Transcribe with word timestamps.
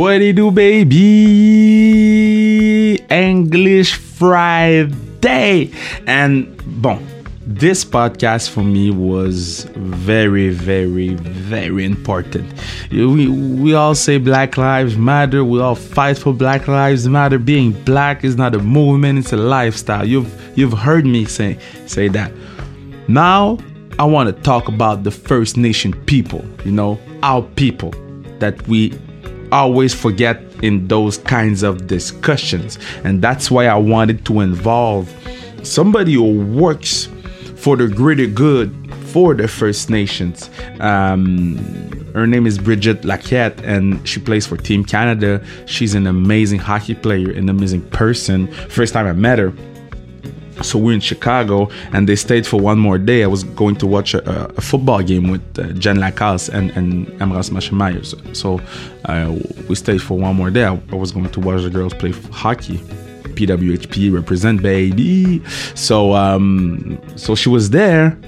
What 0.00 0.16
do 0.16 0.24
you 0.24 0.32
do, 0.32 0.50
baby? 0.50 0.96
English 3.10 3.96
Friday. 3.96 5.70
And 6.06 6.56
bon, 6.80 7.06
this 7.46 7.84
podcast 7.84 8.48
for 8.48 8.62
me 8.62 8.90
was 8.90 9.64
very, 9.74 10.48
very, 10.48 11.16
very 11.16 11.84
important. 11.84 12.50
We, 12.90 13.28
we 13.28 13.74
all 13.74 13.94
say 13.94 14.16
Black 14.16 14.56
Lives 14.56 14.96
Matter. 14.96 15.44
We 15.44 15.60
all 15.60 15.74
fight 15.74 16.16
for 16.16 16.32
Black 16.32 16.66
Lives 16.66 17.06
Matter. 17.06 17.38
Being 17.38 17.72
black 17.84 18.24
is 18.24 18.36
not 18.36 18.54
a 18.54 18.58
movement; 18.58 19.18
it's 19.18 19.34
a 19.34 19.36
lifestyle. 19.36 20.06
You've 20.08 20.34
you've 20.56 20.72
heard 20.72 21.04
me 21.04 21.26
say 21.26 21.58
say 21.84 22.08
that. 22.08 22.32
Now 23.06 23.58
I 23.98 24.06
want 24.06 24.34
to 24.34 24.42
talk 24.44 24.66
about 24.68 25.02
the 25.02 25.10
First 25.10 25.58
Nation 25.58 25.92
people. 26.06 26.42
You 26.64 26.72
know, 26.72 26.98
our 27.22 27.42
people 27.42 27.92
that 28.38 28.66
we 28.66 28.98
always 29.52 29.94
forget 29.94 30.42
in 30.62 30.88
those 30.88 31.18
kinds 31.18 31.62
of 31.62 31.86
discussions, 31.86 32.78
and 33.04 33.22
that's 33.22 33.50
why 33.50 33.66
I 33.66 33.76
wanted 33.76 34.24
to 34.26 34.40
involve 34.40 35.08
somebody 35.62 36.14
who 36.14 36.40
works 36.40 37.08
for 37.56 37.76
the 37.76 37.88
greater 37.88 38.26
good 38.26 38.74
for 39.06 39.34
the 39.34 39.48
First 39.48 39.90
Nations. 39.90 40.48
Um, 40.80 41.56
her 42.14 42.26
name 42.26 42.46
is 42.46 42.58
Brigette 42.58 43.04
Lacquette, 43.04 43.60
and 43.64 44.06
she 44.08 44.20
plays 44.20 44.46
for 44.46 44.56
Team 44.56 44.84
Canada. 44.84 45.44
She's 45.66 45.94
an 45.94 46.06
amazing 46.06 46.58
hockey 46.58 46.94
player, 46.94 47.30
an 47.30 47.48
amazing 47.48 47.82
person. 47.90 48.46
First 48.68 48.94
time 48.94 49.06
I 49.06 49.12
met 49.12 49.38
her. 49.38 49.52
So 50.62 50.78
we're 50.78 50.92
in 50.94 51.00
Chicago, 51.00 51.68
and 51.92 52.08
they 52.08 52.16
stayed 52.16 52.46
for 52.46 52.60
one 52.60 52.78
more 52.78 52.98
day. 52.98 53.24
I 53.24 53.26
was 53.26 53.44
going 53.44 53.76
to 53.76 53.86
watch 53.86 54.14
a, 54.14 54.48
a 54.56 54.60
football 54.60 55.02
game 55.02 55.30
with 55.30 55.58
uh, 55.58 55.72
Jen 55.72 55.96
Lacasse 55.96 56.48
and, 56.50 56.70
and 56.72 57.06
Machemeyer. 57.18 58.04
So, 58.36 58.60
uh, 59.06 59.38
we 59.68 59.74
stayed 59.74 60.02
for 60.02 60.18
one 60.18 60.36
more 60.36 60.50
day. 60.50 60.64
I, 60.64 60.80
I 60.92 60.94
was 60.94 61.12
going 61.12 61.30
to 61.30 61.40
watch 61.40 61.62
the 61.62 61.70
girls 61.70 61.94
play 61.94 62.12
hockey. 62.30 62.80
PWHP 63.34 64.12
represent 64.12 64.62
baby. 64.62 65.42
So 65.74 66.12
um 66.12 67.00
so 67.16 67.34
she 67.34 67.48
was 67.48 67.70
there 67.70 68.18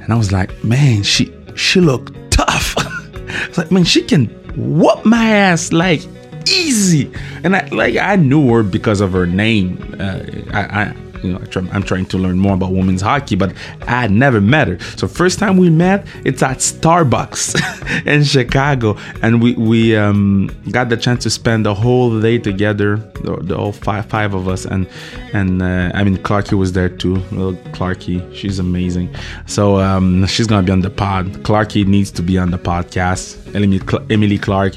and 0.00 0.12
I 0.12 0.16
was 0.16 0.32
like, 0.32 0.62
man, 0.64 1.02
she 1.02 1.32
she 1.54 1.80
looked 1.80 2.14
tough. 2.30 2.76
like, 3.58 3.70
man, 3.70 3.84
she 3.84 4.02
can 4.02 4.26
whoop 4.56 5.04
my 5.04 5.28
ass 5.30 5.72
like 5.72 6.02
easy. 6.48 7.10
And 7.42 7.56
I 7.56 7.66
like 7.68 7.96
I 7.96 8.16
knew 8.16 8.48
her 8.52 8.62
because 8.62 9.00
of 9.00 9.12
her 9.12 9.26
name. 9.26 9.96
Uh, 9.98 10.20
I, 10.52 10.82
I 10.82 10.96
you 11.24 11.32
know, 11.32 11.70
I'm 11.72 11.82
trying 11.82 12.06
to 12.06 12.18
learn 12.18 12.38
more 12.38 12.54
about 12.54 12.72
women's 12.72 13.00
hockey, 13.00 13.34
but 13.34 13.54
I 13.82 14.02
had 14.02 14.10
never 14.10 14.40
met 14.40 14.68
her. 14.68 14.78
So 14.96 15.08
first 15.08 15.38
time 15.38 15.56
we 15.56 15.70
met, 15.70 16.06
it's 16.24 16.42
at 16.42 16.58
Starbucks 16.58 18.06
in 18.06 18.24
Chicago, 18.24 18.96
and 19.22 19.42
we 19.42 19.54
we 19.54 19.96
um, 19.96 20.50
got 20.70 20.90
the 20.90 20.96
chance 20.96 21.22
to 21.22 21.30
spend 21.30 21.64
the 21.64 21.74
whole 21.74 22.20
day 22.20 22.38
together, 22.38 22.96
the, 23.22 23.38
the 23.40 23.56
whole 23.56 23.72
five 23.72 24.06
five 24.06 24.34
of 24.34 24.48
us, 24.48 24.66
and 24.66 24.86
and 25.32 25.62
uh, 25.62 25.90
I 25.94 26.04
mean 26.04 26.18
Clarky 26.18 26.58
was 26.58 26.72
there 26.72 26.90
too. 26.90 27.16
Little 27.32 27.54
Clarky, 27.72 28.34
she's 28.34 28.58
amazing. 28.58 29.14
So 29.46 29.78
um, 29.78 30.26
she's 30.26 30.46
gonna 30.46 30.66
be 30.66 30.72
on 30.72 30.80
the 30.80 30.90
pod. 30.90 31.26
Clarky 31.42 31.86
needs 31.86 32.10
to 32.12 32.22
be 32.22 32.36
on 32.38 32.50
the 32.50 32.58
podcast. 32.58 33.40
Emily 33.54 34.38
Clark 34.38 34.74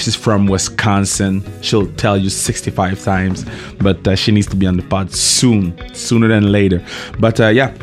She's 0.00 0.16
from 0.16 0.46
Wisconsin. 0.46 1.44
She'll 1.62 1.92
tell 1.94 2.16
you 2.16 2.30
65 2.30 3.02
times, 3.02 3.44
but 3.80 4.06
uh, 4.06 4.16
she 4.16 4.32
needs 4.32 4.46
to 4.48 4.56
be 4.56 4.66
on 4.66 4.76
the 4.76 4.82
pod 4.82 5.12
soon, 5.12 5.74
sooner 5.94 6.28
than 6.28 6.50
later. 6.50 6.84
But 7.18 7.38
uh, 7.40 7.48
yeah, 7.48 7.74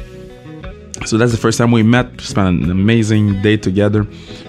so 1.05 1.17
that's 1.17 1.31
the 1.31 1.37
first 1.37 1.57
time 1.57 1.71
we 1.71 1.83
met. 1.83 2.19
Spent 2.19 2.63
an 2.63 2.71
amazing 2.71 3.41
day 3.41 3.57
together. 3.57 4.05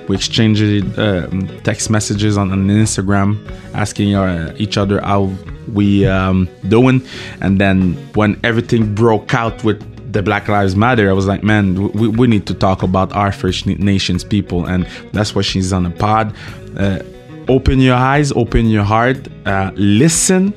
We 0.08 0.16
exchanged 0.16 0.98
uh, 0.98 1.28
text 1.62 1.90
messages 1.90 2.38
on, 2.38 2.50
on 2.50 2.66
Instagram, 2.68 3.38
asking 3.74 4.14
uh, 4.14 4.54
each 4.56 4.78
other 4.78 5.00
how 5.00 5.30
we 5.72 6.06
um, 6.06 6.48
doing. 6.68 7.06
And 7.40 7.60
then 7.60 7.94
when 8.14 8.40
everything 8.42 8.94
broke 8.94 9.34
out 9.34 9.62
with 9.62 9.78
the 10.12 10.22
Black 10.22 10.48
Lives 10.48 10.74
Matter, 10.74 11.10
I 11.10 11.12
was 11.12 11.26
like, 11.26 11.42
man, 11.44 11.92
we, 11.92 12.08
we 12.08 12.26
need 12.26 12.46
to 12.46 12.54
talk 12.54 12.82
about 12.82 13.12
our 13.12 13.30
First 13.30 13.66
Nations 13.66 14.24
people, 14.24 14.64
and 14.64 14.86
that's 15.12 15.34
why 15.34 15.42
she's 15.42 15.72
on 15.72 15.82
the 15.82 15.90
pod. 15.90 16.34
Uh, 16.78 17.00
open 17.48 17.80
your 17.80 17.96
eyes, 17.96 18.32
open 18.32 18.68
your 18.68 18.84
heart, 18.84 19.28
uh, 19.46 19.70
listen, 19.74 20.52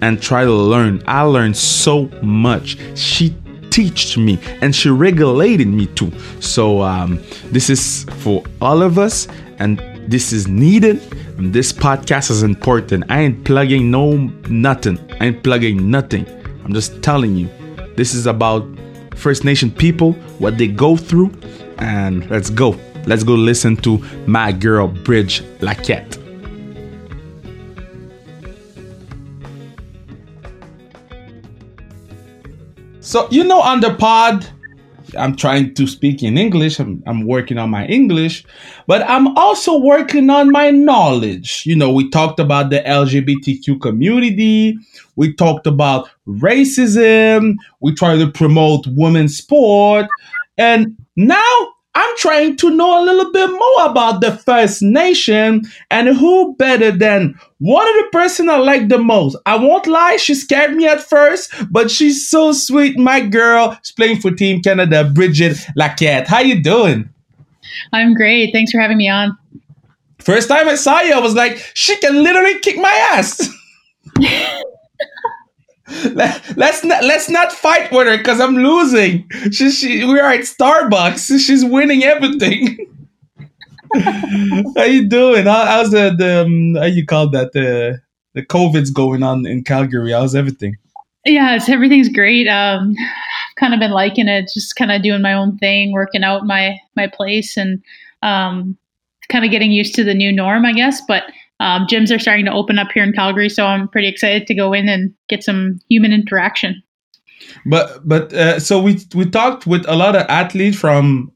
and 0.00 0.22
try 0.22 0.44
to 0.44 0.52
learn. 0.52 1.02
I 1.06 1.22
learned 1.22 1.56
so 1.56 2.06
much. 2.22 2.78
She 2.96 3.34
taught 3.70 4.16
me 4.16 4.38
and 4.62 4.74
she 4.74 4.88
regulated 4.88 5.68
me 5.68 5.86
too. 5.86 6.10
So 6.40 6.80
um, 6.82 7.22
this 7.46 7.68
is 7.68 8.04
for 8.22 8.42
all 8.60 8.82
of 8.82 8.98
us, 8.98 9.28
and 9.58 9.78
this 10.08 10.32
is 10.32 10.48
needed. 10.48 11.02
And 11.38 11.52
this 11.52 11.72
podcast 11.72 12.30
is 12.30 12.42
important. 12.42 13.04
I 13.10 13.20
ain't 13.20 13.44
plugging 13.44 13.90
no 13.90 14.16
nothing. 14.48 14.98
I 15.20 15.26
ain't 15.26 15.42
plugging 15.42 15.90
nothing. 15.90 16.26
I'm 16.64 16.72
just 16.72 17.02
telling 17.02 17.36
you. 17.36 17.50
This 17.96 18.14
is 18.14 18.26
about 18.26 18.66
First 19.14 19.44
Nation 19.44 19.70
people, 19.70 20.12
what 20.38 20.58
they 20.58 20.66
go 20.66 20.96
through, 20.96 21.32
and 21.78 22.28
let's 22.30 22.50
go. 22.50 22.78
Let's 23.06 23.22
go 23.22 23.34
listen 23.34 23.76
to 23.78 23.98
my 24.26 24.52
girl 24.52 24.88
Bridge 24.88 25.42
Lacquette. 25.60 26.15
So, 33.16 33.26
you 33.30 33.44
know, 33.44 33.62
on 33.62 33.80
the 33.80 33.94
pod, 33.94 34.46
I'm 35.18 35.36
trying 35.36 35.72
to 35.76 35.86
speak 35.86 36.22
in 36.22 36.36
English. 36.36 36.78
I'm, 36.78 37.02
I'm, 37.06 37.26
working 37.26 37.56
on 37.56 37.70
my 37.70 37.86
English, 37.86 38.44
but 38.86 39.00
I'm 39.08 39.34
also 39.38 39.78
working 39.78 40.28
on 40.28 40.52
my 40.52 40.70
knowledge. 40.70 41.62
You 41.64 41.76
know, 41.76 41.90
we 41.90 42.10
talked 42.10 42.38
about 42.40 42.68
the 42.68 42.80
LGBTQ 42.80 43.80
community. 43.80 44.76
We 45.16 45.32
talked 45.32 45.66
about 45.66 46.10
racism. 46.28 47.54
We 47.80 47.94
try 47.94 48.18
to 48.18 48.30
promote 48.30 48.86
women's 48.88 49.38
sport. 49.38 50.08
And 50.58 50.94
now 51.16 51.68
I'm 51.96 52.16
trying 52.18 52.58
to 52.58 52.68
know 52.68 53.02
a 53.02 53.06
little 53.06 53.32
bit 53.32 53.50
more 53.50 53.86
about 53.86 54.20
the 54.20 54.36
First 54.36 54.82
Nation 54.82 55.62
and 55.90 56.08
who 56.08 56.54
better 56.56 56.90
than 56.90 57.40
one 57.58 57.88
of 57.88 57.94
the 57.94 58.08
person 58.12 58.50
I 58.50 58.58
like 58.58 58.88
the 58.88 58.98
most. 58.98 59.34
I 59.46 59.56
won't 59.56 59.86
lie, 59.86 60.16
she 60.16 60.34
scared 60.34 60.76
me 60.76 60.86
at 60.86 61.00
first, 61.00 61.50
but 61.70 61.90
she's 61.90 62.28
so 62.28 62.52
sweet. 62.52 62.98
My 62.98 63.20
girl, 63.20 63.78
she's 63.82 63.92
playing 63.92 64.20
for 64.20 64.30
Team 64.30 64.60
Canada, 64.60 65.10
Brigette 65.10 65.66
Lacquette. 65.74 66.28
How 66.28 66.40
you 66.40 66.62
doing? 66.62 67.08
I'm 67.94 68.12
great. 68.12 68.52
Thanks 68.52 68.72
for 68.72 68.78
having 68.78 68.98
me 68.98 69.08
on. 69.08 69.36
First 70.18 70.50
time 70.50 70.68
I 70.68 70.74
saw 70.74 71.00
you, 71.00 71.14
I 71.14 71.20
was 71.20 71.34
like, 71.34 71.56
she 71.72 71.96
can 71.96 72.22
literally 72.22 72.58
kick 72.58 72.76
my 72.76 73.08
ass. 73.12 73.48
Let, 76.12 76.58
us 76.58 76.84
not 76.84 77.04
let's 77.04 77.30
not 77.30 77.52
fight 77.52 77.92
with 77.92 78.06
her 78.06 78.18
because 78.18 78.40
I'm 78.40 78.56
losing. 78.56 79.28
She, 79.52 79.70
she 79.70 80.04
we 80.04 80.18
are 80.18 80.32
at 80.32 80.40
Starbucks. 80.40 81.38
She's 81.44 81.64
winning 81.64 82.02
everything. 82.02 82.78
how 84.76 84.84
you 84.84 85.08
doing? 85.08 85.46
How, 85.46 85.64
how's 85.64 85.90
the 85.90 86.14
the 86.16 86.42
um, 86.44 86.74
how 86.74 86.86
you 86.86 87.06
call 87.06 87.30
that 87.30 87.52
the 87.52 88.00
the 88.34 88.44
COVID's 88.44 88.90
going 88.90 89.22
on 89.22 89.46
in 89.46 89.62
Calgary? 89.62 90.12
How's 90.12 90.34
everything? 90.34 90.76
Yeah, 91.24 91.56
it's 91.56 91.68
everything's 91.68 92.08
great. 92.08 92.48
Um, 92.48 92.94
kind 93.56 93.74
of 93.74 93.80
been 93.80 93.90
liking 93.90 94.28
it, 94.28 94.50
just 94.52 94.76
kind 94.76 94.92
of 94.92 95.02
doing 95.02 95.22
my 95.22 95.32
own 95.32 95.56
thing, 95.58 95.92
working 95.92 96.24
out 96.24 96.46
my 96.46 96.78
my 96.96 97.06
place, 97.06 97.56
and 97.56 97.82
um, 98.22 98.76
kind 99.28 99.44
of 99.44 99.50
getting 99.50 99.72
used 99.72 99.94
to 99.94 100.04
the 100.04 100.14
new 100.14 100.32
norm, 100.32 100.64
I 100.64 100.72
guess. 100.72 101.00
But 101.06 101.24
um, 101.60 101.86
gyms 101.86 102.14
are 102.14 102.18
starting 102.18 102.44
to 102.44 102.52
open 102.52 102.78
up 102.78 102.88
here 102.92 103.02
in 103.02 103.12
Calgary, 103.12 103.48
so 103.48 103.64
I'm 103.66 103.88
pretty 103.88 104.08
excited 104.08 104.46
to 104.46 104.54
go 104.54 104.72
in 104.72 104.88
and 104.88 105.14
get 105.28 105.42
some 105.42 105.80
human 105.88 106.12
interaction. 106.12 106.82
But 107.64 108.06
but 108.06 108.32
uh, 108.32 108.60
so 108.60 108.80
we 108.80 109.00
we 109.14 109.28
talked 109.30 109.66
with 109.66 109.84
a 109.88 109.96
lot 109.96 110.16
of 110.16 110.26
athletes 110.28 110.78
from 110.78 111.32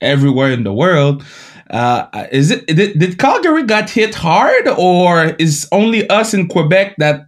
everywhere 0.00 0.50
in 0.50 0.64
the 0.64 0.72
world. 0.72 1.24
Uh, 1.70 2.26
is 2.30 2.50
it 2.50 2.66
did, 2.66 2.98
did 2.98 3.18
Calgary 3.18 3.64
got 3.64 3.90
hit 3.90 4.14
hard, 4.14 4.68
or 4.68 5.34
is 5.38 5.68
only 5.72 6.08
us 6.10 6.34
in 6.34 6.48
Quebec 6.48 6.96
that 6.98 7.26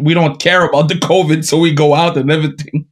we 0.00 0.14
don't 0.14 0.40
care 0.40 0.64
about 0.64 0.88
the 0.88 0.94
COVID, 0.94 1.44
so 1.44 1.58
we 1.58 1.72
go 1.72 1.94
out 1.94 2.16
and 2.16 2.30
everything? 2.30 2.86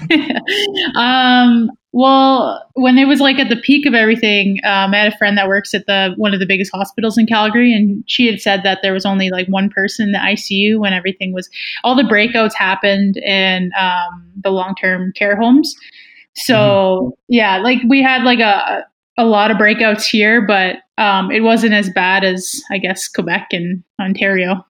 um, 0.96 1.70
well, 1.92 2.62
when 2.74 2.98
it 2.98 3.06
was 3.06 3.20
like 3.20 3.38
at 3.38 3.48
the 3.48 3.56
peak 3.56 3.86
of 3.86 3.94
everything, 3.94 4.58
um, 4.64 4.92
I 4.92 4.98
had 4.98 5.12
a 5.12 5.16
friend 5.16 5.38
that 5.38 5.48
works 5.48 5.72
at 5.74 5.86
the 5.86 6.12
one 6.16 6.34
of 6.34 6.40
the 6.40 6.46
biggest 6.46 6.70
hospitals 6.72 7.16
in 7.16 7.26
Calgary, 7.26 7.72
and 7.74 8.04
she 8.06 8.26
had 8.26 8.40
said 8.40 8.62
that 8.62 8.80
there 8.82 8.92
was 8.92 9.06
only 9.06 9.30
like 9.30 9.48
one 9.48 9.70
person 9.70 10.06
in 10.06 10.12
the 10.12 10.18
ICU 10.18 10.78
when 10.78 10.92
everything 10.92 11.32
was 11.32 11.48
all 11.84 11.96
the 11.96 12.02
breakouts 12.02 12.54
happened 12.54 13.16
in 13.18 13.70
um, 13.78 14.30
the 14.42 14.50
long 14.50 14.74
term 14.74 15.12
care 15.16 15.36
homes. 15.36 15.74
So 16.34 16.54
mm-hmm. 16.54 17.10
yeah, 17.28 17.58
like 17.58 17.78
we 17.88 18.02
had 18.02 18.22
like 18.22 18.40
a 18.40 18.84
a 19.16 19.24
lot 19.24 19.50
of 19.50 19.56
breakouts 19.56 20.04
here, 20.04 20.46
but 20.46 20.76
um, 20.98 21.30
it 21.30 21.40
wasn't 21.40 21.72
as 21.72 21.90
bad 21.90 22.22
as 22.22 22.62
I 22.70 22.78
guess 22.78 23.08
Quebec 23.08 23.48
and 23.52 23.82
Ontario. 23.98 24.64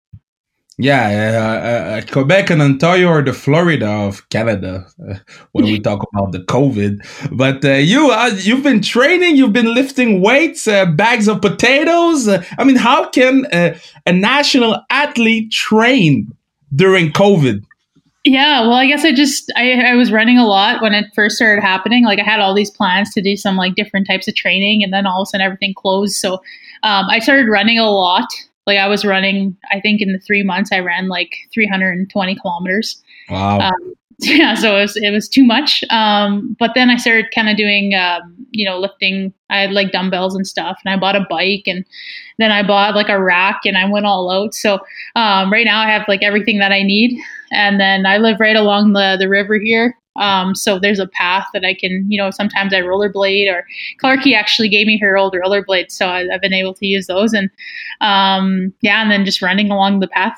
Yeah, 0.80 1.02
uh, 1.34 1.98
uh, 1.98 2.02
Quebec 2.12 2.50
and 2.50 2.62
Ontario 2.62 3.08
are 3.08 3.22
the 3.22 3.32
Florida 3.32 3.88
of 3.88 4.28
Canada 4.28 4.86
uh, 5.10 5.16
when 5.50 5.64
we 5.64 5.80
talk 5.80 6.06
about 6.12 6.30
the 6.30 6.38
COVID. 6.38 7.04
But 7.36 7.64
uh, 7.64 7.72
you, 7.72 8.12
uh, 8.12 8.30
you've 8.36 8.62
been 8.62 8.80
training, 8.80 9.36
you've 9.36 9.52
been 9.52 9.74
lifting 9.74 10.20
weights, 10.20 10.68
uh, 10.68 10.86
bags 10.86 11.26
of 11.26 11.42
potatoes. 11.42 12.28
I 12.28 12.62
mean, 12.62 12.76
how 12.76 13.10
can 13.10 13.44
a 13.52 14.12
national 14.12 14.80
athlete 14.88 15.50
train 15.50 16.32
during 16.72 17.10
COVID? 17.10 17.64
Yeah, 18.22 18.60
well, 18.60 18.74
I 18.74 18.86
guess 18.86 19.04
I 19.04 19.12
just 19.12 19.50
I, 19.56 19.72
I 19.80 19.94
was 19.94 20.12
running 20.12 20.38
a 20.38 20.46
lot 20.46 20.80
when 20.80 20.94
it 20.94 21.06
first 21.12 21.36
started 21.36 21.60
happening. 21.60 22.04
Like 22.04 22.20
I 22.20 22.24
had 22.24 22.38
all 22.38 22.54
these 22.54 22.70
plans 22.70 23.12
to 23.14 23.22
do 23.22 23.36
some 23.36 23.56
like 23.56 23.74
different 23.74 24.06
types 24.06 24.28
of 24.28 24.36
training, 24.36 24.84
and 24.84 24.92
then 24.92 25.06
all 25.06 25.22
of 25.22 25.26
a 25.26 25.30
sudden 25.30 25.44
everything 25.44 25.74
closed. 25.74 26.14
So 26.14 26.34
um, 26.84 27.06
I 27.08 27.18
started 27.18 27.48
running 27.48 27.78
a 27.78 27.90
lot 27.90 28.28
like 28.68 28.78
I 28.78 28.86
was 28.86 29.02
running, 29.02 29.56
I 29.72 29.80
think 29.80 30.02
in 30.02 30.12
the 30.12 30.18
three 30.18 30.42
months 30.42 30.70
I 30.72 30.80
ran 30.80 31.08
like 31.08 31.34
320 31.54 32.36
kilometers. 32.36 33.02
Wow. 33.30 33.60
Um, 33.60 33.94
yeah, 34.22 34.54
so 34.54 34.76
it 34.76 34.80
was 34.80 34.96
it 34.96 35.10
was 35.10 35.28
too 35.28 35.44
much. 35.44 35.84
Um, 35.90 36.56
but 36.58 36.72
then 36.74 36.90
I 36.90 36.96
started 36.96 37.26
kind 37.32 37.48
of 37.48 37.56
doing, 37.56 37.94
um, 37.94 38.34
you 38.50 38.68
know, 38.68 38.78
lifting. 38.78 39.32
I 39.48 39.60
had 39.60 39.70
like 39.70 39.92
dumbbells 39.92 40.34
and 40.34 40.44
stuff, 40.44 40.76
and 40.84 40.92
I 40.92 40.98
bought 40.98 41.14
a 41.14 41.24
bike, 41.30 41.62
and 41.66 41.84
then 42.38 42.50
I 42.50 42.66
bought 42.66 42.96
like 42.96 43.08
a 43.08 43.22
rack, 43.22 43.60
and 43.64 43.78
I 43.78 43.88
went 43.88 44.06
all 44.06 44.28
out. 44.28 44.54
So 44.54 44.80
um, 45.14 45.52
right 45.52 45.64
now 45.64 45.80
I 45.80 45.88
have 45.90 46.02
like 46.08 46.24
everything 46.24 46.58
that 46.58 46.72
I 46.72 46.82
need, 46.82 47.16
and 47.52 47.78
then 47.78 48.06
I 48.06 48.16
live 48.18 48.40
right 48.40 48.56
along 48.56 48.94
the 48.94 49.16
the 49.20 49.28
river 49.28 49.56
here. 49.60 49.96
Um, 50.16 50.56
so 50.56 50.80
there's 50.80 50.98
a 50.98 51.06
path 51.06 51.46
that 51.54 51.64
I 51.64 51.74
can, 51.74 52.04
you 52.10 52.20
know, 52.20 52.32
sometimes 52.32 52.74
I 52.74 52.80
rollerblade 52.80 53.48
or 53.52 53.64
Clarky 54.02 54.34
actually 54.34 54.68
gave 54.68 54.88
me 54.88 54.98
her 54.98 55.16
old 55.16 55.32
rollerblades. 55.32 55.92
So 55.92 56.08
I, 56.08 56.24
have 56.30 56.40
been 56.40 56.52
able 56.52 56.74
to 56.74 56.86
use 56.86 57.06
those 57.06 57.32
and, 57.32 57.48
um, 58.00 58.72
yeah, 58.80 59.00
and 59.00 59.12
then 59.12 59.24
just 59.24 59.42
running 59.42 59.70
along 59.70 60.00
the 60.00 60.08
path. 60.08 60.36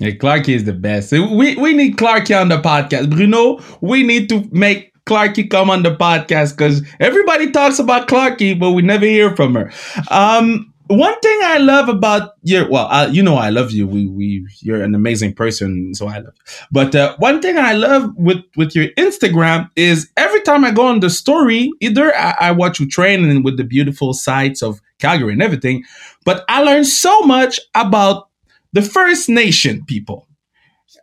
Yeah, 0.00 0.12
Clarky 0.12 0.54
is 0.54 0.64
the 0.64 0.72
best. 0.72 1.12
We, 1.12 1.56
we 1.56 1.74
need 1.74 1.96
Clarky 1.96 2.38
on 2.38 2.48
the 2.48 2.60
podcast. 2.60 3.10
Bruno, 3.10 3.60
we 3.82 4.02
need 4.02 4.30
to 4.30 4.48
make 4.50 4.94
Clarky 5.04 5.48
come 5.48 5.68
on 5.68 5.82
the 5.82 5.94
podcast 5.94 6.56
because 6.56 6.82
everybody 7.00 7.50
talks 7.50 7.78
about 7.78 8.08
Clarky, 8.08 8.58
but 8.58 8.70
we 8.70 8.80
never 8.80 9.04
hear 9.04 9.36
from 9.36 9.54
her. 9.54 9.70
Um, 10.10 10.72
one 10.86 11.20
thing 11.20 11.40
I 11.44 11.58
love 11.58 11.88
about 11.88 12.32
you, 12.42 12.66
well, 12.68 12.86
uh, 12.90 13.08
you 13.08 13.22
know, 13.22 13.36
I 13.36 13.50
love 13.50 13.70
you. 13.70 13.86
We, 13.86 14.06
we, 14.06 14.46
you're 14.60 14.82
an 14.82 14.94
amazing 14.94 15.34
person, 15.34 15.94
so 15.94 16.08
I 16.08 16.16
love 16.16 16.32
you. 16.34 16.54
But 16.72 16.94
uh, 16.94 17.16
one 17.18 17.42
thing 17.42 17.58
I 17.58 17.74
love 17.74 18.10
with 18.16 18.42
with 18.56 18.74
your 18.74 18.88
Instagram 18.98 19.70
is 19.76 20.10
every 20.16 20.40
time 20.40 20.64
I 20.64 20.72
go 20.72 20.86
on 20.86 21.00
the 21.00 21.10
story, 21.10 21.70
either 21.80 22.12
I, 22.16 22.34
I 22.40 22.50
watch 22.52 22.80
you 22.80 22.88
training 22.88 23.42
with 23.44 23.56
the 23.56 23.64
beautiful 23.64 24.14
sights 24.14 24.62
of 24.62 24.80
Calgary 24.98 25.32
and 25.32 25.42
everything, 25.42 25.84
but 26.24 26.44
I 26.48 26.62
learn 26.62 26.84
so 26.84 27.20
much 27.20 27.60
about 27.74 28.29
the 28.72 28.82
First 28.82 29.28
Nation 29.28 29.84
people. 29.86 30.26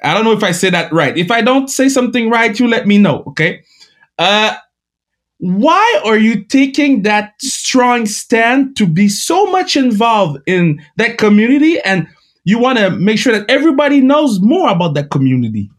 I 0.03 0.13
don't 0.13 0.25
know 0.25 0.33
if 0.33 0.43
I 0.43 0.51
say 0.51 0.69
that 0.69 0.91
right. 0.91 1.17
If 1.17 1.31
I 1.31 1.41
don't 1.41 1.69
say 1.69 1.89
something 1.89 2.29
right, 2.29 2.59
you 2.59 2.67
let 2.67 2.85
me 2.85 2.97
know, 2.97 3.23
okay? 3.27 3.63
Uh, 4.19 4.55
why 5.39 6.01
are 6.03 6.17
you 6.17 6.43
taking 6.43 7.03
that 7.03 7.33
strong 7.41 8.05
stand 8.05 8.75
to 8.77 8.87
be 8.87 9.07
so 9.07 9.45
much 9.51 9.77
involved 9.77 10.39
in 10.47 10.81
that 10.97 11.17
community 11.17 11.79
and 11.81 12.07
you 12.43 12.57
want 12.57 12.79
to 12.79 12.89
make 12.91 13.19
sure 13.19 13.37
that 13.37 13.49
everybody 13.49 14.01
knows 14.01 14.39
more 14.41 14.69
about 14.69 14.95
that 14.95 15.11
community 15.11 15.69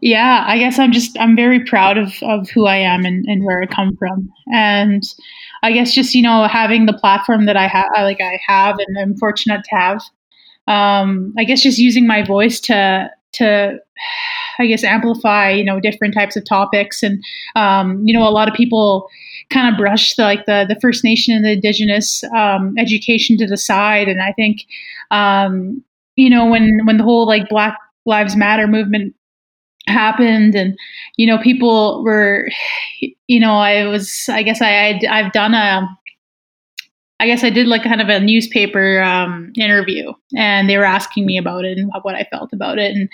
yeah 0.00 0.44
i 0.46 0.56
guess 0.56 0.78
i'm 0.78 0.92
just 0.92 1.18
i'm 1.18 1.34
very 1.34 1.64
proud 1.64 1.98
of, 1.98 2.12
of 2.22 2.48
who 2.50 2.66
i 2.66 2.76
am 2.76 3.04
and, 3.04 3.24
and 3.26 3.44
where 3.44 3.60
i 3.60 3.66
come 3.66 3.96
from 3.96 4.30
and 4.52 5.02
i 5.64 5.72
guess 5.72 5.92
just 5.92 6.14
you 6.14 6.22
know 6.22 6.46
having 6.46 6.86
the 6.86 6.92
platform 6.92 7.46
that 7.46 7.56
i 7.56 7.66
have 7.66 7.88
like 7.96 8.20
i 8.20 8.38
have 8.46 8.76
and 8.86 8.96
i'm 8.98 9.16
fortunate 9.16 9.64
to 9.64 9.74
have 9.74 10.00
um, 10.66 11.32
i 11.38 11.44
guess 11.44 11.62
just 11.62 11.78
using 11.78 12.06
my 12.06 12.22
voice 12.22 12.60
to 12.60 13.10
to 13.32 13.78
I 14.58 14.66
guess 14.66 14.84
amplify 14.84 15.50
you 15.50 15.64
know 15.64 15.80
different 15.80 16.14
types 16.14 16.36
of 16.36 16.44
topics. 16.44 17.02
And 17.02 17.22
um, 17.54 18.02
you 18.04 18.16
know 18.16 18.26
a 18.26 18.30
lot 18.30 18.48
of 18.48 18.54
people 18.54 19.08
kind 19.50 19.72
of 19.72 19.78
brush 19.78 20.14
the, 20.14 20.22
like 20.22 20.46
the 20.46 20.66
the 20.68 20.78
First 20.80 21.04
Nation 21.04 21.34
and 21.34 21.44
the 21.44 21.52
Indigenous 21.52 22.24
um, 22.34 22.74
education 22.78 23.36
to 23.38 23.46
the 23.46 23.56
side. 23.56 24.08
And 24.08 24.22
I 24.22 24.32
think 24.32 24.62
um, 25.10 25.82
you 26.16 26.30
know 26.30 26.46
when 26.46 26.80
when 26.84 26.98
the 26.98 27.04
whole 27.04 27.26
like 27.26 27.48
Black 27.48 27.76
Lives 28.04 28.36
Matter 28.36 28.66
movement 28.66 29.14
happened 29.88 30.56
and 30.56 30.76
you 31.16 31.26
know 31.26 31.38
people 31.38 32.02
were 32.02 32.48
you 33.28 33.38
know 33.38 33.54
I 33.54 33.86
was 33.86 34.28
I 34.28 34.42
guess 34.42 34.60
I 34.60 34.98
i 35.08 35.22
have 35.22 35.32
done 35.32 35.54
a 35.54 35.86
I 37.18 37.26
guess 37.26 37.42
I 37.42 37.50
did 37.50 37.66
like 37.66 37.82
kind 37.82 38.00
of 38.00 38.08
a 38.08 38.20
newspaper 38.20 39.02
um, 39.02 39.52
interview, 39.58 40.12
and 40.36 40.68
they 40.68 40.76
were 40.76 40.84
asking 40.84 41.24
me 41.24 41.38
about 41.38 41.64
it 41.64 41.78
and 41.78 41.90
what 42.02 42.14
I 42.14 42.24
felt 42.30 42.52
about 42.52 42.78
it. 42.78 42.94
And 42.94 43.08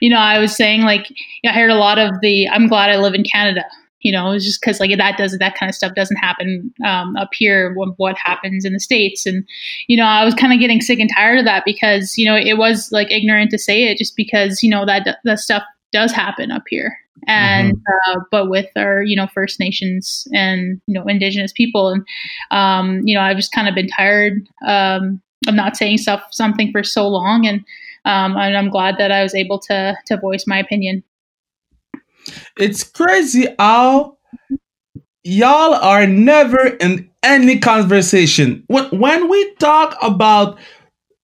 you 0.00 0.10
know, 0.10 0.18
I 0.18 0.38
was 0.38 0.54
saying 0.54 0.82
like 0.82 1.06
I 1.46 1.52
heard 1.52 1.70
a 1.70 1.76
lot 1.76 1.98
of 1.98 2.20
the 2.20 2.48
"I'm 2.48 2.68
glad 2.68 2.90
I 2.90 2.98
live 2.98 3.14
in 3.14 3.24
Canada." 3.24 3.64
You 4.00 4.12
know, 4.12 4.32
it's 4.32 4.44
just 4.44 4.60
because 4.60 4.78
like 4.78 4.96
that 4.96 5.16
does 5.16 5.36
that 5.38 5.56
kind 5.56 5.70
of 5.70 5.74
stuff 5.74 5.94
doesn't 5.94 6.18
happen 6.18 6.72
um, 6.86 7.16
up 7.16 7.30
here. 7.32 7.74
What 7.74 8.18
happens 8.18 8.64
in 8.64 8.74
the 8.74 8.80
states, 8.80 9.24
and 9.24 9.42
you 9.88 9.96
know, 9.96 10.04
I 10.04 10.24
was 10.24 10.34
kind 10.34 10.52
of 10.52 10.60
getting 10.60 10.82
sick 10.82 11.00
and 11.00 11.10
tired 11.14 11.38
of 11.38 11.46
that 11.46 11.64
because 11.64 12.18
you 12.18 12.26
know 12.26 12.36
it 12.36 12.58
was 12.58 12.92
like 12.92 13.10
ignorant 13.10 13.50
to 13.52 13.58
say 13.58 13.84
it, 13.84 13.96
just 13.96 14.16
because 14.16 14.62
you 14.62 14.68
know 14.68 14.84
that 14.84 15.18
that 15.24 15.38
stuff 15.38 15.62
does 15.96 16.12
happen 16.12 16.50
up 16.50 16.64
here 16.68 16.96
and 17.26 17.74
mm-hmm. 17.74 18.18
uh, 18.18 18.20
but 18.30 18.48
with 18.48 18.66
our 18.76 19.02
you 19.02 19.16
know 19.16 19.26
First 19.26 19.60
Nations 19.60 20.28
and 20.32 20.80
you 20.86 20.94
know 20.94 21.04
Indigenous 21.06 21.52
people, 21.52 21.88
and 21.88 22.06
um, 22.50 23.00
you 23.04 23.14
know 23.14 23.22
I've 23.22 23.36
just 23.36 23.52
kind 23.52 23.68
of 23.68 23.74
been 23.74 23.88
tired 23.88 24.46
um, 24.66 25.20
of 25.46 25.54
not 25.54 25.76
saying 25.76 25.98
stuff 25.98 26.22
something 26.30 26.70
for 26.72 26.82
so 26.84 27.08
long, 27.08 27.46
and 27.46 27.60
um, 28.04 28.36
and 28.36 28.56
I'm 28.56 28.70
glad 28.70 28.98
that 28.98 29.10
I 29.10 29.22
was 29.22 29.34
able 29.34 29.58
to 29.60 29.96
to 30.06 30.16
voice 30.16 30.46
my 30.46 30.58
opinion. 30.58 31.02
It's 32.56 32.82
crazy 32.84 33.46
how 33.58 34.18
y'all 35.24 35.74
are 35.74 36.06
never 36.06 36.66
in 36.66 37.10
any 37.22 37.58
conversation 37.58 38.64
when 38.68 38.86
when 38.98 39.28
we 39.28 39.54
talk 39.54 39.96
about 40.02 40.58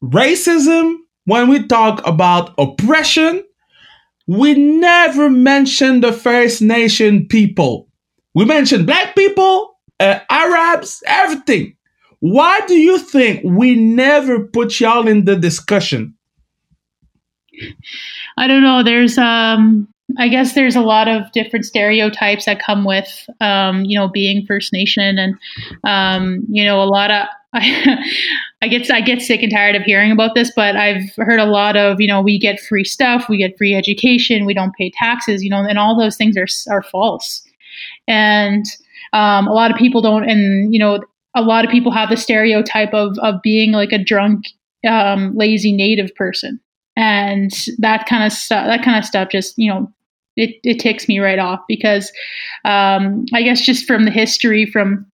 racism, 0.02 0.96
when 1.26 1.48
we 1.48 1.66
talk 1.66 2.04
about 2.06 2.54
oppression 2.58 3.44
we 4.32 4.54
never 4.54 5.28
mentioned 5.28 6.02
the 6.02 6.12
First 6.12 6.62
Nation 6.62 7.26
people. 7.26 7.86
We 8.34 8.46
mentioned 8.46 8.86
black 8.86 9.14
people, 9.14 9.78
uh, 10.00 10.20
Arabs, 10.30 11.02
everything. 11.06 11.76
Why 12.20 12.60
do 12.66 12.74
you 12.74 12.98
think 12.98 13.42
we 13.44 13.74
never 13.76 14.46
put 14.46 14.80
y'all 14.80 15.06
in 15.06 15.26
the 15.26 15.36
discussion? 15.36 16.14
I 18.38 18.46
don't 18.46 18.62
know. 18.62 18.82
There's, 18.82 19.18
um, 19.18 19.86
I 20.18 20.28
guess 20.28 20.54
there's 20.54 20.76
a 20.76 20.80
lot 20.80 21.08
of 21.08 21.30
different 21.32 21.66
stereotypes 21.66 22.46
that 22.46 22.62
come 22.62 22.86
with, 22.86 23.28
um, 23.42 23.84
you 23.84 23.98
know, 23.98 24.08
being 24.08 24.46
First 24.46 24.72
Nation, 24.72 25.18
and 25.18 25.34
um, 25.84 26.46
you 26.48 26.64
know, 26.64 26.82
a 26.82 26.88
lot 26.88 27.10
of 27.10 27.26
I, 27.54 28.02
I 28.62 28.68
get 28.68 28.88
I 28.90 29.00
get 29.00 29.20
sick 29.20 29.42
and 29.42 29.50
tired 29.50 29.74
of 29.74 29.82
hearing 29.82 30.12
about 30.12 30.36
this, 30.36 30.52
but 30.54 30.76
I've 30.76 31.10
heard 31.16 31.40
a 31.40 31.44
lot 31.44 31.76
of 31.76 32.00
you 32.00 32.06
know 32.06 32.22
we 32.22 32.38
get 32.38 32.60
free 32.60 32.84
stuff, 32.84 33.28
we 33.28 33.36
get 33.36 33.58
free 33.58 33.74
education, 33.74 34.46
we 34.46 34.54
don't 34.54 34.74
pay 34.76 34.90
taxes, 34.90 35.42
you 35.42 35.50
know, 35.50 35.64
and 35.68 35.78
all 35.78 35.98
those 35.98 36.16
things 36.16 36.36
are 36.36 36.46
are 36.72 36.82
false. 36.82 37.42
And 38.06 38.64
um, 39.12 39.48
a 39.48 39.52
lot 39.52 39.72
of 39.72 39.76
people 39.76 40.00
don't, 40.00 40.28
and 40.28 40.72
you 40.72 40.78
know, 40.78 41.00
a 41.34 41.42
lot 41.42 41.64
of 41.64 41.72
people 41.72 41.90
have 41.90 42.08
the 42.08 42.16
stereotype 42.16 42.94
of 42.94 43.18
of 43.18 43.42
being 43.42 43.72
like 43.72 43.92
a 43.92 44.02
drunk, 44.02 44.46
um, 44.88 45.36
lazy 45.36 45.72
native 45.72 46.14
person, 46.14 46.60
and 46.96 47.50
that 47.78 48.06
kind 48.06 48.24
of 48.24 48.32
stuff. 48.32 48.66
That 48.66 48.84
kind 48.84 48.96
of 48.96 49.04
stuff 49.04 49.30
just 49.32 49.54
you 49.58 49.72
know 49.72 49.92
it, 50.36 50.56
it 50.62 50.78
ticks 50.78 51.08
me 51.08 51.18
right 51.18 51.40
off 51.40 51.60
because 51.66 52.12
um, 52.64 53.26
I 53.34 53.42
guess 53.42 53.60
just 53.60 53.86
from 53.86 54.04
the 54.04 54.10
history 54.10 54.66
from 54.66 55.06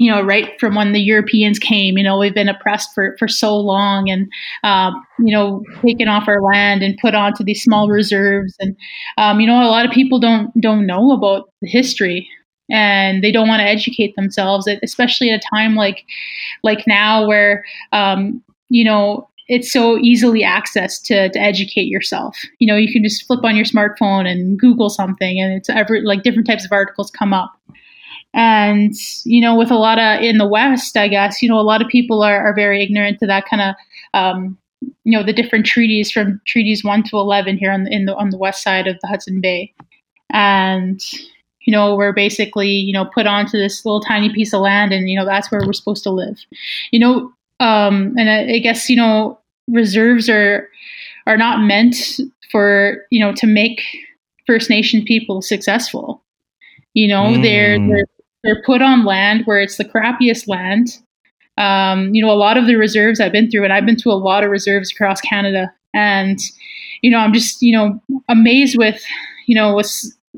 you 0.00 0.10
know, 0.10 0.22
right 0.22 0.58
from 0.58 0.74
when 0.74 0.92
the 0.94 0.98
Europeans 0.98 1.58
came, 1.58 1.98
you 1.98 2.02
know, 2.02 2.16
we've 2.18 2.34
been 2.34 2.48
oppressed 2.48 2.88
for, 2.94 3.14
for 3.18 3.28
so 3.28 3.54
long 3.54 4.08
and, 4.08 4.32
um, 4.64 4.94
you 5.18 5.30
know, 5.30 5.62
taken 5.82 6.08
off 6.08 6.26
our 6.26 6.40
land 6.40 6.82
and 6.82 6.98
put 7.02 7.14
onto 7.14 7.44
these 7.44 7.62
small 7.62 7.90
reserves. 7.90 8.56
And, 8.60 8.74
um, 9.18 9.40
you 9.40 9.46
know, 9.46 9.62
a 9.62 9.68
lot 9.68 9.84
of 9.84 9.92
people 9.92 10.18
don't, 10.18 10.58
don't 10.58 10.86
know 10.86 11.10
about 11.12 11.50
the 11.60 11.68
history 11.68 12.26
and 12.70 13.22
they 13.22 13.30
don't 13.30 13.46
want 13.46 13.60
to 13.60 13.68
educate 13.68 14.16
themselves, 14.16 14.66
especially 14.82 15.28
at 15.28 15.38
a 15.44 15.48
time 15.54 15.74
like, 15.74 16.02
like 16.62 16.86
now 16.86 17.26
where, 17.26 17.62
um, 17.92 18.42
you 18.70 18.84
know, 18.84 19.28
it's 19.48 19.70
so 19.70 19.98
easily 19.98 20.42
accessed 20.42 21.02
to, 21.04 21.28
to 21.28 21.38
educate 21.38 21.88
yourself. 21.88 22.38
You 22.58 22.68
know, 22.68 22.76
you 22.76 22.90
can 22.90 23.04
just 23.04 23.26
flip 23.26 23.44
on 23.44 23.54
your 23.54 23.66
smartphone 23.66 24.26
and 24.26 24.58
Google 24.58 24.88
something 24.88 25.38
and 25.38 25.52
it's 25.52 25.68
every, 25.68 26.00
like 26.00 26.22
different 26.22 26.46
types 26.46 26.64
of 26.64 26.72
articles 26.72 27.10
come 27.10 27.34
up 27.34 27.52
and 28.32 28.94
you 29.24 29.40
know 29.40 29.56
with 29.56 29.70
a 29.70 29.76
lot 29.76 29.98
of 29.98 30.22
in 30.22 30.38
the 30.38 30.46
west 30.46 30.96
i 30.96 31.08
guess 31.08 31.42
you 31.42 31.48
know 31.48 31.58
a 31.58 31.62
lot 31.62 31.82
of 31.82 31.88
people 31.88 32.22
are, 32.22 32.40
are 32.40 32.54
very 32.54 32.82
ignorant 32.82 33.18
to 33.18 33.26
that 33.26 33.44
kind 33.48 33.62
of 33.62 33.74
um, 34.14 34.56
you 35.04 35.16
know 35.16 35.24
the 35.24 35.32
different 35.32 35.66
treaties 35.66 36.10
from 36.10 36.40
treaties 36.46 36.84
1 36.84 37.04
to 37.04 37.16
11 37.16 37.58
here 37.58 37.72
on 37.72 37.84
the, 37.84 37.92
in 37.92 38.04
the 38.04 38.14
on 38.16 38.30
the 38.30 38.38
west 38.38 38.62
side 38.62 38.86
of 38.86 38.96
the 39.00 39.08
hudson 39.08 39.40
bay 39.40 39.72
and 40.32 41.00
you 41.62 41.72
know 41.72 41.96
we're 41.96 42.12
basically 42.12 42.68
you 42.68 42.92
know 42.92 43.04
put 43.04 43.26
onto 43.26 43.58
this 43.58 43.84
little 43.84 44.00
tiny 44.00 44.32
piece 44.32 44.52
of 44.52 44.60
land 44.60 44.92
and 44.92 45.08
you 45.08 45.18
know 45.18 45.26
that's 45.26 45.50
where 45.50 45.62
we're 45.66 45.72
supposed 45.72 46.04
to 46.04 46.10
live 46.10 46.38
you 46.92 46.98
know 46.98 47.32
um, 47.60 48.14
and 48.16 48.30
I, 48.30 48.54
I 48.54 48.58
guess 48.58 48.88
you 48.88 48.96
know 48.96 49.38
reserves 49.68 50.28
are 50.28 50.68
are 51.26 51.36
not 51.36 51.60
meant 51.60 52.20
for 52.50 53.04
you 53.10 53.20
know 53.20 53.32
to 53.34 53.46
make 53.46 53.82
First 54.46 54.68
Nation 54.68 55.04
people 55.04 55.42
successful. 55.42 56.22
You 56.94 57.06
know, 57.06 57.22
mm. 57.26 57.42
they're, 57.42 57.78
they're 57.78 58.06
they're 58.42 58.62
put 58.64 58.82
on 58.82 59.04
land 59.04 59.42
where 59.44 59.60
it's 59.60 59.76
the 59.76 59.84
crappiest 59.84 60.48
land. 60.48 60.98
Um, 61.58 62.14
you 62.14 62.24
know, 62.24 62.30
a 62.30 62.34
lot 62.34 62.56
of 62.56 62.66
the 62.66 62.76
reserves 62.76 63.20
I've 63.20 63.32
been 63.32 63.50
through, 63.50 63.64
and 63.64 63.72
I've 63.72 63.86
been 63.86 63.96
to 63.96 64.10
a 64.10 64.12
lot 64.12 64.44
of 64.44 64.50
reserves 64.50 64.90
across 64.92 65.20
Canada, 65.20 65.72
and 65.92 66.38
you 67.02 67.10
know, 67.10 67.18
I'm 67.18 67.32
just 67.32 67.60
you 67.60 67.76
know 67.76 68.02
amazed 68.28 68.78
with 68.78 69.02
you 69.46 69.54
know 69.54 69.74
with 69.74 69.92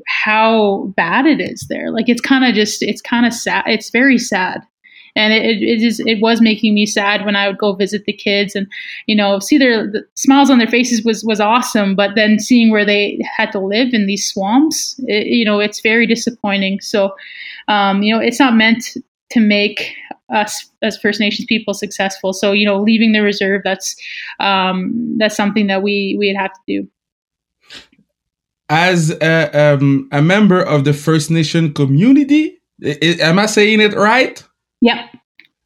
how 0.07 0.91
bad 0.97 1.25
it 1.25 1.39
is 1.39 1.67
there. 1.69 1.91
Like 1.91 2.09
it's 2.09 2.21
kind 2.21 2.45
of 2.45 2.53
just 2.53 2.81
it's 2.81 3.01
kind 3.01 3.25
of 3.25 3.33
sad. 3.33 3.63
It's 3.67 3.89
very 3.89 4.17
sad 4.17 4.63
and 5.15 5.33
it, 5.33 5.61
it 5.61 5.81
is 5.81 5.99
it 5.99 6.19
was 6.21 6.41
making 6.41 6.73
me 6.73 6.85
sad 6.85 7.25
when 7.25 7.35
I 7.35 7.47
would 7.47 7.57
go 7.57 7.73
visit 7.73 8.05
the 8.05 8.13
kids 8.13 8.55
and 8.55 8.67
you 9.05 9.15
know 9.15 9.39
see 9.39 9.57
their 9.57 9.89
the 9.89 10.05
smiles 10.15 10.49
on 10.49 10.57
their 10.57 10.67
faces 10.67 11.03
was 11.03 11.23
was 11.23 11.39
awesome. 11.39 11.95
But 11.95 12.15
then 12.15 12.39
seeing 12.39 12.71
where 12.71 12.85
they 12.85 13.19
had 13.35 13.51
to 13.51 13.59
live 13.59 13.93
in 13.93 14.07
these 14.07 14.27
swamps 14.27 14.99
it, 15.07 15.27
you 15.27 15.45
know 15.45 15.59
it's 15.59 15.81
very 15.81 16.07
disappointing. 16.07 16.79
So 16.81 17.13
um, 17.67 18.03
you 18.03 18.13
know 18.13 18.21
it's 18.21 18.39
not 18.39 18.55
meant 18.55 18.83
to 19.31 19.39
make 19.39 19.93
us 20.33 20.69
as 20.81 20.97
First 20.97 21.19
Nations 21.19 21.45
people 21.45 21.73
successful. 21.73 22.33
So 22.33 22.51
you 22.51 22.65
know 22.65 22.81
leaving 22.81 23.11
the 23.11 23.21
reserve 23.21 23.61
that's 23.63 23.95
um, 24.39 25.15
that's 25.17 25.35
something 25.35 25.67
that 25.67 25.83
we 25.83 26.15
we'd 26.19 26.35
have 26.35 26.53
to 26.53 26.59
do. 26.67 26.87
As 28.69 29.11
a, 29.21 29.73
um, 29.75 30.07
a 30.11 30.21
member 30.21 30.59
of 30.59 30.83
the 30.83 30.93
First 30.93 31.29
Nation 31.29 31.73
community 31.73 32.59
am 32.81 33.39
I 33.39 33.45
saying 33.45 33.79
it 33.79 33.93
right? 33.93 34.43
Yep. 34.83 35.15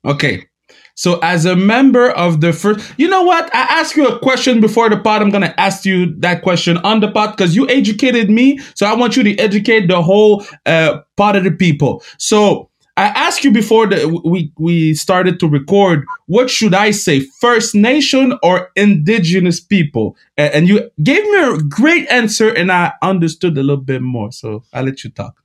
Okay. 0.05 0.45
So 0.93 1.19
as 1.19 1.45
a 1.45 1.55
member 1.55 2.09
of 2.12 2.41
the 2.41 2.53
first, 2.53 2.93
you 2.97 3.07
know 3.07 3.24
what? 3.24 3.53
I 3.53 3.79
asked 3.79 3.95
you 3.95 4.07
a 4.07 4.19
question 4.19 4.62
before 4.62 4.89
the 4.89 4.97
pod. 4.97 5.21
I'm 5.21 5.29
going 5.29 5.43
to 5.43 5.59
ask 5.59 5.86
you 5.86 6.13
that 6.19 6.41
question 6.41 6.77
on 6.77 7.01
the 7.01 7.12
pod 7.12 7.31
because 7.36 7.55
you 7.55 7.67
educated 7.67 8.29
me. 8.29 8.59
So 8.75 8.86
I 8.86 8.95
want 8.95 9.17
you 9.17 9.24
to 9.24 9.38
educate 9.38 9.88
the 9.88 10.01
whole 10.01 10.43
uh, 10.65 11.01
part 11.15 11.36
of 11.36 11.43
the 11.43 11.51
people. 11.51 12.03
So 12.17 12.69
I 12.95 13.05
asked 13.05 13.43
you 13.43 13.51
before 13.51 13.88
that 13.88 14.21
we, 14.24 14.51
we 14.57 14.95
started 14.95 15.39
to 15.39 15.47
record, 15.47 16.03
what 16.25 16.50
should 16.50 16.74
I 16.74 16.91
say? 16.91 17.19
First 17.19 17.75
Nation 17.75 18.38
or 18.41 18.71
Indigenous 18.75 19.59
people? 19.59 20.15
And 20.36 20.67
you 20.67 20.89
gave 21.03 21.24
me 21.24 21.38
a 21.38 21.57
great 21.57 22.07
answer 22.09 22.50
and 22.50 22.71
I 22.71 22.93
understood 23.03 23.57
a 23.57 23.62
little 23.62 23.77
bit 23.83 24.01
more. 24.01 24.31
So 24.31 24.63
I'll 24.74 24.86
let 24.86 25.03
you 25.03 25.12
talk. 25.12 25.36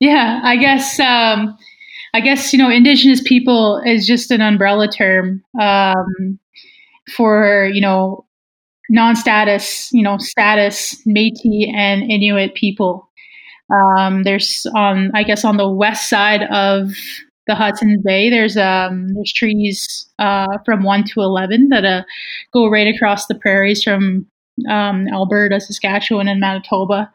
Yeah, 0.00 0.40
I 0.42 0.56
guess, 0.56 0.98
um, 0.98 1.56
I 2.14 2.20
guess 2.20 2.52
you 2.52 2.58
know 2.58 2.70
indigenous 2.70 3.22
people 3.22 3.80
is 3.86 4.06
just 4.06 4.30
an 4.30 4.40
umbrella 4.40 4.88
term 4.88 5.42
um, 5.60 6.38
for 7.14 7.70
you 7.72 7.80
know 7.80 8.24
non-status, 8.88 9.90
you 9.92 10.02
know 10.02 10.18
status 10.18 11.00
Métis 11.06 11.72
and 11.74 12.02
Inuit 12.10 12.54
people. 12.54 13.08
Um, 13.72 14.24
there's 14.24 14.66
on 14.74 15.10
I 15.14 15.22
guess 15.22 15.44
on 15.44 15.56
the 15.56 15.68
west 15.70 16.08
side 16.08 16.42
of 16.44 16.90
the 17.46 17.54
Hudson 17.54 18.02
Bay. 18.04 18.30
There's 18.30 18.56
um, 18.56 19.14
there's 19.14 19.32
trees 19.32 20.08
uh, 20.18 20.58
from 20.64 20.82
one 20.82 21.04
to 21.04 21.20
eleven 21.20 21.68
that 21.68 21.84
uh, 21.84 22.02
go 22.52 22.68
right 22.68 22.92
across 22.92 23.26
the 23.26 23.34
prairies 23.34 23.82
from 23.82 24.26
um, 24.68 25.06
Alberta, 25.08 25.60
Saskatchewan, 25.60 26.28
and 26.28 26.40
Manitoba. 26.40 27.12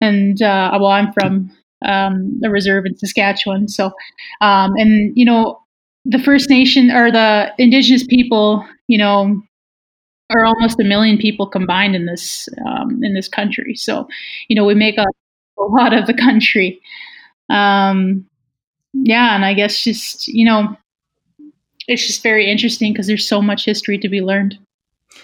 And 0.00 0.42
uh, 0.42 0.70
well, 0.80 0.90
I'm 0.90 1.12
from 1.12 1.50
um, 1.84 2.40
reserve 2.42 2.86
in 2.86 2.96
Saskatchewan. 2.96 3.68
So, 3.68 3.86
um, 4.40 4.72
and 4.76 5.12
you 5.16 5.24
know, 5.24 5.58
the 6.04 6.18
First 6.18 6.50
Nation 6.50 6.90
or 6.90 7.10
the 7.10 7.52
Indigenous 7.58 8.04
people, 8.04 8.66
you 8.88 8.98
know, 8.98 9.40
are 10.30 10.44
almost 10.44 10.80
a 10.80 10.84
million 10.84 11.18
people 11.18 11.46
combined 11.46 11.94
in 11.94 12.06
this 12.06 12.48
um, 12.66 13.00
in 13.02 13.14
this 13.14 13.28
country. 13.28 13.74
So, 13.74 14.06
you 14.48 14.56
know, 14.56 14.64
we 14.64 14.74
make 14.74 14.98
up 14.98 15.08
a 15.58 15.62
lot 15.68 15.92
of 15.92 16.06
the 16.06 16.14
country. 16.14 16.80
Um, 17.50 18.26
yeah, 18.94 19.34
and 19.34 19.44
I 19.44 19.54
guess 19.54 19.82
just 19.82 20.28
you 20.28 20.44
know, 20.44 20.76
it's 21.88 22.06
just 22.06 22.22
very 22.22 22.50
interesting 22.50 22.92
because 22.92 23.06
there's 23.06 23.28
so 23.28 23.42
much 23.42 23.64
history 23.64 23.98
to 23.98 24.08
be 24.08 24.20
learned. 24.20 24.58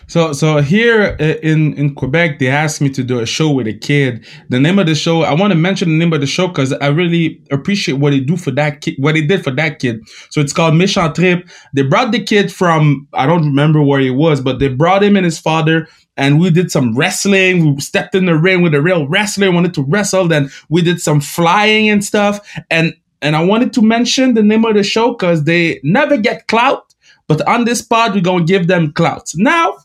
So, 0.06 0.32
so 0.32 0.60
here 0.60 1.16
uh, 1.20 1.24
in 1.42 1.74
in 1.74 1.94
Quebec, 1.94 2.38
they 2.38 2.48
asked 2.48 2.80
me 2.80 2.88
to 2.90 3.02
do 3.02 3.20
a 3.20 3.26
show 3.26 3.50
with 3.50 3.66
a 3.66 3.74
kid. 3.74 4.24
The 4.48 4.60
name 4.60 4.78
of 4.78 4.86
the 4.86 4.94
show, 4.94 5.22
I 5.22 5.34
want 5.34 5.52
to 5.52 5.58
mention 5.58 5.88
the 5.88 5.96
name 5.98 6.12
of 6.12 6.20
the 6.20 6.26
show 6.26 6.48
because 6.48 6.72
I 6.74 6.86
really 6.88 7.42
appreciate 7.50 7.98
what 7.98 8.10
they 8.10 8.20
do 8.20 8.36
for 8.36 8.50
that 8.52 8.80
kid, 8.80 8.94
what 8.98 9.14
they 9.14 9.22
did 9.26 9.44
for 9.44 9.50
that 9.52 9.78
kid. 9.78 10.00
So 10.30 10.40
it's 10.40 10.52
called 10.52 10.74
Mission 10.74 11.12
Trip. 11.12 11.48
They 11.74 11.82
brought 11.82 12.12
the 12.12 12.22
kid 12.22 12.52
from 12.52 13.08
I 13.12 13.26
don't 13.26 13.44
remember 13.44 13.82
where 13.82 14.00
he 14.00 14.10
was, 14.10 14.40
but 14.40 14.58
they 14.58 14.68
brought 14.68 15.02
him 15.02 15.16
and 15.16 15.24
his 15.24 15.38
father, 15.38 15.88
and 16.16 16.40
we 16.40 16.50
did 16.50 16.70
some 16.70 16.96
wrestling. 16.96 17.74
We 17.74 17.80
stepped 17.80 18.14
in 18.14 18.26
the 18.26 18.36
ring 18.36 18.62
with 18.62 18.74
a 18.74 18.82
real 18.82 19.06
wrestler, 19.08 19.52
wanted 19.52 19.74
to 19.74 19.82
wrestle. 19.82 20.28
Then 20.28 20.50
we 20.68 20.82
did 20.82 21.00
some 21.00 21.20
flying 21.20 21.88
and 21.88 22.04
stuff. 22.04 22.40
And 22.70 22.94
and 23.20 23.34
I 23.34 23.44
wanted 23.44 23.72
to 23.74 23.82
mention 23.82 24.34
the 24.34 24.42
name 24.42 24.64
of 24.64 24.74
the 24.74 24.82
show 24.82 25.12
because 25.12 25.44
they 25.44 25.80
never 25.82 26.16
get 26.16 26.46
clout 26.46 26.87
but 27.28 27.46
on 27.46 27.64
this 27.64 27.82
part, 27.82 28.14
we're 28.14 28.20
going 28.22 28.46
to 28.46 28.52
give 28.52 28.66
them 28.66 28.92
clout. 28.92 29.30
Now, 29.36 29.76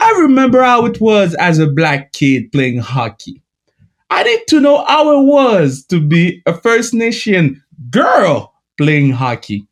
I 0.00 0.10
remember 0.22 0.62
how 0.62 0.86
it 0.86 1.00
was 1.00 1.34
as 1.34 1.58
a 1.58 1.66
black 1.66 2.12
kid 2.12 2.50
playing 2.50 2.78
hockey. 2.78 3.42
I 4.10 4.22
need 4.22 4.40
to 4.48 4.60
know 4.60 4.84
how 4.86 5.20
it 5.20 5.24
was 5.24 5.84
to 5.86 6.00
be 6.00 6.42
a 6.46 6.54
First 6.54 6.94
Nation 6.94 7.62
girl 7.90 8.54
playing 8.78 9.10
hockey. 9.10 9.66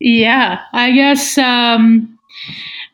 Yeah, 0.00 0.60
I 0.72 0.92
guess, 0.92 1.36
um, 1.38 2.18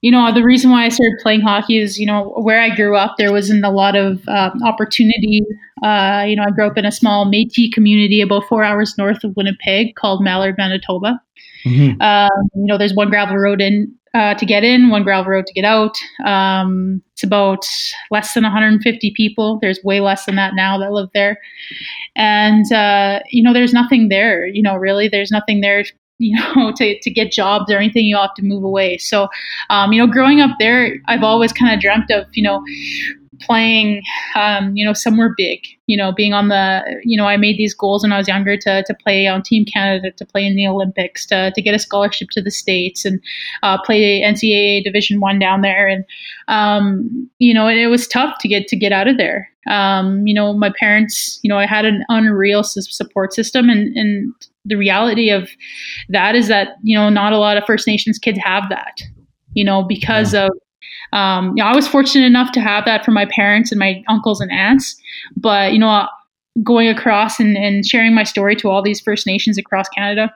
you 0.02 0.11
know, 0.11 0.33
the 0.33 0.42
reason 0.42 0.71
why 0.71 0.85
I 0.85 0.88
started 0.88 1.19
playing 1.23 1.42
hockey 1.42 1.78
is, 1.78 1.99
you 1.99 2.07
know, 2.07 2.33
where 2.37 2.61
I 2.61 2.75
grew 2.75 2.97
up, 2.97 3.16
there 3.19 3.33
wasn't 3.33 3.64
a 3.64 3.71
lot 3.71 3.97
of 3.97 4.26
um, 4.28 4.62
opportunity. 4.62 5.42
Uh, 5.83 6.25
you 6.26 6.37
know, 6.37 6.45
I 6.45 6.50
grew 6.50 6.66
up 6.66 6.78
in 6.78 6.87
a 6.87 6.92
small 6.92 7.26
Metis 7.26 7.69
community 7.75 8.23
about 8.23 8.45
four 8.49 8.64
hours 8.64 8.97
north 8.97 9.23
of 9.25 9.37
Winnipeg 9.37 9.97
called 9.97 10.23
Mallard, 10.23 10.57
Manitoba. 10.57 11.21
Mm-hmm. 11.64 12.00
Um, 12.00 12.50
you 12.54 12.66
know, 12.66 12.78
there's 12.78 12.95
one 12.95 13.11
gravel 13.11 13.37
road 13.37 13.61
in 13.61 13.95
uh, 14.14 14.35
to 14.35 14.47
get 14.47 14.64
in, 14.64 14.88
one 14.88 15.04
gravel 15.04 15.30
road 15.30 15.47
to 15.47 15.52
get 15.52 15.64
out. 15.64 15.97
Um, 16.25 17.02
it's 17.12 17.23
about 17.23 17.66
less 18.11 18.35
than 18.35 18.42
150 18.42 19.12
people. 19.14 19.59
There's 19.61 19.78
way 19.85 20.00
less 20.00 20.25
than 20.25 20.37
that 20.37 20.54
now 20.54 20.78
that 20.78 20.92
live 20.92 21.11
there, 21.14 21.38
and 22.16 22.71
uh, 22.73 23.21
you 23.30 23.42
know, 23.42 23.52
there's 23.52 23.73
nothing 23.73 24.09
there. 24.09 24.47
You 24.47 24.62
know, 24.62 24.76
really, 24.76 25.09
there's 25.09 25.30
nothing 25.30 25.61
there. 25.61 25.85
You 26.21 26.39
know, 26.39 26.73
to, 26.77 26.99
to 27.00 27.11
get 27.11 27.33
jobs 27.33 27.73
or 27.73 27.79
anything, 27.79 28.05
you 28.05 28.17
have 28.17 28.35
to 28.35 28.43
move 28.43 28.62
away. 28.62 28.99
So, 28.99 29.29
um, 29.71 29.93
you 29.93 30.05
know, 30.05 30.12
growing 30.12 30.41
up 30.41 30.50
there, 30.59 30.97
I've 31.09 31.23
always 31.25 31.53
kind 31.53 31.75
of 31.75 31.81
dreamt 31.81 32.11
of, 32.11 32.27
you 32.35 32.43
know, 32.43 32.62
playing, 33.40 34.02
um, 34.37 34.76
you 34.76 34.85
know, 34.85 34.92
somewhere 34.92 35.35
big, 35.37 35.61
you 35.87 35.97
know, 35.97 36.12
being 36.12 36.32
on 36.32 36.49
the, 36.49 36.82
you 37.04 37.16
know, 37.16 37.26
I 37.26 37.37
made 37.37 37.56
these 37.56 37.75
goals 37.75 38.02
when 38.02 38.12
I 38.12 38.18
was 38.18 38.28
younger 38.28 38.56
to, 38.56 38.82
to 38.82 38.94
play 38.94 39.26
on 39.26 39.42
Team 39.42 39.64
Canada, 39.64 40.11
to 40.12 40.25
play 40.25 40.47
in 40.47 40.56
the 40.56 40.66
Olympics, 40.66 41.26
to, 41.26 41.52
to 41.54 41.62
get 41.62 41.75
a 41.75 41.78
scholarship 41.78 42.28
to 42.32 42.42
the 42.42 42.50
States 42.50 43.04
and 43.04 43.20
uh, 43.62 43.80
play 43.82 44.23
NCAA 44.23 44.85
Division 44.85 45.20
One 45.20 45.38
down 45.38 45.62
there. 45.62 45.88
And, 45.88 46.04
um, 46.49 47.30
you 47.38 47.54
know, 47.54 47.68
it, 47.68 47.76
it 47.76 47.88
was 47.88 48.06
tough 48.06 48.37
to 48.40 48.49
get, 48.49 48.68
to 48.68 48.76
get 48.76 48.92
out 48.92 49.09
of 49.09 49.16
there. 49.16 49.49
Um, 49.68 50.26
you 50.26 50.35
know, 50.35 50.52
my 50.54 50.73
parents, 50.78 51.38
you 51.42 51.49
know, 51.49 51.59
I 51.59 51.66
had 51.66 51.85
an 51.85 52.04
unreal 52.09 52.62
support 52.62 53.35
system 53.35 53.68
and, 53.68 53.94
and 53.97 54.32
the 54.64 54.76
reality 54.76 55.30
of 55.30 55.49
that 56.09 56.35
is 56.35 56.49
that, 56.49 56.76
you 56.82 56.97
know, 56.97 57.09
not 57.09 57.32
a 57.32 57.38
lot 57.38 57.56
of 57.56 57.64
First 57.64 57.87
Nations 57.87 58.18
kids 58.18 58.38
have 58.42 58.68
that, 58.70 59.00
you 59.54 59.64
know, 59.64 59.82
because 59.82 60.35
yeah. 60.35 60.47
of 60.47 60.52
um, 61.13 61.49
you 61.57 61.63
know, 61.63 61.67
I 61.67 61.75
was 61.75 61.89
fortunate 61.89 62.27
enough 62.27 62.53
to 62.53 62.61
have 62.61 62.85
that 62.85 63.05
from 63.05 63.15
my 63.15 63.27
parents 63.27 63.73
and 63.73 63.79
my 63.79 64.03
uncles 64.09 64.41
and 64.41 64.51
aunts. 64.51 64.97
But 65.37 65.73
you 65.73 65.79
know, 65.79 66.07
going 66.63 66.89
across 66.89 67.41
and, 67.41 67.57
and 67.57 67.87
sharing 67.87 68.15
my 68.15 68.25
story 68.25 68.57
to 68.57 68.69
all 68.69 68.83
these 68.83 69.01
First 69.01 69.27
Nations 69.27 69.59
across 69.59 69.89
Canada, 69.89 70.35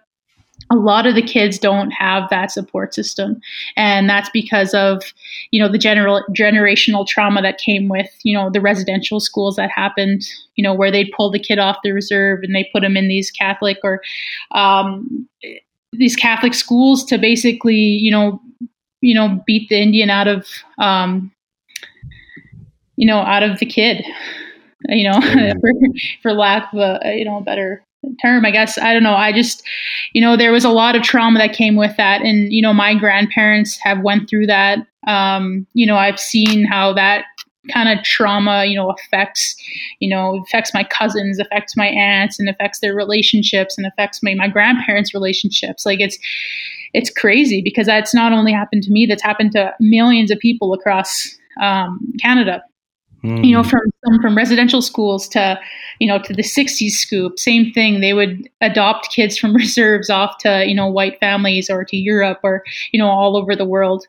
a 0.71 0.77
lot 0.77 1.07
of 1.07 1.15
the 1.15 1.23
kids 1.23 1.59
don't 1.59 1.91
have 1.91 2.29
that 2.31 2.51
support 2.51 2.95
system 2.95 3.41
and 3.77 4.09
that's 4.09 4.31
because 4.31 4.73
of 4.73 5.03
you 5.51 5.61
know 5.61 5.71
the 5.71 5.79
general 5.79 6.23
generational 6.31 7.07
trauma 7.07 7.43
that 7.43 7.59
came 7.59 7.89
with 7.89 8.11
you 8.23 8.37
know 8.37 8.51
the 8.51 8.61
residential 8.61 9.21
schools 9.21 9.57
that 9.57 9.71
happened 9.71 10.23
you 10.55 10.63
know 10.63 10.73
where 10.73 10.91
they'd 10.91 11.13
pull 11.17 11.31
the 11.31 11.39
kid 11.39 11.59
off 11.59 11.79
the 11.83 11.93
reserve 11.93 12.41
and 12.43 12.55
they 12.55 12.69
put 12.73 12.81
them 12.81 12.97
in 12.97 13.09
these 13.09 13.31
catholic 13.31 13.79
or 13.83 14.01
um, 14.53 15.29
these 15.93 16.17
catholic 16.17 16.55
schools 16.55 17.05
to 17.05 17.19
basically 17.19 17.75
you 17.75 18.11
know 18.11 18.41
you 19.05 19.15
know, 19.15 19.43
beat 19.47 19.69
the 19.69 19.77
Indian 19.77 20.09
out 20.09 20.27
of, 20.27 20.47
um, 20.79 21.31
you 22.97 23.07
know, 23.07 23.19
out 23.19 23.43
of 23.43 23.59
the 23.59 23.67
kid, 23.67 24.03
you 24.89 25.09
know, 25.09 25.21
for, 25.61 25.71
for 26.23 26.33
lack 26.33 26.73
of 26.73 26.79
a, 26.79 27.15
you 27.15 27.25
know, 27.25 27.39
a 27.39 27.43
better 27.43 27.85
term, 28.23 28.47
I 28.47 28.51
guess. 28.51 28.79
I 28.79 28.95
don't 28.95 29.03
know. 29.03 29.15
I 29.15 29.31
just, 29.31 29.63
you 30.15 30.23
know, 30.23 30.37
there 30.37 30.53
was 30.53 30.65
a 30.65 30.71
lot 30.71 30.97
of 30.97 31.03
trauma 31.03 31.39
that 31.39 31.53
came 31.53 31.77
with 31.77 31.97
that. 31.99 32.23
And, 32.23 32.51
you 32.51 32.63
know, 32.63 32.73
my 32.73 32.95
grandparents 32.95 33.79
have 33.83 34.01
went 34.01 34.29
through 34.29 34.47
that. 34.47 34.79
Um, 35.07 35.67
you 35.75 35.87
know, 35.87 35.97
I've 35.97 36.19
seen 36.19 36.65
how 36.65 36.95
that 36.95 37.27
kind 37.73 37.91
of 37.91 38.05
trauma, 38.05 38.65
you 38.65 38.75
know, 38.75 38.91
affects, 38.91 39.55
you 39.99 40.09
know, 40.09 40.43
affects 40.47 40.73
my 40.73 40.85
cousins, 40.85 41.39
affects 41.39 41.77
my 41.77 41.87
aunts 41.87 42.39
and 42.39 42.49
affects 42.49 42.81
their 42.81 42.95
relationships 42.95 43.77
and 43.77 43.87
affects 43.87 44.23
my, 44.23 44.35
my 44.35 44.49
grandparents' 44.49 45.15
relationships. 45.15 45.85
Like 45.85 46.01
it's, 46.01 46.19
it's 46.95 47.11
crazy 47.11 47.61
because 47.61 47.87
that's 47.87 48.15
not 48.15 48.33
only 48.33 48.53
happened 48.53 48.83
to 48.85 48.91
me, 48.91 49.05
that's 49.05 49.23
happened 49.23 49.53
to 49.53 49.75
millions 49.81 50.31
of 50.31 50.39
people 50.39 50.73
across 50.73 51.37
um, 51.61 52.01
Canada. 52.23 52.63
Mm. 53.25 53.43
You 53.43 53.53
know, 53.53 53.63
hmm. 53.63 53.71
from 53.71 54.21
from 54.21 54.37
residential 54.37 54.83
schools 54.83 55.27
to, 55.29 55.59
you 55.99 56.07
know, 56.07 56.19
to 56.19 56.35
the 56.35 56.43
'60s 56.43 56.91
scoop. 56.91 57.39
Same 57.39 57.73
thing. 57.73 58.03
They 58.03 58.13
would 58.13 58.47
adopt 58.61 59.11
kids 59.11 59.39
from 59.39 59.55
reserves 59.57 60.11
off 60.11 60.37
to, 60.41 60.67
you 60.67 60.75
know, 60.75 60.87
white 60.87 61.19
families 61.21 61.71
or 61.71 61.87
to 61.87 61.97
Europe 61.97 62.41
or, 62.43 62.63
you 62.93 62.99
know, 62.99 63.09
all 63.09 63.39
over 63.39 63.57
the 63.57 63.65
world. 63.65 64.07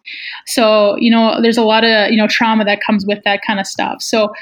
So, 0.48 0.98
you 0.98 1.10
know, 1.10 1.42
there's 1.42 1.58
a 1.58 1.64
lot 1.64 1.86
of, 1.86 2.12
you 2.12 2.18
know, 2.18 2.28
trauma 2.28 2.66
that 2.66 2.82
comes 2.82 3.06
with 3.06 3.24
that 3.24 3.40
kind 3.48 3.58
of 3.58 3.66
stuff. 3.66 4.02
So, 4.02 4.34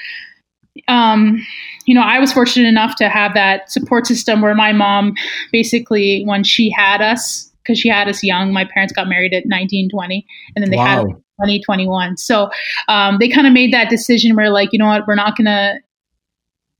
um, 0.87 1.39
you 1.85 1.93
know, 1.93 2.01
I 2.01 2.17
was 2.17 2.33
fortunate 2.33 2.67
enough 2.67 2.95
to 2.95 3.09
have 3.09 3.35
that 3.35 3.69
support 3.69 4.07
system 4.07 4.41
where 4.41 4.55
my 4.55 4.73
mom 4.73 5.13
basically, 5.51 6.23
when 6.25 6.43
she 6.43 6.71
had 6.75 6.99
us, 6.99 7.52
because 7.63 7.79
she 7.79 7.89
had 7.89 8.07
us 8.07 8.23
young, 8.23 8.51
my 8.51 8.65
parents 8.65 8.93
got 8.93 9.07
married 9.07 9.33
at 9.33 9.43
19, 9.45 9.89
20, 9.89 10.25
and 10.55 10.63
then 10.63 10.71
they 10.71 10.77
wow. 10.77 10.85
had 10.85 11.07
2021. 11.41 12.17
So 12.17 12.49
um, 12.87 13.17
they 13.19 13.29
kind 13.29 13.47
of 13.47 13.53
made 13.53 13.73
that 13.73 13.89
decision 13.89 14.35
where, 14.35 14.49
like, 14.49 14.69
you 14.71 14.79
know 14.79 14.87
what, 14.87 15.07
we're 15.07 15.15
not 15.15 15.37
going 15.37 15.45
to. 15.45 15.75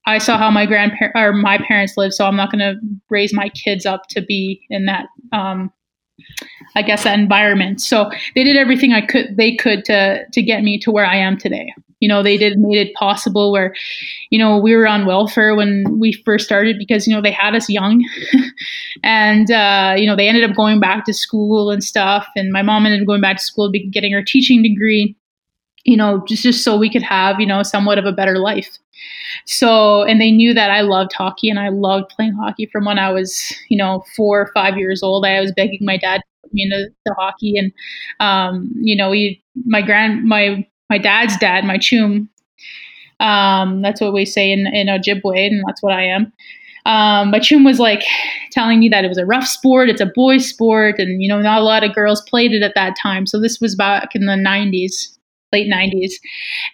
I 0.05 0.17
saw 0.17 0.37
how 0.37 0.51
my 0.51 0.65
grandparents 0.65 1.17
or 1.17 1.31
my 1.31 1.57
parents 1.57 1.95
lived, 1.95 2.13
so 2.13 2.25
I'm 2.25 2.35
not 2.35 2.51
going 2.51 2.59
to 2.59 2.75
raise 3.09 3.33
my 3.33 3.47
kids 3.49 3.85
up 3.85 4.07
to 4.09 4.21
be 4.21 4.61
in 4.69 4.85
that, 4.85 5.05
um, 5.31 5.71
I 6.75 6.81
guess, 6.81 7.05
that 7.05 7.17
environment. 7.17 7.79
So 7.79 8.11
they 8.35 8.43
did 8.43 8.57
everything 8.57 8.91
I 8.91 8.99
could, 8.99 9.37
they 9.37 9.55
could 9.55 9.85
to 9.85 10.25
to 10.29 10.41
get 10.41 10.61
me 10.61 10.77
to 10.79 10.91
where 10.91 11.05
I 11.05 11.15
am 11.15 11.37
today 11.37 11.73
you 12.03 12.10
know 12.10 12.22
they 12.22 12.38
did 12.38 12.60
made 12.60 12.77
it 12.77 12.93
possible 12.95 13.51
where 13.51 13.74
you 14.29 14.38
know 14.38 14.57
we 14.57 14.75
were 14.75 14.88
on 14.88 15.05
welfare 15.05 15.55
when 15.55 15.86
we 16.00 16.12
first 16.25 16.45
started 16.45 16.77
because 16.77 17.07
you 17.07 17.15
know 17.15 17.22
they 17.22 17.31
had 17.31 17.55
us 17.55 17.69
young. 17.69 18.03
And 19.03 19.50
uh, 19.51 19.95
you 19.98 20.05
know 20.07 20.15
they 20.15 20.27
ended 20.27 20.50
up 20.50 20.55
going 20.55 20.79
back 20.79 21.05
to 21.05 21.13
school 21.13 21.72
and 21.72 21.83
stuff. 21.83 22.27
And 22.36 22.51
my 22.51 22.62
mom 22.62 22.86
ended 22.86 23.01
up 23.01 23.07
going 23.07 23.22
back 23.22 23.38
to 23.38 23.43
school 23.43 23.72
getting 23.91 24.13
her 24.13 24.24
teaching 24.24 24.62
degree 24.63 25.15
you 25.86 25.98
know 25.98 26.24
just 26.27 26.43
just 26.43 26.63
so 26.63 26.77
we 26.77 26.89
could 26.89 27.03
have 27.03 27.39
you 27.39 27.45
know 27.45 27.63
somewhat 27.63 27.98
of 27.98 28.05
a 28.05 28.12
better 28.12 28.38
life. 28.38 28.77
So 29.45 30.03
and 30.03 30.22
they 30.22 30.31
knew 30.31 30.53
that 30.53 30.72
i 30.72 30.81
loved 30.81 31.13
hockey 31.13 31.50
and 31.50 31.60
i 31.60 31.69
loved 31.69 32.10
playing 32.10 32.33
hockey 32.33 32.67
from 32.72 32.86
when 32.86 33.00
i 33.00 33.12
was 33.12 33.53
you 33.69 33.77
know 33.77 34.03
four 34.15 34.41
or 34.41 34.51
five 34.53 34.77
years 34.77 35.03
old. 35.03 35.25
I 35.25 35.41
was 35.41 35.51
begging 35.53 35.79
my 35.81 35.98
dad 35.98 36.17
to 36.17 36.24
put 36.43 36.53
me 36.53 36.63
into 36.63 36.89
the 37.05 37.15
hockey. 37.17 37.57
And 37.57 37.72
um, 38.19 38.72
you 38.75 38.95
know 38.95 39.10
we 39.10 39.43
my 39.65 39.81
grand 39.81 40.24
my 40.25 40.65
my 40.89 40.97
dad's 40.97 41.37
dad, 41.37 41.65
my 41.65 41.77
chum. 41.77 42.29
Um, 43.19 43.81
that's 43.81 44.01
what 44.01 44.13
we 44.13 44.25
say 44.25 44.51
in, 44.51 44.67
in 44.67 44.87
Ojibwe, 44.87 45.47
and 45.47 45.63
that's 45.67 45.81
what 45.81 45.93
I 45.93 46.03
am. 46.03 46.33
Um, 46.85 47.31
but 47.31 47.43
Chum 47.43 47.63
was 47.63 47.79
like 47.79 48.03
telling 48.51 48.79
me 48.79 48.89
that 48.89 49.05
it 49.05 49.07
was 49.07 49.17
a 49.17 49.25
rough 49.25 49.47
sport, 49.47 49.89
it's 49.89 50.01
a 50.01 50.11
boys' 50.13 50.47
sport, 50.47 50.95
and 50.99 51.21
you 51.21 51.29
know, 51.29 51.41
not 51.41 51.61
a 51.61 51.63
lot 51.63 51.83
of 51.83 51.95
girls 51.95 52.21
played 52.21 52.51
it 52.51 52.61
at 52.61 52.75
that 52.75 52.95
time. 53.01 53.25
So 53.25 53.39
this 53.39 53.59
was 53.61 53.75
back 53.75 54.09
in 54.15 54.25
the 54.25 54.33
90s, 54.33 55.12
late 55.53 55.72
90s. 55.72 56.13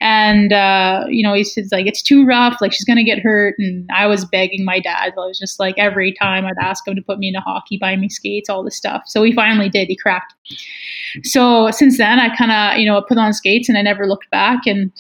And, 0.02 0.52
uh, 0.52 1.06
you 1.10 1.22
know, 1.22 1.34
he 1.34 1.44
says, 1.44 1.70
like, 1.72 1.86
it's 1.86 2.02
too 2.02 2.26
rough, 2.26 2.58
like, 2.62 2.74
she's 2.74 2.86
gonna 2.86 3.04
get 3.04 3.20
hurt. 3.20 3.56
And 3.60 3.88
I 3.94 4.08
was 4.08 4.26
begging 4.26 4.66
my 4.66 4.80
dad. 4.80 5.14
I 5.16 5.28
was 5.28 5.38
just 5.38 5.60
like, 5.60 5.76
every 5.78 6.14
time 6.14 6.46
I'd 6.46 6.58
ask 6.60 6.88
him 6.88 6.96
to 6.96 7.02
put 7.02 7.20
me 7.20 7.28
into 7.28 7.42
hockey, 7.42 7.78
buy 7.78 7.96
me 7.96 8.10
skates, 8.10 8.50
all 8.50 8.64
this 8.64 8.76
stuff. 8.76 9.04
So 9.06 9.22
he 9.22 9.32
finally 9.34 9.70
did, 9.70 9.88
he 9.90 9.96
cracked. 9.96 10.34
So 11.24 11.70
since 11.72 11.98
then, 11.98 12.20
I 12.20 12.36
kind 12.36 12.52
of, 12.52 12.80
you 12.80 12.86
know, 12.86 13.02
put 13.02 13.18
on 13.18 13.34
skates 13.34 13.70
and 13.70 13.78
I 13.78 13.82
never 13.82 14.08
looked 14.08 14.30
back. 14.32 14.66
And, 14.66 14.92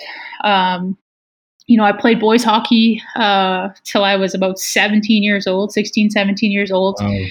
um, 0.44 0.98
you 1.68 1.78
know, 1.78 1.84
I 1.84 1.92
played 1.92 2.20
boys 2.20 2.44
hockey 2.44 3.02
uh, 3.16 3.70
till 3.84 4.04
I 4.04 4.16
was 4.16 4.34
about 4.34 4.58
17 4.58 5.22
years 5.22 5.46
old, 5.46 5.72
16, 5.72 6.10
17 6.10 6.52
years 6.52 6.72
old. 6.72 6.98
Wow. 7.00 7.26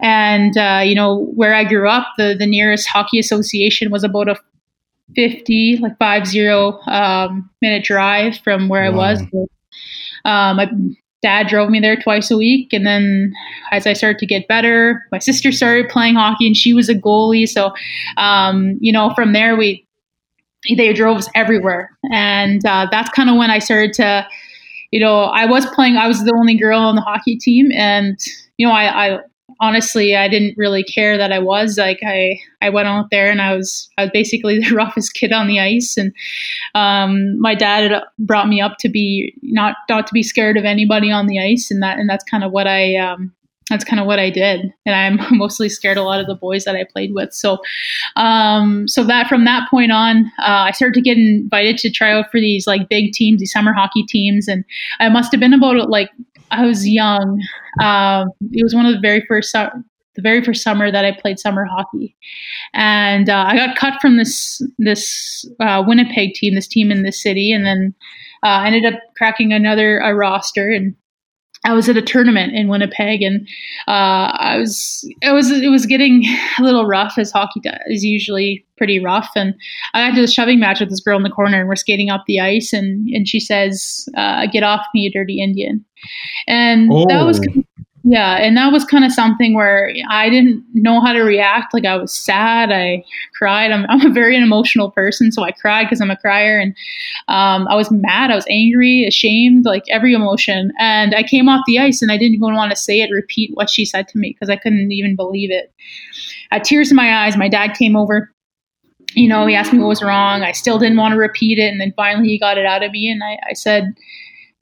And, 0.00 0.56
uh, 0.56 0.82
you 0.84 0.96
know, 0.96 1.26
where 1.34 1.54
I 1.54 1.64
grew 1.64 1.88
up, 1.88 2.08
the, 2.18 2.34
the 2.36 2.46
nearest 2.46 2.88
hockey 2.88 3.18
association 3.20 3.90
was 3.90 4.02
about 4.02 4.28
a 4.28 4.36
50, 5.14 5.78
like 5.78 5.98
five 5.98 6.26
zero 6.26 6.80
um, 6.86 7.50
minute 7.62 7.84
drive 7.84 8.38
from 8.38 8.68
where 8.68 8.90
wow. 8.90 9.00
I 9.00 9.12
was. 9.12 9.22
Um, 10.24 10.56
my 10.56 10.70
dad 11.24 11.46
drove 11.46 11.70
me 11.70 11.80
there 11.80 11.96
twice 11.96 12.30
a 12.30 12.36
week. 12.36 12.72
And 12.72 12.86
then 12.86 13.32
as 13.72 13.86
I 13.86 13.94
started 13.94 14.18
to 14.18 14.26
get 14.26 14.46
better, 14.46 15.02
my 15.10 15.18
sister 15.18 15.52
started 15.52 15.88
playing 15.88 16.16
hockey 16.16 16.46
and 16.46 16.56
she 16.56 16.74
was 16.74 16.90
a 16.90 16.94
goalie. 16.94 17.48
So, 17.48 17.72
um, 18.18 18.76
you 18.80 18.92
know, 18.92 19.10
from 19.14 19.32
there, 19.32 19.56
we, 19.56 19.86
they 20.76 20.92
drove 20.92 21.16
us 21.16 21.28
everywhere. 21.34 21.90
And 22.12 22.64
uh, 22.66 22.88
that's 22.90 23.08
kind 23.10 23.30
of 23.30 23.36
when 23.36 23.50
I 23.50 23.58
started 23.58 23.94
to, 23.94 24.26
you 24.90 25.00
know, 25.00 25.24
I 25.24 25.46
was 25.46 25.64
playing, 25.66 25.96
I 25.96 26.06
was 26.06 26.22
the 26.24 26.34
only 26.38 26.58
girl 26.58 26.78
on 26.78 26.94
the 26.94 27.00
hockey 27.00 27.36
team. 27.38 27.72
And, 27.72 28.18
you 28.58 28.66
know, 28.66 28.72
I, 28.74 29.14
I 29.14 29.18
honestly 29.60 30.16
I 30.16 30.28
didn't 30.28 30.56
really 30.56 30.82
care 30.82 31.16
that 31.16 31.32
I 31.32 31.38
was 31.38 31.78
like 31.78 32.00
I 32.04 32.38
I 32.62 32.70
went 32.70 32.88
out 32.88 33.10
there 33.10 33.30
and 33.30 33.42
I 33.42 33.54
was 33.54 33.88
I 33.98 34.02
was 34.02 34.10
basically 34.12 34.58
the 34.68 34.74
roughest 34.74 35.14
kid 35.14 35.32
on 35.32 35.46
the 35.46 35.60
ice. 35.60 35.96
And 35.96 36.12
um, 36.74 37.40
my 37.40 37.54
dad 37.54 38.02
brought 38.18 38.48
me 38.48 38.60
up 38.60 38.78
to 38.80 38.88
be 38.88 39.34
not 39.42 39.76
not 39.88 40.06
to 40.06 40.14
be 40.14 40.22
scared 40.22 40.56
of 40.56 40.64
anybody 40.64 41.10
on 41.10 41.26
the 41.26 41.40
ice. 41.40 41.70
And 41.70 41.82
that 41.82 41.98
and 41.98 42.08
that's 42.08 42.24
kind 42.24 42.44
of 42.44 42.52
what 42.52 42.66
I 42.66 42.96
um, 42.96 43.32
that's 43.70 43.84
kind 43.84 43.98
of 43.98 44.06
what 44.06 44.18
I 44.18 44.30
did. 44.30 44.72
And 44.84 44.94
I'm 44.94 45.26
mostly 45.38 45.68
scared 45.68 45.96
a 45.96 46.02
lot 46.02 46.20
of 46.20 46.26
the 46.26 46.34
boys 46.34 46.64
that 46.64 46.76
I 46.76 46.84
played 46.84 47.14
with. 47.14 47.32
So 47.32 47.58
um, 48.16 48.86
so 48.88 49.04
that 49.04 49.28
from 49.28 49.44
that 49.44 49.68
point 49.70 49.92
on 49.92 50.26
uh, 50.40 50.68
I 50.68 50.72
started 50.72 50.94
to 50.94 51.00
get 51.00 51.16
invited 51.16 51.78
to 51.78 51.90
try 51.90 52.12
out 52.12 52.30
for 52.30 52.40
these 52.40 52.66
like 52.66 52.88
big 52.88 53.12
teams 53.12 53.40
these 53.40 53.52
summer 53.52 53.72
hockey 53.72 54.04
teams. 54.04 54.48
And 54.48 54.64
I 55.00 55.08
must 55.08 55.32
have 55.32 55.40
been 55.40 55.54
about 55.54 55.88
like 55.88 56.10
I 56.50 56.66
was 56.66 56.88
young. 56.88 57.40
Um, 57.82 58.28
it 58.52 58.62
was 58.62 58.74
one 58.74 58.86
of 58.86 58.94
the 58.94 59.00
very 59.00 59.24
first 59.26 59.52
the 59.52 60.22
very 60.22 60.44
first 60.44 60.62
summer 60.62 60.92
that 60.92 61.04
I 61.04 61.12
played 61.12 61.38
summer 61.40 61.64
hockey, 61.64 62.16
and 62.72 63.28
uh, 63.28 63.44
I 63.48 63.56
got 63.56 63.76
cut 63.76 64.00
from 64.00 64.16
this 64.16 64.62
this 64.78 65.44
uh, 65.60 65.82
Winnipeg 65.86 66.34
team, 66.34 66.54
this 66.54 66.68
team 66.68 66.90
in 66.90 67.02
this 67.02 67.22
city, 67.22 67.52
and 67.52 67.66
then 67.66 67.94
uh, 68.44 68.62
ended 68.64 68.84
up 68.84 69.00
cracking 69.16 69.52
another 69.52 69.98
a 69.98 70.14
roster 70.14 70.70
and 70.70 70.94
I 71.64 71.72
was 71.72 71.88
at 71.88 71.96
a 71.96 72.02
tournament 72.02 72.54
in 72.54 72.68
Winnipeg, 72.68 73.22
and 73.22 73.48
uh, 73.88 74.36
I 74.38 74.58
was 74.58 75.08
it 75.22 75.32
was 75.32 75.50
it 75.50 75.70
was 75.70 75.86
getting 75.86 76.24
a 76.58 76.62
little 76.62 76.84
rough 76.86 77.14
as 77.16 77.32
hockey 77.32 77.60
is 77.86 78.04
usually 78.04 78.64
pretty 78.76 79.02
rough. 79.02 79.30
And 79.34 79.54
I 79.94 80.08
got 80.08 80.16
to 80.16 80.20
the 80.20 80.26
shoving 80.26 80.60
match 80.60 80.80
with 80.80 80.90
this 80.90 81.00
girl 81.00 81.16
in 81.16 81.22
the 81.22 81.30
corner, 81.30 81.60
and 81.60 81.68
we're 81.68 81.76
skating 81.76 82.10
up 82.10 82.24
the 82.26 82.40
ice, 82.40 82.72
and 82.72 83.08
and 83.08 83.26
she 83.26 83.40
says, 83.40 84.08
uh, 84.16 84.46
"Get 84.46 84.62
off 84.62 84.86
me, 84.94 85.02
you 85.02 85.10
dirty 85.10 85.40
Indian," 85.42 85.84
and 86.46 86.90
oh. 86.92 87.06
that 87.08 87.22
was 87.22 87.40
oh. 87.40 87.62
Yeah, 88.06 88.36
and 88.36 88.54
that 88.58 88.70
was 88.70 88.84
kind 88.84 89.02
of 89.02 89.12
something 89.12 89.54
where 89.54 89.90
I 90.10 90.28
didn't 90.28 90.62
know 90.74 91.00
how 91.00 91.14
to 91.14 91.22
react. 91.22 91.72
Like 91.72 91.86
I 91.86 91.96
was 91.96 92.12
sad, 92.12 92.70
I 92.70 93.02
cried. 93.34 93.70
I'm, 93.72 93.86
I'm 93.88 94.04
a 94.04 94.12
very 94.12 94.36
emotional 94.36 94.90
person, 94.90 95.32
so 95.32 95.42
I 95.42 95.52
cried 95.52 95.84
because 95.84 96.02
I'm 96.02 96.10
a 96.10 96.16
crier, 96.16 96.58
and 96.58 96.76
um, 97.28 97.66
I 97.66 97.74
was 97.74 97.90
mad, 97.90 98.30
I 98.30 98.34
was 98.34 98.44
angry, 98.50 99.06
ashamed, 99.06 99.64
like 99.64 99.84
every 99.88 100.12
emotion. 100.12 100.70
And 100.78 101.14
I 101.14 101.22
came 101.22 101.48
off 101.48 101.62
the 101.66 101.78
ice, 101.78 102.02
and 102.02 102.12
I 102.12 102.18
didn't 102.18 102.34
even 102.34 102.54
want 102.54 102.70
to 102.72 102.76
say 102.76 103.00
it, 103.00 103.10
repeat 103.10 103.52
what 103.54 103.70
she 103.70 103.86
said 103.86 104.06
to 104.08 104.18
me 104.18 104.32
because 104.32 104.50
I 104.50 104.56
couldn't 104.56 104.92
even 104.92 105.16
believe 105.16 105.50
it. 105.50 105.72
I 106.52 106.56
had 106.56 106.64
tears 106.64 106.90
in 106.90 106.96
my 106.96 107.24
eyes. 107.24 107.38
My 107.38 107.48
dad 107.48 107.68
came 107.72 107.96
over. 107.96 108.30
You 109.14 109.28
know, 109.28 109.46
he 109.46 109.54
asked 109.54 109.72
me 109.72 109.78
what 109.78 109.88
was 109.88 110.02
wrong. 110.02 110.42
I 110.42 110.52
still 110.52 110.78
didn't 110.78 110.98
want 110.98 111.12
to 111.12 111.18
repeat 111.18 111.58
it, 111.58 111.70
and 111.72 111.80
then 111.80 111.94
finally 111.96 112.28
he 112.28 112.38
got 112.38 112.58
it 112.58 112.66
out 112.66 112.82
of 112.82 112.92
me, 112.92 113.10
and 113.10 113.24
I, 113.24 113.38
I 113.48 113.54
said 113.54 113.94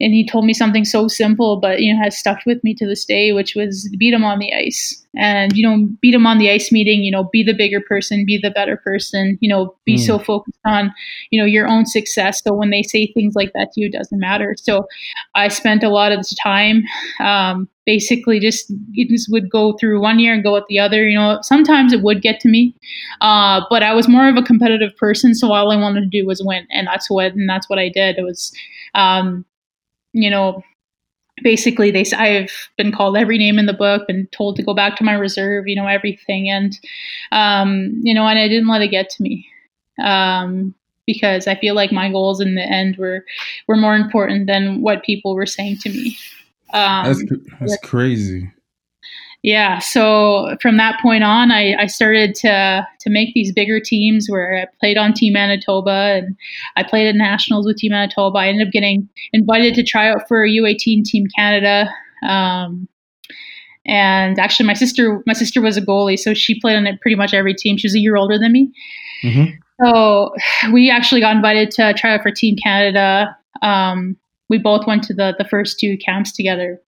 and 0.03 0.13
he 0.13 0.27
told 0.27 0.45
me 0.45 0.53
something 0.53 0.85
so 0.85 1.07
simple 1.09 1.61
but 1.61 1.81
you 1.81 1.95
know 1.95 2.03
has 2.03 2.19
stuck 2.19 2.45
with 2.45 2.63
me 2.65 2.75
to 2.75 2.87
this 2.87 3.05
day 3.05 3.33
which 3.33 3.55
was 3.55 3.89
beat 3.99 4.13
him 4.13 4.25
on 4.25 4.39
the 4.39 4.53
ice. 4.53 4.99
And 5.15 5.55
you 5.55 5.69
know 5.69 5.89
beat 6.01 6.15
him 6.15 6.27
on 6.27 6.39
the 6.39 6.51
ice 6.51 6.73
meeting 6.73 7.03
you 7.03 7.13
know 7.13 7.25
be 7.25 7.43
the 7.43 7.53
bigger 7.53 7.83
person 7.83 8.25
be 8.27 8.39
the 8.43 8.51
better 8.51 8.79
person 8.79 9.37
you 9.43 9.49
know 9.49 9.77
be 9.85 9.97
mm. 9.97 10.07
so 10.07 10.19
focused 10.19 10.59
on 10.65 10.91
you 11.31 11.39
know 11.39 11.45
your 11.47 11.69
own 11.69 11.85
success. 11.85 12.41
So 12.43 12.55
when 12.55 12.71
they 12.71 12.83
say 12.83 13.13
things 13.13 13.35
like 13.35 13.53
that 13.55 13.73
to 13.73 13.81
you 13.83 13.89
it 13.89 13.93
doesn't 13.93 14.19
matter. 14.19 14.55
So 14.59 14.87
i 15.35 15.49
spent 15.49 15.85
a 15.85 15.91
lot 15.91 16.13
of 16.13 16.21
the 16.21 16.37
time 16.43 16.83
um, 17.21 17.69
basically 17.85 18.41
just 18.41 18.73
it 18.95 19.11
just 19.11 19.31
would 19.31 19.51
go 19.51 19.75
through 19.75 20.01
one 20.01 20.19
year 20.19 20.33
and 20.33 20.43
go 20.43 20.57
at 20.57 20.65
the 20.69 20.79
other 20.79 21.07
you 21.07 21.19
know. 21.19 21.41
Sometimes 21.43 21.93
it 21.93 22.03
would 22.03 22.23
get 22.23 22.41
to 22.41 22.49
me 22.49 22.75
uh, 23.21 23.61
but 23.69 23.83
i 23.83 23.93
was 23.93 24.09
more 24.09 24.29
of 24.29 24.37
a 24.37 24.43
competitive 24.43 24.97
person 24.97 25.35
so 25.35 25.53
all 25.53 25.71
i 25.71 25.77
wanted 25.77 26.01
to 26.01 26.07
do 26.07 26.27
was 26.27 26.43
win 26.43 26.67
and 26.71 26.87
that's 26.87 27.11
what 27.11 27.33
and 27.35 27.49
that's 27.49 27.69
what 27.69 27.79
i 27.79 27.91
did. 27.91 28.17
It 28.17 28.23
was 28.23 28.51
um, 28.95 29.45
you 30.13 30.31
know, 30.31 30.63
basically 31.43 31.91
they 31.91 32.05
I've 32.17 32.53
been 32.77 32.93
called 32.93 33.17
every 33.17 33.39
name 33.39 33.59
in 33.59 33.67
the 33.67 33.73
book, 33.73 34.07
been 34.07 34.29
told 34.33 34.57
to 34.57 34.63
go 34.63 34.75
back 34.75 34.97
to 34.97 35.05
my 35.05 35.15
reserve, 35.15 35.67
you 35.67 35.77
know, 35.77 35.87
everything, 35.87 36.49
and 36.49 36.79
um, 37.31 38.01
you 38.03 38.15
know, 38.15 38.27
and 38.27 38.39
I 38.39 38.49
didn't 38.49 38.69
let 38.69 38.83
it 38.83 38.89
get 38.89 39.11
to 39.11 39.23
me. 39.23 39.49
Um, 40.03 40.75
because 41.07 41.49
I 41.49 41.57
feel 41.57 41.75
like 41.75 41.91
my 41.91 42.11
goals 42.11 42.41
in 42.41 42.55
the 42.55 42.63
end 42.63 42.97
were 42.97 43.25
were 43.67 43.77
more 43.77 43.97
important 43.97 44.47
than 44.47 44.83
what 44.83 45.05
people 45.05 45.35
were 45.35 45.47
saying 45.47 45.79
to 45.79 45.91
me. 45.91 46.17
Um, 46.73 47.05
that's 47.05 47.23
that's 47.61 47.77
crazy 47.79 48.51
yeah, 49.43 49.81
so 49.81 50.57
from 50.63 50.77
that 50.77 51.01
point 51.03 51.25
on, 51.25 51.51
I, 51.51 51.75
I 51.75 51.87
started 51.87 52.35
to 52.37 52.87
to 53.01 53.11
make 53.11 53.35
these 53.35 53.53
bigger 53.53 53.81
teams 53.81 54.29
where 54.29 54.57
I 54.57 54.67
played 54.79 54.97
on 54.97 55.13
Team 55.13 55.33
Manitoba 55.33 55.91
and 55.91 56.37
I 56.77 56.85
played 56.85 57.09
at 57.09 57.17
nationals 57.17 57.67
with 57.67 57.77
Team 57.77 57.91
Manitoba. 57.91 58.39
I 58.39 58.49
ended 58.49 58.69
up 58.69 58.73
getting 58.73 59.09
invited 59.33 59.75
to 59.75 59.83
try 59.83 60.09
out 60.09 60.29
for 60.29 60.47
U18 60.47 61.05
Team 61.05 61.27
Canada. 61.37 61.91
Um, 62.27 62.89
And 63.85 64.39
actually, 64.39 64.67
my 64.67 64.75
sister 64.75 65.23
my 65.27 65.33
sister 65.33 65.61
was 65.61 65.77
a 65.77 65.83
goalie, 65.83 66.19
so 66.19 66.35
she 66.35 66.61
played 66.61 66.77
on 66.77 66.87
it 66.87 67.01
pretty 67.01 67.17
much 67.17 67.35
every 67.35 67.55
team. 67.55 67.77
She 67.77 67.87
was 67.87 67.97
a 67.97 67.99
year 67.99 68.15
older 68.15 68.39
than 68.39 68.53
me. 68.53 68.73
Mm-hmm. 69.25 69.55
So 69.85 70.35
we 70.73 70.89
actually 70.89 71.21
got 71.21 71.35
invited 71.35 71.73
to 71.73 71.95
try 71.95 72.15
out 72.15 72.23
for 72.23 72.31
Team 72.31 72.57
Canada. 72.63 73.37
Um, 73.61 74.17
we 74.49 74.59
both 74.59 74.87
went 74.87 75.03
to 75.05 75.15
the 75.15 75.35
the 75.37 75.45
first 75.45 75.81
two 75.81 75.99
camps 75.99 76.31
together. 76.31 76.81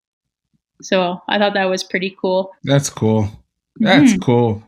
So 0.83 1.21
I 1.29 1.39
thought 1.39 1.55
that 1.55 1.67
was 1.67 1.85
pretty 1.85 2.17
cool. 2.21 2.53
That's 2.65 2.91
cool. 2.91 3.29
That's 3.77 4.13
mm-hmm. 4.13 4.23
cool. 4.23 4.63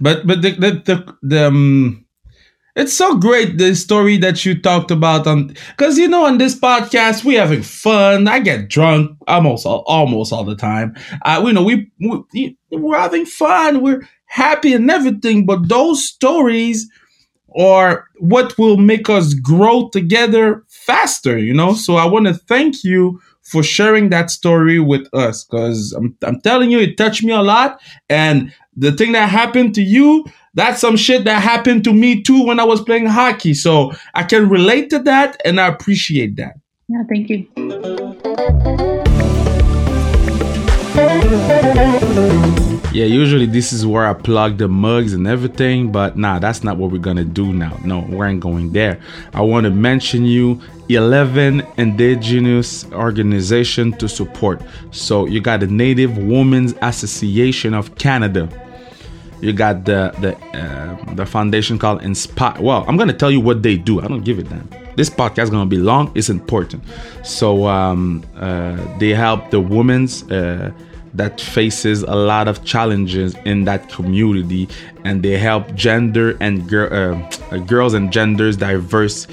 But 0.00 0.26
but 0.26 0.42
the 0.42 0.52
the 0.52 0.70
the, 0.84 1.16
the 1.22 1.46
um, 1.46 2.04
it's 2.76 2.92
so 2.92 3.16
great 3.16 3.58
the 3.58 3.74
story 3.74 4.16
that 4.18 4.44
you 4.44 4.60
talked 4.60 4.90
about 4.90 5.26
on 5.26 5.54
because 5.76 5.98
you 5.98 6.08
know 6.08 6.24
on 6.24 6.38
this 6.38 6.58
podcast 6.58 7.24
we 7.24 7.34
having 7.34 7.62
fun. 7.62 8.28
I 8.28 8.40
get 8.40 8.68
drunk 8.68 9.16
almost 9.26 9.66
almost 9.66 10.32
all 10.32 10.44
the 10.44 10.56
time. 10.56 10.94
Uh, 11.24 11.42
you 11.44 11.52
know 11.52 11.62
we, 11.62 11.90
we 12.00 12.56
we're 12.70 12.98
having 12.98 13.26
fun. 13.26 13.82
We're 13.82 14.02
happy 14.26 14.72
and 14.72 14.90
everything. 14.90 15.46
But 15.46 15.68
those 15.68 16.06
stories 16.06 16.88
are 17.58 18.06
what 18.18 18.56
will 18.56 18.76
make 18.76 19.10
us 19.10 19.34
grow 19.34 19.88
together 19.88 20.64
faster. 20.68 21.38
You 21.38 21.54
know. 21.54 21.74
So 21.74 21.96
I 21.96 22.06
want 22.06 22.26
to 22.26 22.34
thank 22.34 22.84
you 22.84 23.20
for 23.50 23.64
sharing 23.64 24.10
that 24.10 24.30
story 24.30 24.78
with 24.78 25.12
us 25.12 25.42
because 25.44 25.92
I'm, 25.92 26.16
I'm 26.22 26.40
telling 26.40 26.70
you, 26.70 26.78
it 26.78 26.96
touched 26.96 27.24
me 27.24 27.32
a 27.32 27.42
lot. 27.42 27.80
And 28.08 28.54
the 28.76 28.92
thing 28.92 29.10
that 29.12 29.28
happened 29.28 29.74
to 29.74 29.82
you, 29.82 30.24
that's 30.54 30.80
some 30.80 30.96
shit 30.96 31.24
that 31.24 31.42
happened 31.42 31.82
to 31.84 31.92
me 31.92 32.22
too 32.22 32.46
when 32.46 32.60
I 32.60 32.64
was 32.64 32.80
playing 32.80 33.06
hockey. 33.06 33.54
So 33.54 33.92
I 34.14 34.22
can 34.22 34.48
relate 34.48 34.88
to 34.90 35.00
that 35.00 35.40
and 35.44 35.60
I 35.60 35.66
appreciate 35.66 36.36
that. 36.36 36.54
Yeah, 36.88 37.02
thank 37.08 37.28
you. 37.28 37.48
Yeah, 42.92 43.04
usually 43.04 43.46
this 43.46 43.72
is 43.72 43.86
where 43.86 44.06
I 44.06 44.14
plug 44.14 44.58
the 44.58 44.68
mugs 44.68 45.12
and 45.12 45.26
everything, 45.26 45.90
but 45.90 46.16
nah, 46.16 46.38
that's 46.38 46.62
not 46.62 46.76
what 46.76 46.90
we're 46.90 46.98
gonna 46.98 47.24
do 47.24 47.52
now. 47.52 47.78
No, 47.84 48.00
we 48.00 48.24
ain't 48.26 48.40
going 48.40 48.72
there. 48.72 49.00
I 49.32 49.42
want 49.42 49.64
to 49.64 49.70
mention 49.70 50.24
you 50.24 50.60
11 50.94 51.66
indigenous 51.76 52.84
organization 52.92 53.92
to 53.94 54.08
support. 54.08 54.62
So 54.90 55.26
you 55.26 55.40
got 55.40 55.60
the 55.60 55.66
Native 55.66 56.18
Women's 56.18 56.74
Association 56.82 57.74
of 57.74 57.94
Canada 57.96 58.48
you 59.40 59.52
got 59.52 59.84
the 59.84 60.12
the 60.20 60.36
uh, 60.58 61.14
the 61.14 61.26
foundation 61.26 61.78
called 61.78 62.02
Indspire. 62.02 62.60
Well, 62.60 62.84
I'm 62.86 62.96
gonna 62.96 63.12
tell 63.12 63.30
you 63.30 63.40
what 63.40 63.62
they 63.62 63.76
do. 63.76 64.00
I 64.00 64.06
don't 64.06 64.22
give 64.22 64.38
it 64.38 64.48
that. 64.50 64.96
This 64.96 65.08
podcast 65.08 65.44
is 65.44 65.50
gonna 65.50 65.66
be 65.66 65.78
long. 65.78 66.12
It's 66.14 66.28
important. 66.28 66.82
So 67.24 67.66
um, 67.66 68.24
uh, 68.36 68.98
they 68.98 69.10
help 69.10 69.50
the 69.50 69.60
women's. 69.60 70.30
Uh, 70.30 70.72
that 71.14 71.40
faces 71.40 72.02
a 72.02 72.14
lot 72.14 72.46
of 72.48 72.64
challenges 72.64 73.34
in 73.44 73.64
that 73.64 73.88
community 73.90 74.68
and 75.04 75.22
they 75.22 75.36
help 75.38 75.74
gender 75.74 76.36
and 76.40 76.68
gir- 76.68 76.92
uh, 76.92 77.58
girls 77.58 77.94
and 77.94 78.12
genders 78.12 78.56
diverse 78.56 79.26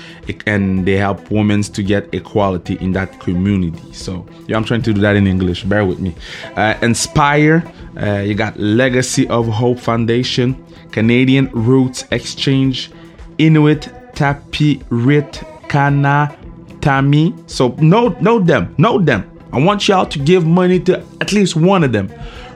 and 0.45 0.85
they 0.85 0.97
help 0.97 1.29
women 1.29 1.61
to 1.61 1.83
get 1.83 2.11
equality 2.13 2.77
in 2.79 2.91
that 2.93 3.19
community. 3.19 3.93
So 3.93 4.25
yeah 4.47 4.57
i'm 4.57 4.63
trying 4.63 4.81
to 4.83 4.93
do 4.93 5.01
that 5.01 5.15
in 5.15 5.27
english. 5.27 5.63
Bear 5.63 5.85
with 5.85 5.99
me. 5.99 6.15
Uh, 6.55 6.73
Indspire 6.81 7.63
uh, 8.01 8.21
you 8.21 8.33
got 8.33 8.57
legacy 8.59 9.27
of 9.27 9.47
hope 9.47 9.79
foundation 9.79 10.55
canadian 10.91 11.49
roots 11.51 12.05
exchange 12.11 12.91
inuit 13.37 13.89
tapi 14.15 14.81
rit 14.89 15.43
kana 15.67 16.35
tami 16.79 17.33
so 17.49 17.69
know 17.77 18.09
know 18.19 18.39
them 18.39 18.73
know 18.77 18.97
them 18.97 19.23
I 19.51 19.59
want 19.59 19.87
y'all 19.87 20.05
to 20.05 20.19
give 20.19 20.45
money 20.45 20.79
to 20.81 20.99
at 21.21 21.31
least 21.31 21.55
one 21.55 21.83
of 21.83 21.91
them. 21.91 22.11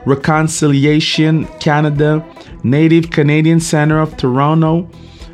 Reconciliation 0.06 1.46
Canada, 1.60 2.26
Native 2.64 3.12
Canadian 3.12 3.60
Center 3.60 4.00
of 4.00 4.18
Toronto, 4.18 4.90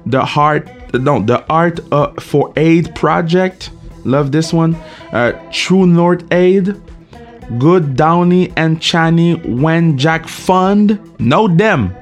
the 0.05 0.23
Heart, 0.23 0.93
no, 0.93 1.21
the 1.21 1.45
Art 1.49 1.79
uh, 1.91 2.13
for 2.19 2.53
Aid 2.55 2.93
Project. 2.95 3.71
Love 4.03 4.31
this 4.31 4.53
one. 4.53 4.75
Uh, 5.11 5.33
True 5.51 5.85
North 5.85 6.23
Aid, 6.31 6.75
Gord 7.57 7.95
Downie 7.95 8.53
and 8.55 8.79
Chanie 8.79 9.41
Wenjack 9.43 10.27
Fund. 10.27 10.99
Know 11.19 11.47
them. 11.47 11.95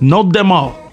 Know 0.00 0.22
them 0.22 0.52
all 0.52 0.85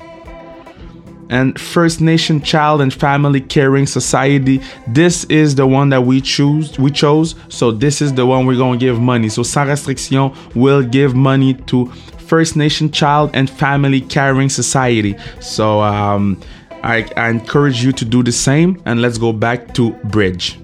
and 1.29 1.59
First 1.59 2.01
Nation 2.01 2.41
Child 2.41 2.81
and 2.81 2.93
Family 2.93 3.41
Caring 3.41 3.87
Society. 3.87 4.61
This 4.87 5.23
is 5.25 5.55
the 5.55 5.65
one 5.67 5.89
that 5.89 6.03
we 6.03 6.21
choose. 6.21 6.77
We 6.77 6.91
chose. 6.91 7.35
So 7.49 7.71
this 7.71 8.01
is 8.01 8.13
the 8.13 8.25
one 8.25 8.45
we're 8.45 8.57
gonna 8.57 8.77
give 8.77 8.99
money. 8.99 9.29
So 9.29 9.43
Sans 9.43 9.69
Restriction 9.69 10.33
will 10.55 10.83
give 10.83 11.15
money 11.15 11.53
to 11.53 11.85
First 12.27 12.55
Nation 12.55 12.91
Child 12.91 13.31
and 13.33 13.49
Family 13.49 14.01
Caring 14.01 14.49
Society. 14.49 15.15
So 15.39 15.81
um, 15.81 16.41
I, 16.83 17.09
I 17.15 17.29
encourage 17.29 17.83
you 17.83 17.91
to 17.93 18.05
do 18.05 18.23
the 18.23 18.31
same. 18.31 18.81
And 18.85 19.01
let's 19.01 19.17
go 19.17 19.33
back 19.33 19.73
to 19.75 19.91
Bridge. 20.05 20.59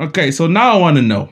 Okay, 0.00 0.30
so 0.30 0.46
now 0.46 0.72
I 0.72 0.76
want 0.76 0.96
to 0.96 1.02
know 1.02 1.28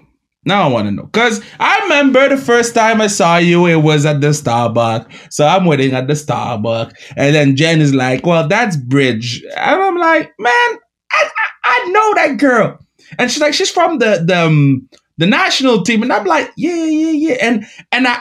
now 0.47 0.63
I 0.63 0.73
want 0.73 0.87
to 0.87 0.93
know. 0.93 1.05
Because 1.05 1.43
I 1.59 1.81
remember 1.83 2.29
the 2.29 2.37
first 2.37 2.75
time 2.75 3.01
I 3.01 3.09
saw 3.09 3.37
you, 3.37 3.67
it 3.67 3.77
was 3.77 4.07
at 4.07 4.21
the 4.21 4.29
Starbucks. 4.29 5.33
So 5.33 5.47
I'm 5.47 5.65
waiting 5.65 5.93
at 5.93 6.07
the 6.07 6.15
Starbucks. 6.15 6.95
And 7.17 7.35
then 7.35 7.57
Jen 7.57 7.81
is 7.81 7.93
like, 7.93 8.25
well, 8.25 8.47
that's 8.47 8.77
Bridge. 8.77 9.43
And 9.57 9.83
I'm 9.83 9.99
like, 9.99 10.33
man, 10.39 10.53
I, 10.53 10.79
I, 11.13 11.49
I 11.65 11.91
know 11.91 12.15
that 12.15 12.39
girl. 12.39 12.79
And 13.19 13.31
she's 13.31 13.41
like, 13.41 13.55
she's 13.55 13.71
from 13.71 13.99
the, 13.99 14.23
the, 14.25 14.47
um, 14.47 14.89
the 15.19 15.27
national 15.27 15.83
team. 15.83 16.03
And 16.03 16.13
I'm 16.13 16.25
like, 16.25 16.53
yeah, 16.57 16.85
yeah, 16.85 17.11
yeah. 17.11 17.37
And, 17.41 17.67
and 17.91 18.07
I, 18.07 18.21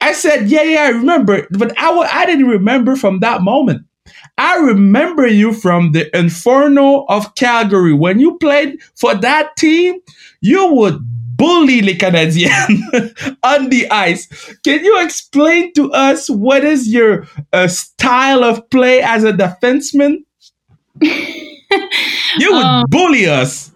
I 0.00 0.12
said, 0.12 0.48
yeah, 0.48 0.62
yeah, 0.62 0.82
I 0.82 0.88
remember. 0.88 1.46
But 1.50 1.78
I, 1.78 1.88
I 1.90 2.26
didn't 2.26 2.48
remember 2.48 2.96
from 2.96 3.20
that 3.20 3.42
moment. 3.42 3.86
I 4.36 4.56
remember 4.56 5.26
you 5.26 5.52
from 5.52 5.92
the 5.92 6.14
Inferno 6.16 7.04
of 7.08 7.34
Calgary. 7.34 7.92
When 7.94 8.18
you 8.18 8.36
played 8.38 8.80
for 8.94 9.14
that 9.14 9.56
team, 9.56 10.00
you 10.40 10.72
would 10.74 10.98
bully 11.36 11.82
les 11.82 11.96
Canadiennes 11.96 13.36
on 13.42 13.68
the 13.68 13.90
ice. 13.90 14.28
Can 14.64 14.84
you 14.84 15.02
explain 15.02 15.72
to 15.74 15.92
us 15.92 16.28
what 16.28 16.64
is 16.64 16.92
your 16.92 17.26
uh, 17.52 17.68
style 17.68 18.44
of 18.44 18.68
play 18.70 19.00
as 19.02 19.24
a 19.24 19.32
defenseman? 19.32 20.24
you 21.00 22.52
would 22.52 22.64
um, 22.64 22.84
bully 22.88 23.26
us. 23.26 23.70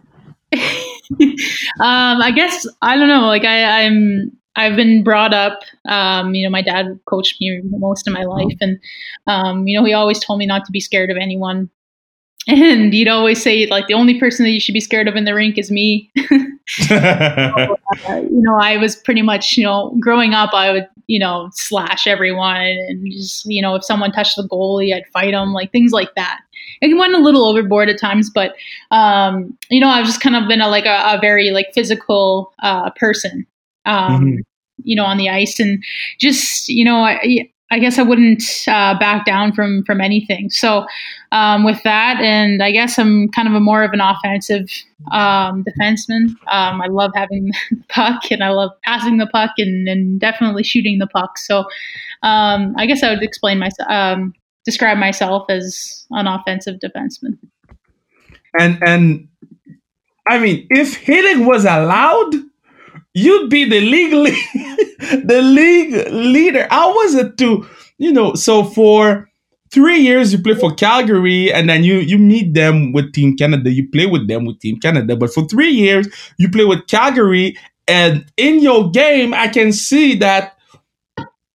um, 0.53 2.21
I 2.21 2.33
guess 2.35 2.67
I 2.83 2.97
don't 2.97 3.09
know. 3.09 3.27
Like 3.27 3.45
I, 3.45 3.85
I'm 3.85 4.33
I've 4.55 4.77
been 4.77 5.05
brought 5.05 5.35
up, 5.35 5.61
um, 5.87 6.35
you 6.35 6.45
know, 6.45 6.51
my 6.51 6.63
dad 6.63 6.99
coached 7.07 7.41
me 7.41 7.61
most 7.65 8.07
of 8.07 8.15
my 8.15 8.25
life, 8.25 8.57
and 8.61 8.79
um, 9.27 9.67
you 9.67 9.79
know, 9.79 9.85
he 9.85 9.93
always 9.93 10.19
told 10.19 10.39
me 10.39 10.47
not 10.47 10.65
to 10.67 10.73
be 10.73 10.81
scared 10.81 11.11
of 11.11 11.17
anyone 11.17 11.71
and 12.49 12.93
he'd 12.93 13.09
always 13.09 13.43
say 13.43 13.67
like 13.67 13.87
the 13.89 13.95
only 13.95 14.19
person 14.19 14.45
that 14.45 14.51
you 14.51 14.61
should 14.61 14.73
be 14.73 14.81
scared 14.81 15.09
of 15.09 15.17
in 15.17 15.25
the 15.25 15.35
rink 15.35 15.59
is 15.59 15.71
me 15.71 16.13
so, 16.89 16.97
uh, 16.97 18.17
you 18.17 18.41
know 18.43 18.57
i 18.57 18.77
was 18.77 18.97
pretty 18.97 19.23
much 19.23 19.57
you 19.57 19.65
know 19.65 19.95
growing 20.01 20.35
up 20.35 20.53
i 20.53 20.73
would 20.73 20.89
you 21.07 21.19
know 21.19 21.49
slash 21.53 22.07
everyone 22.07 22.57
and 22.57 23.07
just 23.13 23.45
you 23.47 23.63
know 23.63 23.77
if 23.77 23.85
someone 23.85 24.11
touched 24.11 24.37
the 24.37 24.43
goalie 24.49 24.95
i'd 24.95 25.07
fight 25.13 25.33
them 25.33 25.53
like 25.53 25.71
things 25.71 25.93
like 25.93 26.13
that 26.17 26.41
it 26.81 26.97
went 26.97 27.15
a 27.15 27.19
little 27.19 27.45
overboard 27.45 27.89
at 27.89 28.01
times 28.01 28.31
but 28.31 28.57
um, 28.91 29.57
you 29.71 29.81
know 29.81 29.89
i've 29.89 30.07
just 30.07 30.21
kind 30.21 30.35
of 30.35 30.49
been 30.49 30.61
a 30.61 30.69
like 30.69 30.87
a, 30.87 31.17
a 31.17 31.19
very 31.21 31.51
like 31.51 31.69
physical 31.73 32.53
uh, 32.63 32.91
person 32.91 33.47
um, 33.85 34.25
mm-hmm. 34.25 34.41
you 34.83 34.97
know 34.97 35.05
on 35.05 35.19
the 35.19 35.29
ice 35.29 35.61
and 35.61 35.83
just 36.19 36.69
you 36.69 36.85
know 36.85 36.97
I, 36.97 37.49
I 37.71 37.81
guess 37.81 37.99
I 37.99 38.03
wouldn't 38.03 38.43
uh, 38.69 38.97
back 38.99 39.27
down 39.27 39.53
from 39.53 39.83
from 39.85 40.01
anything. 40.01 40.51
So 40.51 40.87
um, 41.33 41.65
with 41.65 41.83
that, 41.83 42.21
and 42.21 42.63
I 42.63 42.71
guess 42.71 42.99
I'm 42.99 43.29
kind 43.31 43.49
of 43.49 43.55
a 43.55 43.61
more 43.61 43.83
of 43.83 43.93
an 43.93 44.01
offensive 44.01 44.71
um, 45.11 45.65
defenseman. 45.65 46.29
Um, 46.51 46.81
I 46.81 46.87
love 46.89 47.11
having 47.15 47.51
the 47.71 47.83
puck, 47.89 48.31
and 48.31 48.45
I 48.45 48.51
love 48.51 48.71
passing 48.85 49.19
the 49.19 49.27
puck, 49.27 49.53
and, 49.59 49.89
and 49.89 50.21
definitely 50.21 50.63
shooting 50.63 50.99
the 50.99 51.09
puck. 51.09 51.39
So 51.39 51.65
um, 52.23 52.75
I 52.77 52.87
guess 52.87 53.03
I 53.03 53.11
would 53.11 53.23
explain 53.23 53.59
myself, 53.59 53.91
um, 53.91 54.33
describe 54.65 54.99
myself 54.99 55.47
as 55.49 56.07
an 56.11 56.29
offensive 56.29 56.77
defenseman. 56.79 57.37
And 58.59 58.79
and 58.87 59.29
I 60.29 60.39
mean, 60.39 60.67
if 60.71 60.97
hitting 60.97 61.47
was 61.47 61.65
allowed 61.65 62.33
you'd 63.17 63.49
be 63.49 63.65
the 63.65 63.81
league 63.81 64.13
the 65.25 65.41
league 65.43 66.13
leader. 66.13 66.69
How 66.71 66.95
was 66.95 67.15
it 67.15 67.37
to 67.39 67.67
you 67.99 68.13
know? 68.13 68.35
So 68.35 68.63
for 68.63 69.29
three 69.73 69.99
years 69.99 70.33
you 70.33 70.41
play 70.41 70.55
for 70.55 70.75
Calgary, 70.75 71.53
and 71.53 71.69
then 71.69 71.83
you 71.83 71.97
you 71.97 72.19
meet 72.19 72.55
them 72.55 72.93
with 72.93 73.13
Team 73.13 73.37
Canada. 73.37 73.71
You 73.71 73.89
play 73.89 74.07
with 74.07 74.29
them 74.29 74.45
with 74.45 74.61
Team 74.61 74.79
Canada, 74.79 75.17
but 75.17 75.33
for 75.33 75.47
three 75.49 75.71
years 75.71 76.07
you 76.39 76.51
play 76.51 76.65
with 76.65 76.87
Calgary, 76.87 77.57
and 77.89 78.25
in 78.37 78.61
your 78.61 78.91
game 78.91 79.33
I 79.35 79.49
can 79.49 79.73
see 79.73 80.15
that 80.17 80.53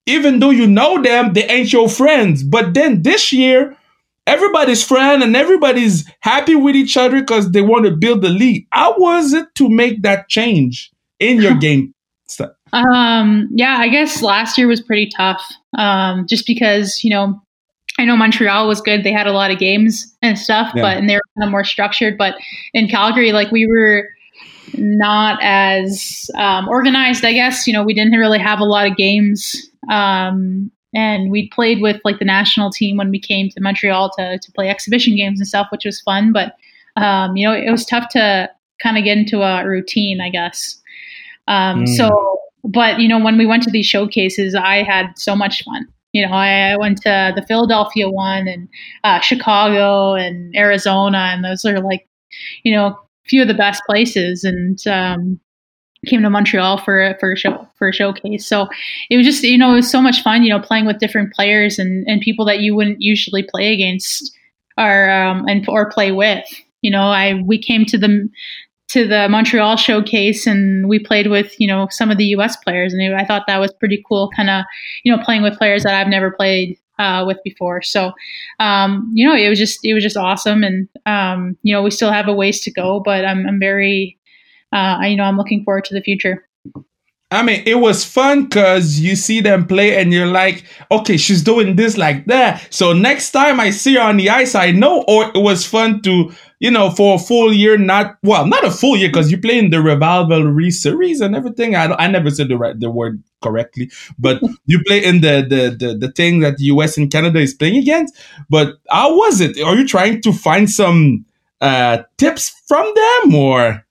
even 0.08 0.40
though 0.40 0.50
you 0.50 0.66
know 0.66 1.00
them, 1.02 1.34
they 1.34 1.46
ain't 1.46 1.72
your 1.72 1.88
friends. 1.88 2.44
But 2.44 2.74
then 2.74 3.04
this 3.04 3.32
year 3.32 3.78
everybody's 4.28 4.84
friend 4.84 5.24
and 5.24 5.36
everybody's 5.36 6.08
happy 6.22 6.56
with 6.56 6.76
each 6.76 6.96
other 6.96 7.20
because 7.20 7.52
they 7.52 7.62
want 7.62 7.86
to 7.86 7.92
build 7.92 8.22
the 8.22 8.30
league. 8.30 8.66
How 8.72 8.98
was 8.98 9.34
it 9.34 9.48
to 9.56 9.70
make 9.70 10.04
that 10.04 10.30
change 10.30 10.92
in 11.22 11.42
your 11.42 11.56
game? 11.60 11.94
Um, 12.74 13.50
yeah, 13.52 13.78
I 13.80 13.90
guess 13.90 14.22
last 14.22 14.58
year 14.58 14.68
was 14.68 14.82
pretty 14.82 15.10
tough. 15.16 15.44
Um, 15.78 16.26
just 16.28 16.48
because, 16.48 17.04
you 17.04 17.10
know, 17.10 17.42
I 18.00 18.06
know 18.06 18.16
Montreal 18.16 18.68
was 18.68 18.82
good. 18.82 19.04
They 19.04 19.12
had 19.12 19.28
a 19.28 19.34
lot 19.34 19.52
of 19.52 19.60
games 19.60 20.16
and 20.22 20.40
stuff, 20.40 20.72
yeah. 20.76 20.82
but 20.82 20.98
and 20.98 21.10
they 21.10 21.16
were 21.16 21.22
kind 21.38 21.46
of 21.46 21.52
more 21.52 21.64
structured. 21.64 22.18
But 22.18 22.36
in 22.74 22.88
Calgary, 22.88 23.32
like 23.32 23.52
we 23.52 23.68
were 23.68 24.08
not 24.76 25.40
as 25.42 26.30
um, 26.38 26.68
organized, 26.70 27.26
I 27.26 27.34
guess. 27.34 27.68
You 27.68 27.74
know, 27.74 27.84
we 27.84 27.94
didn't 27.94 28.14
really 28.14 28.40
have 28.40 28.60
a 28.60 28.66
lot 28.66 28.90
of 28.90 28.96
games. 28.96 29.56
Um, 29.90 30.72
and 30.94 31.32
we 31.32 31.50
played 31.50 31.82
with 31.82 32.02
like 32.04 32.20
the 32.20 32.26
national 32.26 32.70
team 32.72 32.98
when 32.98 33.10
we 33.10 33.20
came 33.20 33.50
to 33.50 33.62
Montreal 33.62 34.12
to, 34.18 34.40
to 34.40 34.52
play 34.52 34.70
exhibition 34.70 35.16
games 35.16 35.40
and 35.40 35.48
stuff, 35.48 35.68
which 35.72 35.86
was 35.86 36.02
fun. 36.02 36.34
But, 36.34 36.56
um, 36.96 37.36
you 37.38 37.48
know, 37.48 37.54
it 37.54 37.72
was 37.72 37.86
tough 37.86 38.10
to 38.10 38.50
kind 38.82 38.98
of 38.98 39.04
get 39.04 39.18
into 39.18 39.42
a 39.42 39.66
routine, 39.66 40.22
I 40.22 40.30
guess. 40.30 40.81
Um, 41.48 41.86
mm. 41.86 41.98
So, 41.98 42.40
but, 42.64 43.00
you 43.00 43.08
know, 43.08 43.20
when 43.20 43.38
we 43.38 43.46
went 43.46 43.64
to 43.64 43.72
these 43.72 43.86
showcases, 43.86 44.56
I 44.56 44.84
had 44.84 45.18
so 45.18 45.36
much 45.36 45.64
fun. 45.64 45.88
You 46.14 46.28
know, 46.28 46.34
I, 46.34 46.72
I 46.72 46.78
went 46.78 47.02
to 47.04 47.34
the 47.36 47.46
Philadelphia 47.48 48.10
one 48.10 48.48
and 48.48 48.68
uh, 49.04 49.22
Chicago 49.22 50.14
and 50.14 50.54
Arizona, 50.56 51.30
and 51.34 51.44
those 51.44 51.64
are 51.64 51.80
like, 51.80 52.08
you 52.64 52.74
know, 52.74 52.88
a 52.88 52.98
few 53.26 53.42
of 53.42 53.48
the 53.48 53.54
best 53.54 53.82
places. 53.88 54.44
And 54.44 54.86
um, 54.88 55.40
came 56.08 56.22
to 56.24 56.30
Montreal 56.30 56.80
for 56.80 57.16
for 57.20 57.34
a 57.34 57.38
show 57.38 57.68
for 57.76 57.90
a 57.90 57.94
showcase. 57.94 58.48
So 58.48 58.68
it 59.10 59.18
was 59.18 59.26
just 59.26 59.44
you 59.44 59.58
know 59.58 59.74
it 59.74 59.78
was 59.78 59.92
so 59.92 60.02
much 60.02 60.24
fun. 60.24 60.44
You 60.44 60.50
know, 60.50 60.60
playing 60.60 60.86
with 60.86 61.00
different 61.00 61.34
players 61.34 61.78
and 61.78 62.06
and 62.08 62.22
people 62.22 62.46
that 62.46 62.60
you 62.60 62.76
wouldn't 62.76 63.02
usually 63.02 63.44
play 63.44 63.74
against 63.74 64.36
or 64.78 65.10
um, 65.10 65.46
and 65.48 65.68
or 65.70 65.90
play 65.90 66.12
with. 66.12 66.46
You 66.82 66.92
know, 66.92 67.04
I 67.04 67.42
we 67.46 67.62
came 67.62 67.86
to 67.86 67.98
the 67.98 68.28
to 68.92 69.08
the 69.08 69.28
Montreal 69.30 69.78
showcase 69.78 70.46
and 70.46 70.88
we 70.88 71.00
played 71.00 71.28
with 71.28 71.54
you 71.60 71.68
know 71.68 71.88
some 71.92 72.12
of 72.12 72.18
the 72.18 72.26
U.S. 72.26 72.56
players 72.58 72.94
and 72.94 73.16
I 73.16 73.26
thought 73.26 73.44
that 73.48 73.60
was 73.60 73.74
pretty 73.74 74.04
cool. 74.08 74.30
Kind 74.36 74.50
of 74.50 74.64
you 75.04 75.16
know 75.16 75.22
playing 75.24 75.42
with 75.44 75.58
players 75.58 75.84
that 75.84 75.96
I've 75.96 76.08
never 76.08 76.32
played 76.32 76.78
uh, 77.02 77.26
with 77.26 77.38
before. 77.44 77.82
So, 77.82 78.12
um, 78.60 79.12
you 79.14 79.28
know, 79.28 79.36
it 79.36 79.50
was 79.50 79.58
just 79.58 79.80
it 79.84 79.94
was 79.94 80.04
just 80.04 80.18
awesome, 80.18 80.64
and 80.64 80.88
um, 81.06 81.58
you 81.64 81.74
know, 81.74 81.82
we 81.82 81.92
still 81.92 82.12
have 82.12 82.28
a 82.28 82.34
ways 82.34 82.62
to 82.62 82.72
go, 82.72 83.00
but 83.00 83.26
I'm 83.26 83.48
I'm 83.48 83.60
very, 83.60 84.18
uh, 84.72 85.00
you 85.04 85.16
know, 85.16 85.24
I'm 85.24 85.38
looking 85.38 85.64
forward 85.64 85.86
to 85.86 85.94
the 85.94 86.02
future. 86.02 86.48
I 87.34 87.44
mean, 87.44 87.64
it 87.66 87.76
was 87.76 88.04
fun 88.04 88.44
because 88.44 89.00
you 89.00 89.16
see 89.16 89.40
them 89.40 89.66
play 89.66 89.96
and 89.98 90.12
you're 90.12 90.28
like, 90.28 90.66
okay, 90.92 91.16
she's 91.16 91.42
doing 91.42 91.78
this 91.78 91.98
like 91.98 92.26
that. 92.26 92.68
So 92.72 92.92
next 92.92 93.32
time 93.32 93.58
I 93.58 93.70
see 93.70 93.96
her 93.96 94.02
on 94.02 94.18
the 94.18 94.30
ice, 94.30 94.54
I 94.54 94.72
know. 94.72 95.06
Or 95.08 95.32
it 95.34 95.38
was 95.42 95.66
fun 95.66 96.02
to, 96.02 96.34
you 96.62 96.72
know, 96.72 96.90
for 96.92 97.16
a 97.16 97.20
full 97.20 97.52
year, 97.52 97.78
not, 97.78 98.18
well, 98.24 98.46
not 98.46 98.64
a 98.64 98.72
full 98.72 98.96
year 98.96 99.10
because 99.10 99.32
you 99.32 99.38
play 99.38 99.58
in 99.58 99.72
the 99.72 99.82
Rivalry 99.82 100.72
series 100.72 101.20
and 101.20 101.36
everything. 101.36 101.76
I, 101.76 101.92
I 101.96 102.08
never 102.08 102.30
said 102.30 102.48
the 102.48 102.58
right, 102.58 102.80
the 102.80 102.90
word 102.90 103.22
correctly, 103.42 103.92
but 104.18 104.42
you 104.66 104.82
play 104.86 105.04
in 105.04 105.22
the, 105.22 105.46
the, 105.48 105.76
the, 105.76 105.98
the 105.98 106.12
thing 106.14 106.40
that 106.40 106.58
the 106.58 106.66
US 106.66 106.98
and 106.98 107.12
Canada 107.12 107.40
is 107.40 107.54
playing 107.54 107.78
against. 107.78 108.16
But 108.50 108.76
how 108.90 109.14
was 109.16 109.42
it? 109.42 109.60
Are 109.60 109.76
you 109.76 109.88
trying 109.88 110.22
to 110.22 110.32
find 110.32 110.70
some, 110.70 111.26
uh, 111.60 112.04
tips 112.18 112.50
from 112.68 112.92
them 112.96 113.36
or? 113.36 113.84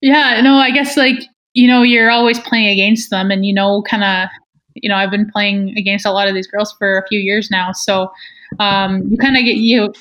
Yeah, 0.00 0.40
no, 0.42 0.56
I 0.56 0.70
guess 0.70 0.96
like 0.96 1.22
you 1.54 1.68
know, 1.68 1.82
you're 1.82 2.10
always 2.10 2.38
playing 2.40 2.68
against 2.68 3.10
them 3.10 3.30
and, 3.30 3.46
you 3.46 3.54
know, 3.54 3.82
kind 3.82 4.04
of, 4.04 4.28
you 4.74 4.88
know, 4.88 4.96
I've 4.96 5.10
been 5.10 5.30
playing 5.30 5.78
against 5.78 6.04
a 6.04 6.10
lot 6.10 6.28
of 6.28 6.34
these 6.34 6.48
girls 6.48 6.74
for 6.76 6.98
a 6.98 7.06
few 7.06 7.20
years 7.20 7.48
now. 7.50 7.70
So 7.72 8.10
um, 8.58 9.02
you 9.08 9.16
kind 9.16 9.36
of 9.36 9.44
get, 9.44 9.56
you, 9.56 9.92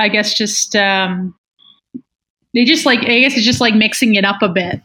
I 0.00 0.08
guess, 0.08 0.34
just, 0.34 0.74
um, 0.74 1.34
they 2.54 2.64
just 2.64 2.86
like, 2.86 3.00
I 3.00 3.20
guess 3.20 3.36
it's 3.36 3.46
just 3.46 3.60
like 3.60 3.74
mixing 3.74 4.16
it 4.16 4.24
up 4.24 4.42
a 4.42 4.48
bit. 4.48 4.80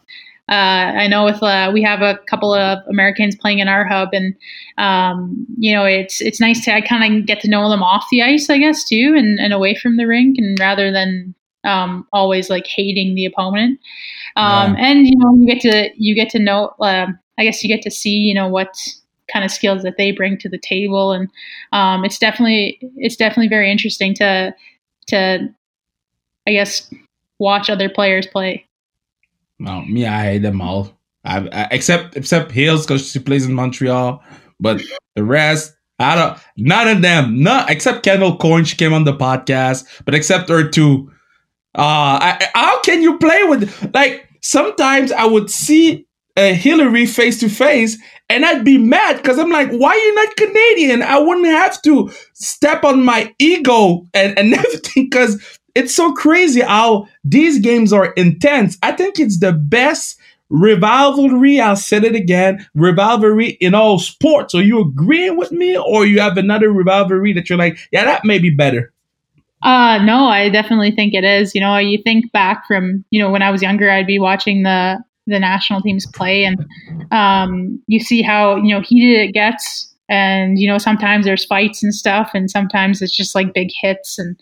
Uh, 0.48 0.94
I 0.94 1.08
know 1.08 1.26
with 1.26 1.42
uh, 1.42 1.72
we 1.74 1.82
have 1.82 2.04
a 2.04 2.20
couple 2.30 2.54
of 2.54 2.78
Americans 2.88 3.36
playing 3.36 3.60
in 3.60 3.68
our 3.68 3.84
hub, 3.84 4.10
and 4.14 4.36
um, 4.78 5.44
you 5.58 5.74
know 5.74 5.86
it's 5.86 6.22
it's 6.22 6.40
nice 6.40 6.64
to 6.66 6.82
kind 6.84 7.20
of 7.20 7.26
get 7.26 7.40
to 7.40 7.50
know 7.50 7.68
them 7.68 7.82
off 7.82 8.06
the 8.12 8.22
ice, 8.22 8.48
I 8.48 8.60
guess, 8.60 8.88
too, 8.88 9.16
and, 9.18 9.40
and 9.40 9.54
away 9.54 9.74
from 9.74 9.98
the 9.98 10.06
rink, 10.06 10.38
and 10.38 10.60
rather 10.60 10.92
than 10.92 11.34
um, 11.64 12.08
always 12.14 12.52
like 12.52 12.68
hating 12.68 13.16
the 13.16 13.26
opponent. 13.26 13.80
Um, 14.36 14.76
yeah. 14.76 14.86
And 14.86 15.08
you 15.08 15.18
know, 15.18 15.36
you 15.36 15.48
get 15.48 15.62
to 15.62 15.90
you 15.98 16.14
get 16.14 16.30
to 16.30 16.40
know. 16.40 16.76
Um, 16.80 17.18
I 17.40 17.44
guess 17.44 17.64
you 17.64 17.68
get 17.68 17.82
to 17.82 17.92
see 17.92 18.16
you 18.16 18.36
know 18.36 18.48
what 18.48 18.78
kind 19.34 19.44
of 19.44 19.50
skills 19.50 19.82
that 19.82 19.98
they 19.98 20.12
bring 20.12 20.38
to 20.38 20.50
the 20.50 20.60
table, 20.60 21.12
and 21.12 21.28
um, 21.72 22.06
it's 22.06 22.20
definitely 22.20 22.78
it's 22.98 23.16
definitely 23.16 23.50
very 23.50 23.72
interesting 23.72 24.14
to 24.16 24.54
to 25.08 25.50
I 26.48 26.52
guess 26.52 26.94
watch 27.40 27.70
other 27.70 27.90
players 27.90 28.28
play. 28.28 28.66
Well, 29.60 29.84
me, 29.86 30.06
I 30.06 30.24
hate 30.24 30.42
them 30.42 30.62
all. 30.62 30.92
I, 31.24 31.48
I, 31.52 31.68
except 31.72 32.16
except 32.16 32.52
Hills 32.52 32.86
because 32.86 33.10
she 33.10 33.20
plays 33.20 33.46
in 33.46 33.54
Montreal, 33.54 34.24
but 34.60 34.82
the 35.16 35.24
rest. 35.24 35.74
I 35.98 36.16
don't. 36.16 36.38
None 36.58 36.88
of 36.90 37.02
them. 37.02 37.42
Not 37.42 37.70
except 37.70 38.04
Kendall 38.04 38.38
Coyne. 38.38 38.66
She 38.66 38.76
came 38.76 38.94
on 38.94 39.06
the 39.06 39.14
podcast, 39.14 39.86
but 40.04 40.14
except 40.14 40.50
her 40.50 40.68
two, 40.68 41.10
uh, 41.74 42.20
I, 42.22 42.50
how 42.54 42.82
can 42.82 43.02
you 43.02 43.18
play 43.18 43.44
with 43.46 43.94
like 43.94 44.28
sometimes 44.42 45.14
I 45.14 45.26
would 45.26 45.50
see 45.50 46.06
Hilary 46.36 47.06
face 47.06 47.40
to 47.40 47.50
face 47.50 47.98
and 48.30 48.46
I'd 48.46 48.66
be 48.66 48.78
mad 48.78 49.18
because 49.18 49.38
I'm 49.38 49.52
like, 49.52 49.70
why 49.72 49.90
are 49.90 49.96
you 49.96 50.16
not 50.16 50.36
Canadian? 50.36 51.02
I 51.04 51.20
wouldn't 51.20 51.48
have 51.48 51.82
to 51.84 52.12
step 52.34 52.84
on 52.84 53.04
my 53.04 53.34
ego 53.40 54.08
and, 54.14 54.38
and 54.38 54.54
everything 54.54 55.06
because 55.10 55.60
it's 55.76 55.94
so 55.94 56.14
crazy 56.14 56.62
how 56.62 57.08
these 57.24 57.60
games 57.60 57.94
are 57.94 58.14
intense. 58.14 58.78
I 58.82 58.94
think 58.94 59.20
it's 59.20 59.40
the 59.40 59.52
best 59.54 60.18
rivalry. 60.50 61.60
I'll 61.60 61.76
say 61.76 61.98
it 61.98 62.16
again. 62.16 62.66
Rivalry 62.74 63.50
in 63.62 63.76
all 63.76 64.00
sports. 64.00 64.56
Are 64.56 64.62
you 64.62 64.82
agreeing 64.82 65.38
with 65.38 65.52
me 65.52 65.78
or 65.78 66.06
you 66.06 66.20
have 66.20 66.38
another 66.38 66.70
rivalry 66.70 67.34
that 67.34 67.50
you're 67.50 67.60
like, 67.60 67.78
yeah, 67.92 68.06
that 68.06 68.26
may 68.26 68.40
be 68.40 68.50
better? 68.50 68.92
Uh, 69.62 69.98
no, 70.04 70.28
I 70.28 70.50
definitely 70.50 70.92
think 70.92 71.14
it 71.14 71.24
is. 71.24 71.56
You 71.56 71.62
know, 71.62 71.78
you 71.78 72.02
think 72.04 72.32
back 72.32 72.68
from, 72.68 73.04
you 73.10 73.20
know, 73.20 73.32
when 73.32 73.42
I 73.42 73.52
was 73.52 73.62
younger, 73.62 73.90
I'd 73.90 74.08
be 74.08 74.20
watching 74.20 74.64
the, 74.64 74.98
the 75.28 75.40
national 75.40 75.82
teams 75.82 76.06
play 76.06 76.44
and, 76.44 76.66
um, 77.12 77.82
you 77.88 78.00
see 78.00 78.22
how, 78.22 78.56
you 78.58 78.74
know, 78.74 78.82
heated 78.82 79.30
it 79.30 79.34
gets. 79.34 79.92
And, 80.08 80.60
you 80.60 80.68
know, 80.68 80.78
sometimes 80.78 81.26
there's 81.26 81.46
fights 81.46 81.82
and 81.84 81.94
stuff 81.94 82.32
and 82.34 82.50
sometimes 82.50 83.02
it's 83.02 83.16
just 83.16 83.34
like 83.36 83.54
big 83.54 83.70
hits. 83.82 84.20
And, 84.20 84.38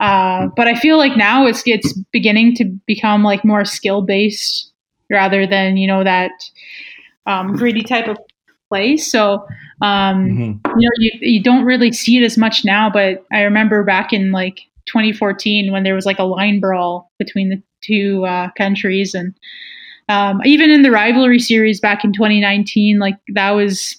uh, 0.00 0.48
but 0.56 0.66
I 0.66 0.74
feel 0.74 0.98
like 0.98 1.16
now 1.16 1.46
it's, 1.46 1.62
it's 1.66 1.92
beginning 2.12 2.54
to 2.56 2.64
become 2.86 3.22
like 3.22 3.44
more 3.44 3.64
skill 3.64 4.02
based 4.02 4.72
rather 5.10 5.46
than, 5.46 5.76
you 5.76 5.86
know, 5.86 6.02
that, 6.02 6.32
um, 7.26 7.54
gritty 7.54 7.82
type 7.82 8.08
of 8.08 8.18
play. 8.68 8.96
So, 8.96 9.46
um, 9.82 10.26
mm-hmm. 10.26 10.80
you 10.80 10.88
know, 10.88 10.94
you, 10.98 11.10
you 11.20 11.42
don't 11.42 11.64
really 11.64 11.92
see 11.92 12.16
it 12.18 12.24
as 12.24 12.36
much 12.36 12.64
now, 12.64 12.90
but 12.90 13.24
I 13.32 13.42
remember 13.42 13.84
back 13.84 14.12
in 14.12 14.32
like 14.32 14.60
2014 14.86 15.72
when 15.72 15.82
there 15.82 15.94
was 15.94 16.06
like 16.06 16.18
a 16.18 16.24
line 16.24 16.60
brawl 16.60 17.10
between 17.18 17.50
the 17.50 17.62
two 17.82 18.24
uh, 18.26 18.50
countries, 18.56 19.14
and 19.14 19.34
um, 20.08 20.40
even 20.44 20.70
in 20.70 20.82
the 20.82 20.90
rivalry 20.90 21.38
series 21.38 21.80
back 21.80 22.04
in 22.04 22.12
2019, 22.12 22.98
like 22.98 23.16
that 23.28 23.50
was 23.52 23.96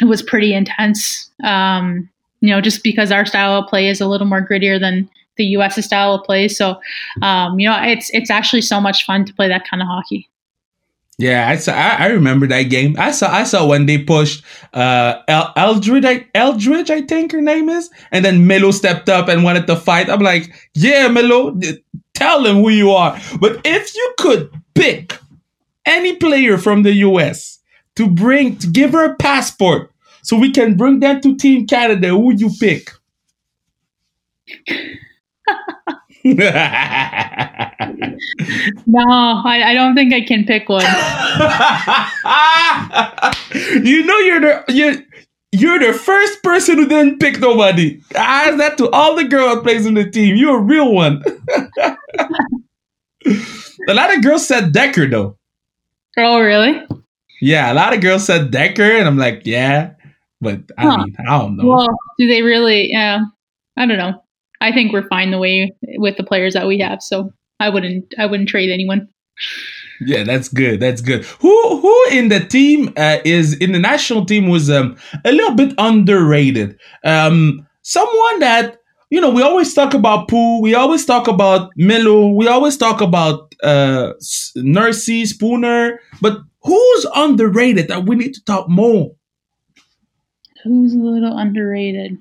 it 0.00 0.06
was 0.06 0.22
pretty 0.22 0.54
intense. 0.54 1.30
Um, 1.44 2.08
you 2.40 2.50
know, 2.50 2.60
just 2.60 2.82
because 2.82 3.10
our 3.10 3.26
style 3.26 3.58
of 3.58 3.68
play 3.68 3.88
is 3.88 4.00
a 4.00 4.06
little 4.06 4.26
more 4.26 4.46
grittier 4.46 4.78
than 4.78 5.08
the 5.36 5.44
U.S. 5.44 5.84
style 5.84 6.14
of 6.14 6.24
play, 6.24 6.48
so 6.48 6.80
um, 7.22 7.58
you 7.58 7.68
know, 7.68 7.80
it's 7.82 8.10
it's 8.12 8.30
actually 8.30 8.62
so 8.62 8.80
much 8.80 9.04
fun 9.04 9.24
to 9.24 9.34
play 9.34 9.48
that 9.48 9.68
kind 9.68 9.82
of 9.82 9.88
hockey. 9.88 10.28
Yeah, 11.18 11.48
I 11.48 11.56
saw. 11.56 11.72
I, 11.72 11.96
I, 11.98 12.06
remember 12.06 12.46
that 12.46 12.62
game. 12.64 12.94
I 12.96 13.10
saw. 13.10 13.32
I 13.32 13.42
saw 13.42 13.66
when 13.66 13.86
they 13.86 13.98
pushed 13.98 14.44
uh 14.72 15.20
El- 15.26 15.52
Eldridge. 15.56 16.04
I, 16.04 16.26
Eldridge, 16.34 16.90
I 16.90 17.02
think 17.02 17.32
her 17.32 17.40
name 17.40 17.68
is, 17.68 17.90
and 18.12 18.24
then 18.24 18.46
Melo 18.46 18.70
stepped 18.70 19.08
up 19.08 19.28
and 19.28 19.42
wanted 19.42 19.66
to 19.66 19.74
fight. 19.74 20.08
I'm 20.08 20.20
like, 20.20 20.52
yeah, 20.74 21.08
Melo, 21.08 21.58
tell 22.14 22.42
them 22.44 22.56
who 22.56 22.68
you 22.68 22.92
are. 22.92 23.18
But 23.40 23.60
if 23.64 23.94
you 23.96 24.14
could 24.18 24.50
pick 24.76 25.18
any 25.88 26.16
player 26.16 26.58
from 26.58 26.82
the 26.82 26.92
U.S. 27.08 27.58
to 27.96 28.08
bring 28.08 28.56
to 28.58 28.68
give 28.68 28.92
her 28.92 29.04
a 29.04 29.16
passport, 29.16 29.90
so 30.22 30.36
we 30.36 30.52
can 30.52 30.76
bring 30.76 31.00
them 31.00 31.20
to 31.22 31.36
Team 31.36 31.66
Canada, 31.66 32.08
who 32.08 32.18
would 32.18 32.40
you 32.40 32.50
pick? 32.60 32.90
no, 36.24 36.34
I, 39.44 39.62
I, 39.66 39.74
don't 39.74 39.94
think 39.94 40.12
I 40.12 40.20
can 40.20 40.44
pick 40.44 40.68
one. 40.68 40.82
you 43.86 44.04
know 44.04 44.18
you're 44.18 44.40
the 44.40 44.64
you're, 44.68 44.96
you're 45.52 45.78
the 45.78 45.98
first 45.98 46.42
person 46.42 46.76
who 46.76 46.86
didn't 46.86 47.20
pick 47.20 47.40
nobody. 47.40 48.00
I 48.14 48.48
Ask 48.48 48.58
that 48.58 48.76
to 48.78 48.90
all 48.90 49.16
the 49.16 49.24
girls 49.24 49.62
plays 49.62 49.86
in 49.86 49.94
the 49.94 50.10
team. 50.10 50.36
You're 50.36 50.58
a 50.58 50.62
real 50.62 50.92
one. 50.92 51.22
a 53.88 53.94
lot 53.94 54.14
of 54.14 54.22
girls 54.22 54.46
said 54.46 54.72
Decker 54.72 55.06
though. 55.06 55.37
Oh 56.18 56.40
really? 56.40 56.82
Yeah, 57.40 57.72
a 57.72 57.74
lot 57.74 57.94
of 57.94 58.00
girls 58.00 58.24
said 58.24 58.50
Decker, 58.50 58.82
and 58.82 59.06
I'm 59.06 59.16
like, 59.16 59.42
yeah, 59.44 59.92
but 60.40 60.60
I 60.76 60.82
huh. 60.82 60.96
mean, 60.98 61.16
I 61.20 61.38
don't 61.38 61.56
know. 61.56 61.66
Well, 61.66 61.88
do 62.18 62.26
they 62.26 62.42
really? 62.42 62.88
Yeah, 62.90 63.20
I 63.76 63.86
don't 63.86 63.98
know. 63.98 64.22
I 64.60 64.72
think 64.72 64.92
we're 64.92 65.08
fine 65.08 65.30
the 65.30 65.38
way 65.38 65.72
with 65.98 66.16
the 66.16 66.24
players 66.24 66.54
that 66.54 66.66
we 66.66 66.80
have. 66.80 67.00
So 67.00 67.32
I 67.60 67.68
wouldn't 67.68 68.12
I 68.18 68.26
wouldn't 68.26 68.48
trade 68.48 68.70
anyone. 68.70 69.08
Yeah, 70.00 70.24
that's 70.24 70.48
good. 70.48 70.80
That's 70.80 71.00
good. 71.00 71.24
Who 71.24 71.80
who 71.80 72.04
in 72.10 72.28
the 72.28 72.40
team 72.40 72.92
uh, 72.96 73.18
is 73.24 73.54
in 73.54 73.72
the 73.72 73.78
national 73.78 74.24
team 74.26 74.48
was 74.48 74.70
um, 74.70 74.96
a 75.24 75.32
little 75.32 75.54
bit 75.54 75.74
underrated. 75.78 76.78
Um, 77.04 77.66
someone 77.82 78.40
that 78.40 78.78
you 79.10 79.20
know 79.20 79.30
we 79.30 79.42
always 79.42 79.72
talk 79.74 79.94
about 79.94 80.28
Pooh, 80.28 80.60
we 80.60 80.74
always 80.74 81.04
talk 81.04 81.28
about 81.28 81.70
Melo, 81.76 82.28
we 82.28 82.48
always 82.48 82.76
talk 82.76 83.00
about 83.00 83.54
uh, 83.62 84.12
Nursey, 84.56 85.26
Spooner, 85.26 86.00
but 86.20 86.38
who's 86.62 87.06
underrated 87.14 87.88
that 87.88 88.06
we 88.06 88.16
need 88.16 88.34
to 88.34 88.44
talk 88.44 88.68
more? 88.68 89.12
Who's 90.64 90.94
a 90.94 90.98
little 90.98 91.36
underrated? 91.36 92.18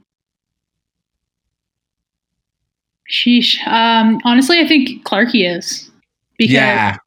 Sheesh. 3.11 3.65
Um, 3.65 4.19
honestly, 4.25 4.59
I 4.59 4.67
think 4.67 5.05
Clarky 5.05 5.49
is 5.57 5.89
because 6.37 6.53
yeah 6.53 6.97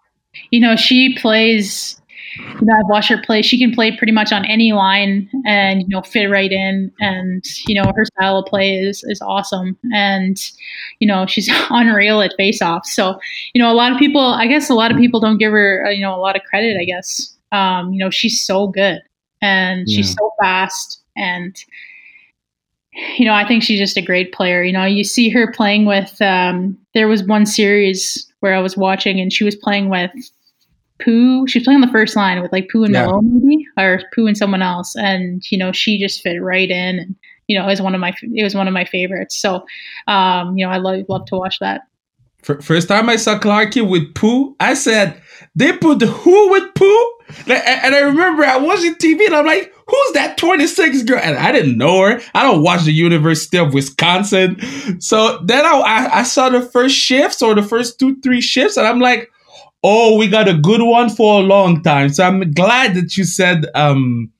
you 0.50 0.60
know, 0.60 0.76
she 0.76 1.16
plays. 1.16 1.99
You 2.36 2.66
know, 2.66 2.74
I've 2.78 2.88
watched 2.88 3.08
her 3.08 3.20
play. 3.20 3.42
She 3.42 3.58
can 3.58 3.72
play 3.72 3.96
pretty 3.96 4.12
much 4.12 4.32
on 4.32 4.44
any 4.44 4.72
line, 4.72 5.28
and 5.46 5.82
you 5.82 5.88
know, 5.88 6.02
fit 6.02 6.26
right 6.26 6.50
in. 6.50 6.92
And 7.00 7.44
you 7.66 7.74
know, 7.74 7.92
her 7.94 8.04
style 8.04 8.38
of 8.38 8.46
play 8.46 8.76
is 8.76 9.02
is 9.04 9.20
awesome. 9.20 9.76
And 9.92 10.36
you 11.00 11.06
know, 11.06 11.26
she's 11.26 11.50
unreal 11.70 12.20
at 12.20 12.34
face-off. 12.36 12.86
So 12.86 13.18
you 13.54 13.62
know, 13.62 13.70
a 13.70 13.74
lot 13.74 13.92
of 13.92 13.98
people, 13.98 14.20
I 14.22 14.46
guess, 14.46 14.70
a 14.70 14.74
lot 14.74 14.90
of 14.90 14.98
people 14.98 15.20
don't 15.20 15.38
give 15.38 15.52
her 15.52 15.84
uh, 15.86 15.90
you 15.90 16.02
know 16.02 16.14
a 16.14 16.20
lot 16.20 16.36
of 16.36 16.42
credit. 16.44 16.76
I 16.80 16.84
guess 16.84 17.36
um, 17.52 17.92
you 17.92 17.98
know 17.98 18.10
she's 18.10 18.44
so 18.44 18.68
good 18.68 19.00
and 19.42 19.84
yeah. 19.86 19.96
she's 19.96 20.14
so 20.14 20.32
fast 20.40 21.02
and 21.16 21.56
you 23.16 23.24
know, 23.24 23.34
I 23.34 23.46
think 23.46 23.62
she's 23.62 23.78
just 23.78 23.96
a 23.96 24.02
great 24.02 24.32
player. 24.32 24.62
You 24.62 24.72
know, 24.72 24.84
you 24.84 25.04
see 25.04 25.30
her 25.30 25.50
playing 25.52 25.86
with. 25.86 26.20
Um, 26.20 26.76
there 26.94 27.08
was 27.08 27.22
one 27.22 27.46
series 27.46 28.26
where 28.40 28.54
I 28.54 28.60
was 28.60 28.76
watching, 28.76 29.20
and 29.20 29.32
she 29.32 29.44
was 29.44 29.54
playing 29.54 29.88
with 29.88 30.10
Pooh. 31.00 31.46
She 31.46 31.58
was 31.58 31.64
playing 31.64 31.82
on 31.82 31.86
the 31.86 31.92
first 31.92 32.16
line 32.16 32.40
with 32.40 32.52
like 32.52 32.68
Pooh 32.70 32.84
and 32.84 32.94
yeah. 32.94 33.06
Malone, 33.06 33.40
maybe, 33.42 33.66
or 33.76 34.00
Pooh 34.14 34.26
and 34.26 34.36
someone 34.36 34.62
else, 34.62 34.94
and 34.96 35.42
you 35.50 35.58
know, 35.58 35.72
she 35.72 35.98
just 35.98 36.22
fit 36.22 36.38
right 36.42 36.70
in, 36.70 36.98
and 36.98 37.16
you 37.46 37.58
know, 37.58 37.64
it 37.64 37.70
was 37.70 37.82
one 37.82 37.94
of 37.94 38.00
my 38.00 38.14
it 38.22 38.42
was 38.42 38.54
one 38.54 38.68
of 38.68 38.74
my 38.74 38.84
favorites. 38.84 39.40
So, 39.40 39.64
um, 40.06 40.56
you 40.56 40.64
know, 40.64 40.72
I 40.72 40.78
love 40.78 41.04
love 41.08 41.26
to 41.26 41.36
watch 41.36 41.58
that. 41.60 41.82
First 42.42 42.88
time 42.88 43.10
I 43.10 43.16
saw 43.16 43.38
Clarky 43.38 43.86
with 43.86 44.14
Pooh, 44.14 44.56
I 44.60 44.72
said 44.72 45.20
they 45.54 45.72
put 45.72 45.98
the 45.98 46.06
who 46.06 46.50
with 46.50 46.74
Pooh, 46.74 47.12
and 47.46 47.94
I 47.94 48.00
remember 48.00 48.44
I 48.44 48.56
was 48.56 48.80
watching 48.80 48.94
TV 48.94 49.26
and 49.26 49.36
I'm 49.36 49.44
like, 49.44 49.74
who's 49.86 50.12
that 50.12 50.38
26 50.38 51.02
girl? 51.02 51.20
And 51.22 51.36
I 51.36 51.52
didn't 51.52 51.76
know 51.76 52.02
her. 52.02 52.20
I 52.34 52.42
don't 52.42 52.62
watch 52.62 52.84
the 52.84 52.92
University 52.92 53.58
of 53.58 53.74
Wisconsin. 53.74 54.58
So 55.00 55.38
then 55.44 55.66
I, 55.66 56.08
I 56.12 56.22
saw 56.22 56.48
the 56.48 56.62
first 56.62 56.96
shifts 56.96 57.42
or 57.42 57.54
the 57.54 57.62
first 57.62 57.98
two, 57.98 58.18
three 58.22 58.40
shifts, 58.40 58.78
and 58.78 58.86
I'm 58.86 59.00
like, 59.00 59.30
oh, 59.82 60.16
we 60.16 60.28
got 60.28 60.48
a 60.48 60.54
good 60.54 60.82
one 60.82 61.10
for 61.10 61.40
a 61.40 61.42
long 61.42 61.82
time. 61.82 62.10
So 62.10 62.24
I'm 62.24 62.52
glad 62.52 62.94
that 62.94 63.16
you 63.16 63.24
said 63.24 63.66
um, 63.74 64.30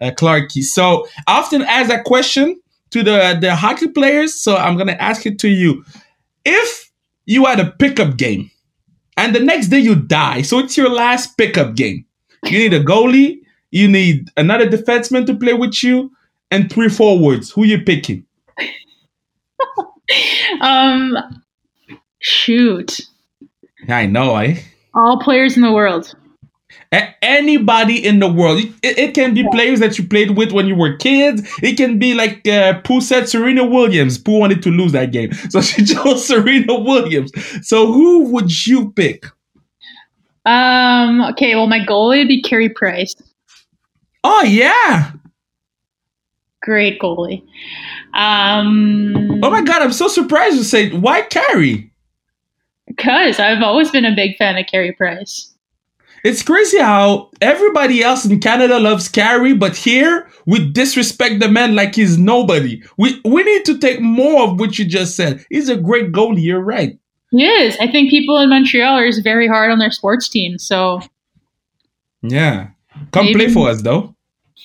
uh, 0.00 0.10
Clarky. 0.10 0.62
So 0.62 1.06
I 1.26 1.38
often 1.38 1.62
ask 1.62 1.88
that 1.88 2.04
question 2.04 2.60
to 2.90 3.02
the, 3.02 3.38
the 3.40 3.54
hockey 3.54 3.88
players. 3.88 4.40
So 4.40 4.56
I'm 4.56 4.76
going 4.76 4.88
to 4.88 5.02
ask 5.02 5.26
it 5.26 5.38
to 5.40 5.48
you. 5.48 5.84
If 6.44 6.90
you 7.26 7.44
had 7.44 7.60
a 7.60 7.70
pickup 7.72 8.16
game 8.16 8.50
and 9.16 9.34
the 9.34 9.40
next 9.40 9.68
day 9.68 9.80
you 9.80 9.94
die, 9.94 10.42
so 10.42 10.58
it's 10.58 10.76
your 10.76 10.90
last 10.90 11.36
pickup 11.36 11.74
game, 11.74 12.04
you 12.44 12.58
need 12.58 12.74
a 12.74 12.82
goalie, 12.82 13.40
you 13.70 13.88
need 13.88 14.30
another 14.36 14.68
defenseman 14.68 15.26
to 15.26 15.34
play 15.34 15.52
with 15.52 15.82
you, 15.82 16.12
and 16.50 16.70
three 16.70 16.88
forwards. 16.88 17.50
Who 17.50 17.64
you 17.64 17.82
picking? 17.82 18.24
um, 20.60 21.16
shoot. 22.20 23.00
I 23.88 24.06
know, 24.06 24.36
eh? 24.36 24.60
All 24.96 25.20
players 25.20 25.56
in 25.56 25.62
the 25.62 25.72
world. 25.72 26.14
A- 26.92 27.14
anybody 27.22 28.04
in 28.04 28.18
the 28.18 28.28
world. 28.28 28.60
It, 28.82 28.98
it, 28.98 29.14
can 29.14 29.34
be 29.34 29.42
yeah. 29.42 29.50
players 29.50 29.80
that 29.80 29.98
you 29.98 30.06
played 30.06 30.36
with 30.36 30.52
when 30.52 30.66
you 30.66 30.74
were 30.74 30.96
kids. 30.96 31.42
It 31.62 31.76
can 31.76 31.98
be 31.98 32.14
like 32.14 32.46
uh, 32.48 32.80
Pooh 32.80 33.00
said 33.00 33.28
Serena 33.28 33.64
Williams. 33.64 34.18
Pooh 34.18 34.38
wanted 34.38 34.62
to 34.62 34.70
lose 34.70 34.92
that 34.92 35.12
game. 35.12 35.32
So 35.50 35.60
she 35.62 35.84
chose 35.84 36.26
Serena 36.26 36.78
Williams. 36.78 37.30
So 37.66 37.92
who 37.92 38.30
would 38.30 38.66
you 38.66 38.92
pick? 38.92 39.26
Um. 40.44 41.22
Okay. 41.32 41.54
Well, 41.54 41.66
my 41.66 41.80
goalie 41.80 42.18
would 42.18 42.28
be 42.28 42.40
Carey 42.40 42.68
Price. 42.68 43.14
Oh 44.24 44.42
yeah. 44.42 45.12
Great 46.62 47.00
goalie. 47.00 47.42
Um. 48.14 49.40
Oh 49.42 49.50
my 49.50 49.62
god! 49.62 49.82
I'm 49.82 49.92
so 49.92 50.08
surprised 50.08 50.56
to 50.58 50.64
say 50.64 50.90
why 50.90 51.22
Carey. 51.22 51.92
Because 52.96 53.38
I've 53.38 53.62
always 53.62 53.90
been 53.90 54.04
a 54.04 54.14
big 54.14 54.36
fan 54.36 54.56
of 54.56 54.66
Carey 54.66 54.92
Price. 54.92 55.52
It's 56.24 56.42
crazy 56.42 56.78
how 56.80 57.30
everybody 57.40 58.02
else 58.02 58.24
in 58.24 58.40
Canada 58.40 58.80
loves 58.80 59.08
Carey, 59.08 59.52
but 59.52 59.76
here 59.76 60.28
we 60.44 60.72
disrespect 60.72 61.38
the 61.38 61.48
man 61.48 61.76
like 61.76 61.94
he's 61.94 62.18
nobody. 62.18 62.82
We 62.98 63.20
we 63.24 63.44
need 63.44 63.64
to 63.66 63.78
take 63.78 64.00
more 64.00 64.42
of 64.44 64.58
what 64.58 64.78
you 64.78 64.86
just 64.86 65.14
said. 65.14 65.44
He's 65.50 65.68
a 65.68 65.76
great 65.76 66.10
goalie. 66.10 66.42
You're 66.42 66.64
right. 66.64 66.98
He 67.30 67.46
is. 67.46 67.76
I 67.80 67.90
think 67.90 68.10
people 68.10 68.38
in 68.38 68.50
Montreal 68.50 68.98
are 68.98 69.10
very 69.22 69.46
hard 69.46 69.70
on 69.70 69.78
their 69.78 69.92
sports 69.92 70.28
team. 70.28 70.58
So, 70.58 71.00
yeah, 72.22 72.70
come 73.12 73.26
Maybe. 73.26 73.44
play 73.44 73.48
for 73.52 73.68
us 73.68 73.82
though. 73.82 74.16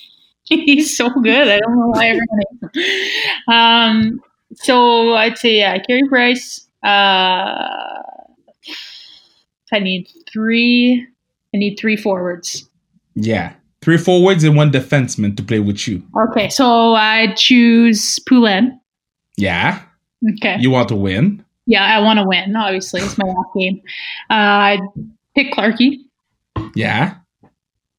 He's 0.46 0.98
so 0.98 1.10
good. 1.10 1.48
I 1.48 1.60
don't 1.60 1.78
know 1.78 1.90
why 1.90 2.08
everyone. 2.08 3.12
um. 3.48 4.22
So 4.56 5.14
I'd 5.14 5.38
say 5.38 5.58
yeah, 5.58 5.78
Carey 5.78 6.08
Price. 6.10 6.68
Uh, 6.84 8.02
I 9.74 9.80
need 9.80 10.10
three. 10.32 11.06
I 11.54 11.58
need 11.58 11.78
three 11.78 11.98
forwards. 11.98 12.70
Yeah, 13.16 13.54
three 13.82 13.98
forwards 13.98 14.44
and 14.44 14.56
one 14.56 14.72
defenseman 14.72 15.36
to 15.38 15.44
play 15.44 15.60
with 15.60 15.88
you. 15.88 16.04
Okay, 16.30 16.50
so 16.50 16.94
I 16.94 17.34
choose 17.36 18.20
Poulin. 18.20 18.80
Yeah. 19.38 19.82
Okay. 20.38 20.58
You 20.60 20.70
want 20.70 20.90
to 20.90 20.96
win? 20.96 21.44
Yeah, 21.66 21.84
I 21.84 22.00
want 22.00 22.20
to 22.20 22.26
win. 22.26 22.56
Obviously, 22.56 23.02
it's 23.02 23.18
my 23.18 23.26
last 23.26 23.50
game. 23.56 23.82
Uh, 24.30 24.34
I'd 24.34 24.80
pick 25.36 25.54
Clarky. 25.54 26.00
Yeah. 26.76 27.16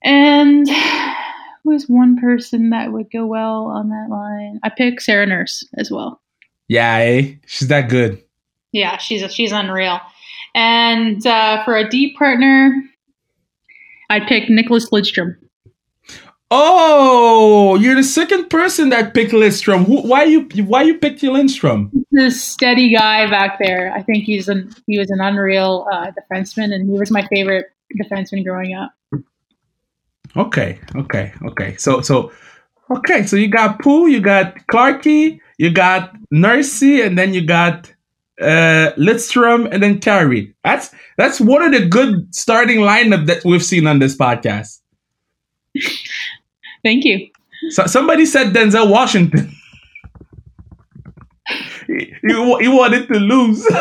And 0.04 0.68
who's 1.64 1.88
one 1.88 2.16
person 2.16 2.70
that 2.70 2.92
would 2.92 3.10
go 3.10 3.26
well 3.26 3.66
on 3.66 3.88
that 3.90 4.08
line? 4.08 4.60
I 4.62 4.68
pick 4.68 5.00
Sarah 5.00 5.26
Nurse 5.26 5.66
as 5.78 5.90
well. 5.90 6.20
Yeah, 6.68 6.96
eh? 6.98 7.34
she's 7.46 7.68
that 7.68 7.88
good. 7.88 8.22
Yeah, 8.72 8.96
she's 8.96 9.32
she's 9.32 9.52
unreal. 9.52 10.00
And 10.54 11.26
uh, 11.26 11.64
for 11.64 11.76
a 11.76 11.88
deep 11.88 12.16
partner, 12.16 12.82
I'd 14.10 14.26
pick 14.26 14.44
Nicklas 14.44 14.90
Lidstrom. 14.90 15.36
Oh, 16.54 17.76
you're 17.76 17.94
the 17.94 18.02
second 18.02 18.50
person 18.50 18.90
that 18.90 19.14
picked 19.14 19.32
Lidstrom. 19.32 19.86
why 19.88 20.24
you 20.24 20.42
why 20.64 20.82
you 20.82 20.98
picked 20.98 21.22
Lidstrom? 21.22 21.90
This 22.10 22.42
steady 22.42 22.94
guy 22.94 23.28
back 23.30 23.58
there. 23.58 23.90
I 23.94 24.02
think 24.02 24.24
he's 24.24 24.48
an 24.48 24.70
he 24.86 24.98
was 24.98 25.10
an 25.10 25.20
unreal 25.20 25.86
uh, 25.90 26.10
defenseman, 26.10 26.74
and 26.74 26.90
he 26.90 26.98
was 26.98 27.10
my 27.10 27.26
favorite 27.28 27.72
defenseman 27.98 28.44
growing 28.44 28.74
up. 28.74 28.92
Okay, 30.36 30.78
okay, 30.94 31.32
okay. 31.46 31.76
So 31.76 32.02
so 32.02 32.30
okay, 32.90 33.24
so 33.24 33.36
you 33.36 33.48
got 33.48 33.78
Pooh, 33.78 34.08
you 34.08 34.20
got 34.20 34.56
Clarky, 34.70 35.40
you 35.56 35.70
got 35.70 36.14
Nursey, 36.30 37.02
and 37.02 37.16
then 37.16 37.32
you 37.32 37.46
got 37.46 37.91
uh, 38.42 38.92
Lidstrom, 38.96 39.68
and 39.70 39.82
then 39.82 40.00
Carey. 40.00 40.54
That's 40.64 40.90
that's 41.16 41.40
one 41.40 41.62
of 41.62 41.72
the 41.72 41.86
good 41.86 42.34
starting 42.34 42.80
lineup 42.80 43.26
that 43.26 43.44
we've 43.44 43.64
seen 43.64 43.86
on 43.86 43.98
this 43.98 44.16
podcast. 44.16 44.80
Thank 46.84 47.04
you. 47.04 47.28
So, 47.70 47.86
somebody 47.86 48.26
said 48.26 48.48
Denzel 48.48 48.90
Washington. 48.90 49.54
he, 51.86 52.12
he, 52.22 52.56
he 52.60 52.68
wanted 52.68 53.06
to 53.08 53.20
lose. 53.20 53.64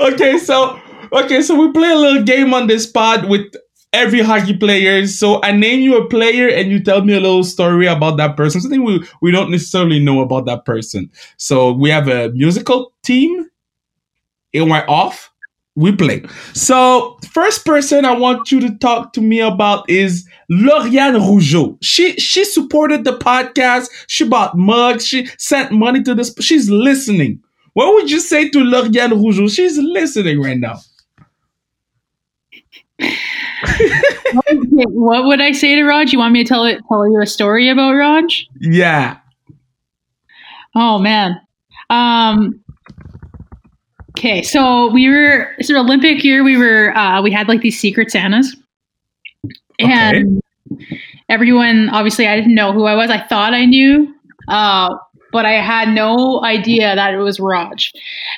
okay, 0.00 0.38
so 0.38 0.78
okay, 1.12 1.42
so 1.42 1.54
we 1.54 1.72
play 1.72 1.90
a 1.90 1.96
little 1.96 2.22
game 2.22 2.52
on 2.52 2.66
this 2.66 2.86
pod 2.86 3.28
with 3.28 3.54
every 3.96 4.20
hockey 4.20 4.56
player. 4.56 5.06
So 5.06 5.42
I 5.42 5.52
name 5.52 5.80
you 5.80 5.96
a 5.96 6.06
player 6.08 6.48
and 6.48 6.70
you 6.70 6.82
tell 6.82 7.02
me 7.02 7.14
a 7.14 7.20
little 7.20 7.44
story 7.44 7.86
about 7.86 8.18
that 8.18 8.36
person. 8.36 8.60
Something 8.60 8.84
we, 8.84 9.04
we 9.22 9.30
don't 9.30 9.50
necessarily 9.50 9.98
know 9.98 10.20
about 10.20 10.46
that 10.46 10.64
person. 10.64 11.10
So 11.38 11.72
we 11.72 11.90
have 11.90 12.08
a 12.08 12.28
musical 12.30 12.92
team. 13.02 13.48
In 14.52 14.68
my 14.68 14.86
off, 14.86 15.30
we 15.74 15.94
play. 15.94 16.24
So 16.54 17.18
first 17.30 17.66
person 17.66 18.04
I 18.06 18.16
want 18.16 18.50
you 18.50 18.60
to 18.60 18.74
talk 18.78 19.12
to 19.14 19.20
me 19.20 19.40
about 19.40 19.88
is 19.90 20.26
Lauriane 20.50 21.20
Rougeau. 21.20 21.76
She 21.82 22.14
she 22.14 22.44
supported 22.44 23.04
the 23.04 23.18
podcast. 23.18 23.88
She 24.06 24.26
bought 24.26 24.56
mugs. 24.56 25.06
She 25.06 25.26
sent 25.38 25.72
money 25.72 26.02
to 26.04 26.14
this. 26.14 26.32
She's 26.40 26.70
listening. 26.70 27.42
What 27.74 27.92
would 27.94 28.10
you 28.10 28.20
say 28.20 28.48
to 28.48 28.58
Lauriane 28.58 29.12
Rougeau? 29.12 29.54
She's 29.54 29.76
listening 29.76 30.40
right 30.40 30.56
now. 30.58 30.78
Okay, 33.80 34.84
what 34.88 35.24
would 35.24 35.40
I 35.40 35.52
say 35.52 35.74
to 35.74 35.84
Raj? 35.84 36.12
You 36.12 36.18
want 36.18 36.32
me 36.32 36.42
to 36.42 36.48
tell 36.48 36.64
it 36.64 36.80
tell 36.88 37.08
you 37.08 37.20
a 37.20 37.26
story 37.26 37.68
about 37.68 37.92
Raj? 37.92 38.46
yeah. 38.60 39.18
Oh 40.74 40.98
man. 40.98 41.40
Um 41.90 42.62
Okay, 44.10 44.42
so 44.42 44.90
we 44.92 45.08
were 45.08 45.52
it's 45.58 45.70
an 45.70 45.76
Olympic 45.76 46.24
year 46.24 46.42
we 46.44 46.56
were 46.56 46.96
uh 46.96 47.22
we 47.22 47.30
had 47.30 47.48
like 47.48 47.60
these 47.60 47.78
secret 47.78 48.10
Santas. 48.10 48.56
And 49.78 50.40
everyone 51.28 51.90
obviously 51.90 52.26
I 52.26 52.36
didn't 52.36 52.54
know 52.54 52.72
who 52.72 52.84
I 52.84 52.94
was. 52.94 53.10
I 53.10 53.20
thought 53.26 53.54
I 53.54 53.64
knew. 53.64 54.14
Uh 54.48 54.96
but 55.32 55.44
I 55.44 55.60
had 55.60 55.90
no 55.90 56.42
idea 56.44 56.94
that 56.94 57.12
it 57.12 57.18
was 57.18 57.38
Raj. 57.40 57.92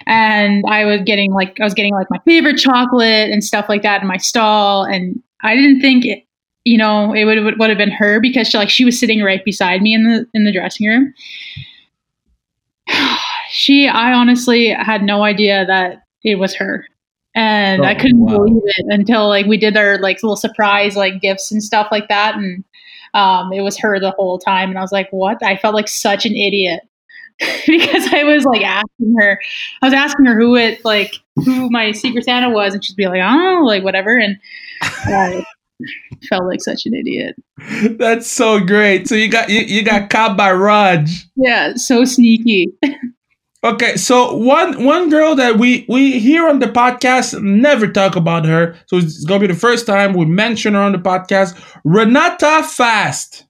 And 0.07 0.65
I 0.69 0.85
was 0.85 1.01
getting 1.05 1.33
like 1.33 1.59
I 1.61 1.65
was 1.65 1.75
getting 1.75 1.95
like 1.95 2.09
my 2.11 2.19
favorite 2.25 2.57
chocolate 2.57 3.31
and 3.31 3.43
stuff 3.43 3.69
like 3.69 3.83
that 3.83 4.03
in 4.03 4.09
my 4.09 4.17
stall 4.17 4.85
and 4.85 5.23
I 5.43 5.55
didn't 5.55 5.81
think 5.81 6.05
it, 6.05 6.25
you 6.65 6.79
know, 6.79 7.15
it 7.15 7.25
would 7.25 7.59
would 7.59 7.69
have 7.71 7.79
been 7.79 7.91
her 7.91 8.21
because 8.21 8.49
she, 8.49 8.59
like 8.59 8.71
she 8.71 8.85
was 8.85 8.99
sitting 8.99 9.23
right 9.23 9.45
beside 9.45 9.83
me 9.83 9.95
in 9.95 10.05
the 10.05 10.27
in 10.35 10.45
the 10.45 10.53
dressing 10.53 10.87
room. 10.87 11.15
she 13.51 13.89
I 13.89 14.13
honestly 14.13 14.69
had 14.69 15.03
no 15.03 15.23
idea 15.23 15.65
that 15.67 16.03
it 16.25 16.37
was 16.37 16.55
her. 16.57 16.87
And 17.35 17.87
I 17.87 17.95
Oh, 17.95 17.95
couldn't 17.95 18.21
wow. 18.25 18.39
believe 18.39 18.63
it 18.65 18.87
until 18.89 19.29
like 19.29 19.47
we 19.47 19.57
did 19.57 19.77
our 19.77 19.99
like 19.99 20.23
little 20.23 20.37
surprise 20.37 20.97
like 20.97 21.21
gifts 21.21 21.53
and 21.53 21.63
stuff 21.63 21.89
like 21.93 22.09
that 22.09 22.35
and 22.37 22.65
um 23.15 23.53
it 23.53 23.61
was 23.61 23.79
her 23.79 24.01
the 24.01 24.11
whole 24.13 24.39
time 24.39 24.71
and 24.71 24.79
I 24.79 24.83
was 24.83 24.93
like, 24.93 25.09
"What?" 25.11 25.43
I 25.43 25.57
felt 25.57 25.75
like 25.75 25.89
such 25.89 26.27
an 26.27 26.35
idiot. 26.35 26.81
because 27.69 28.13
I 28.13 28.25
was 28.25 28.45
like 28.45 28.63
asking 28.63 29.15
her 29.21 29.41
I 29.83 29.87
was 29.87 29.95
asking 29.95 30.27
her 30.27 30.37
who 30.39 30.57
it 30.57 30.85
like 30.85 31.15
who 31.37 31.71
my 31.71 31.93
secret 31.93 32.25
Santa 32.25 32.51
was 32.51 32.75
and 32.75 32.85
she'd 32.85 32.97
be 32.97 33.07
like, 33.07 33.23
"Oh, 33.23 33.63
like 33.65 33.85
whatever." 33.85 34.19
And 34.19 34.39
I 34.83 35.45
felt 36.29 36.45
like 36.45 36.63
such 36.63 36.87
an 36.87 36.95
idiot. 36.95 37.37
That's 37.99 38.27
so 38.27 38.61
great. 38.61 39.09
So 39.09 39.15
you 39.15 39.29
got 39.29 39.49
you, 39.49 39.61
you 39.61 39.83
got 39.83 40.11
caught 40.11 40.37
by 40.37 40.53
Raj. 40.53 41.27
Yeah, 41.37 41.75
so 41.75 42.05
sneaky. 42.05 42.73
Okay, 43.65 43.97
so 43.97 44.37
one 44.37 44.85
one 44.85 45.11
girl 45.11 45.35
that 45.35 45.59
we 45.59 45.85
we 45.89 46.21
here 46.21 46.49
on 46.49 46.61
the 46.61 46.67
podcast 46.67 47.41
never 47.43 47.89
talk 47.89 48.15
about 48.15 48.45
her, 48.45 48.77
so 48.87 48.99
it's 48.99 49.25
gonna 49.25 49.41
be 49.41 49.47
the 49.49 49.55
first 49.55 49.87
time 49.87 50.15
we 50.15 50.27
mention 50.27 50.75
her 50.75 50.81
on 50.81 50.93
the 50.93 50.99
podcast. 50.99 51.59
Renata 51.85 52.63
Fast. 52.63 53.47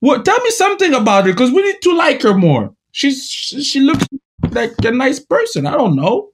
What? 0.00 0.24
Tell 0.24 0.40
me 0.40 0.50
something 0.50 0.94
about 0.94 1.26
her, 1.26 1.32
because 1.32 1.52
we 1.52 1.62
need 1.62 1.80
to 1.82 1.94
like 1.94 2.22
her 2.22 2.34
more. 2.34 2.74
She's 2.92 3.28
she 3.28 3.80
looks 3.80 4.06
like 4.50 4.72
a 4.84 4.90
nice 4.90 5.20
person. 5.20 5.66
I 5.66 5.72
don't 5.72 5.96
know. 5.96 6.30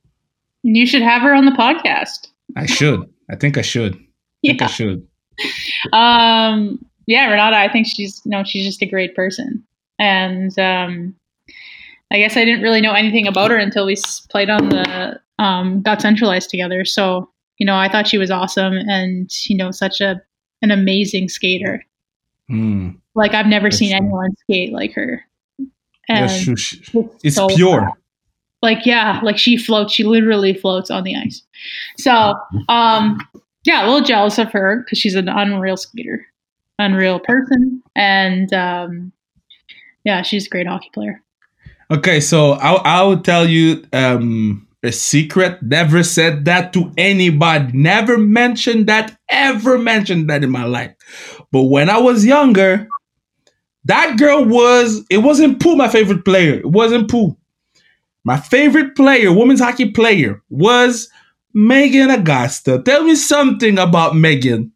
You 0.62 0.86
should 0.86 1.02
have 1.02 1.22
her 1.22 1.34
on 1.34 1.44
the 1.44 1.52
podcast. 1.52 2.28
I 2.56 2.66
should. 2.66 3.02
I 3.30 3.36
think 3.36 3.58
I 3.58 3.62
should. 3.62 4.02
I 4.48 4.48
think 4.48 4.62
I 4.62 4.64
Yeah. 4.64 4.68
should. 4.68 5.06
Um 5.92 6.84
yeah, 7.06 7.28
Renata, 7.30 7.56
I 7.56 7.70
think 7.70 7.86
she's 7.86 8.20
you 8.24 8.30
know, 8.30 8.44
she's 8.44 8.64
just 8.64 8.82
a 8.82 8.86
great 8.86 9.14
person. 9.14 9.62
And 9.98 10.56
um 10.58 11.14
I 12.12 12.18
guess 12.18 12.36
I 12.36 12.44
didn't 12.44 12.62
really 12.62 12.80
know 12.80 12.92
anything 12.92 13.26
about 13.26 13.50
her 13.50 13.56
until 13.58 13.86
we 13.86 13.96
played 14.30 14.50
on 14.50 14.68
the 14.68 15.20
um 15.38 15.82
got 15.82 16.00
centralized 16.00 16.50
together. 16.50 16.84
So, 16.84 17.28
you 17.58 17.66
know, 17.66 17.76
I 17.76 17.88
thought 17.90 18.06
she 18.08 18.18
was 18.18 18.30
awesome 18.30 18.74
and 18.74 19.30
you 19.48 19.56
know, 19.56 19.70
such 19.70 20.00
a 20.00 20.20
an 20.62 20.70
amazing 20.70 21.28
skater. 21.28 21.84
Hmm. 22.48 22.90
Like 23.14 23.32
I've 23.34 23.46
never 23.46 23.66
That's 23.66 23.78
seen 23.78 23.90
true. 23.90 23.96
anyone 23.96 24.36
skate 24.36 24.72
like 24.72 24.92
her. 24.94 25.22
Yeah, 25.58 25.66
And 26.08 26.30
she- 26.30 26.56
she- 26.56 27.08
it's 27.22 27.36
so 27.36 27.48
pure. 27.48 27.80
fast. 27.82 27.96
Like 28.62 28.86
yeah, 28.86 29.20
like 29.22 29.36
she 29.38 29.56
floats. 29.58 29.92
She 29.92 30.04
literally 30.04 30.54
floats 30.54 30.90
on 30.90 31.04
the 31.04 31.14
ice. 31.16 31.42
So 31.98 32.34
um, 32.68 33.18
yeah, 33.64 33.84
a 33.84 33.86
little 33.86 34.02
jealous 34.06 34.38
of 34.38 34.52
her 34.52 34.78
because 34.78 34.98
she's 34.98 35.14
an 35.14 35.28
unreal 35.28 35.76
skater, 35.76 36.26
unreal 36.78 37.18
person, 37.18 37.82
and 37.96 38.52
um, 38.52 39.12
yeah, 40.04 40.22
she's 40.22 40.46
a 40.46 40.50
great 40.50 40.66
hockey 40.66 40.90
player. 40.92 41.22
Okay, 41.90 42.20
so 42.20 42.52
I'll, 42.52 42.80
I'll 42.84 43.20
tell 43.20 43.48
you 43.48 43.84
um, 43.92 44.66
a 44.82 44.92
secret. 44.92 45.62
Never 45.62 46.02
said 46.02 46.44
that 46.46 46.72
to 46.72 46.92
anybody. 46.96 47.72
Never 47.76 48.18
mentioned 48.18 48.86
that, 48.86 49.16
ever 49.28 49.78
mentioned 49.78 50.30
that 50.30 50.44
in 50.44 50.50
my 50.50 50.64
life. 50.64 50.94
But 51.52 51.64
when 51.64 51.90
I 51.90 51.98
was 51.98 52.24
younger, 52.24 52.88
that 53.84 54.18
girl 54.18 54.44
was, 54.44 55.04
it 55.10 55.18
wasn't 55.18 55.60
Pooh, 55.60 55.76
my 55.76 55.88
favorite 55.88 56.24
player. 56.24 56.54
It 56.54 56.70
wasn't 56.70 57.10
Pooh. 57.10 57.36
My 58.24 58.38
favorite 58.38 58.96
player, 58.96 59.32
women's 59.32 59.60
hockey 59.60 59.90
player, 59.90 60.42
was 60.48 61.10
Meghan 61.56 62.14
Agosta. 62.14 62.84
Tell 62.84 63.04
me 63.04 63.14
something 63.14 63.78
about 63.78 64.12
Meghan. 64.12 64.70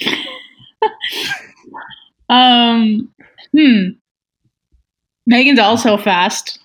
Um, 2.30 3.12
hmm. 3.52 3.88
Meghan's 5.30 5.58
also 5.58 5.96
fast. 5.96 6.60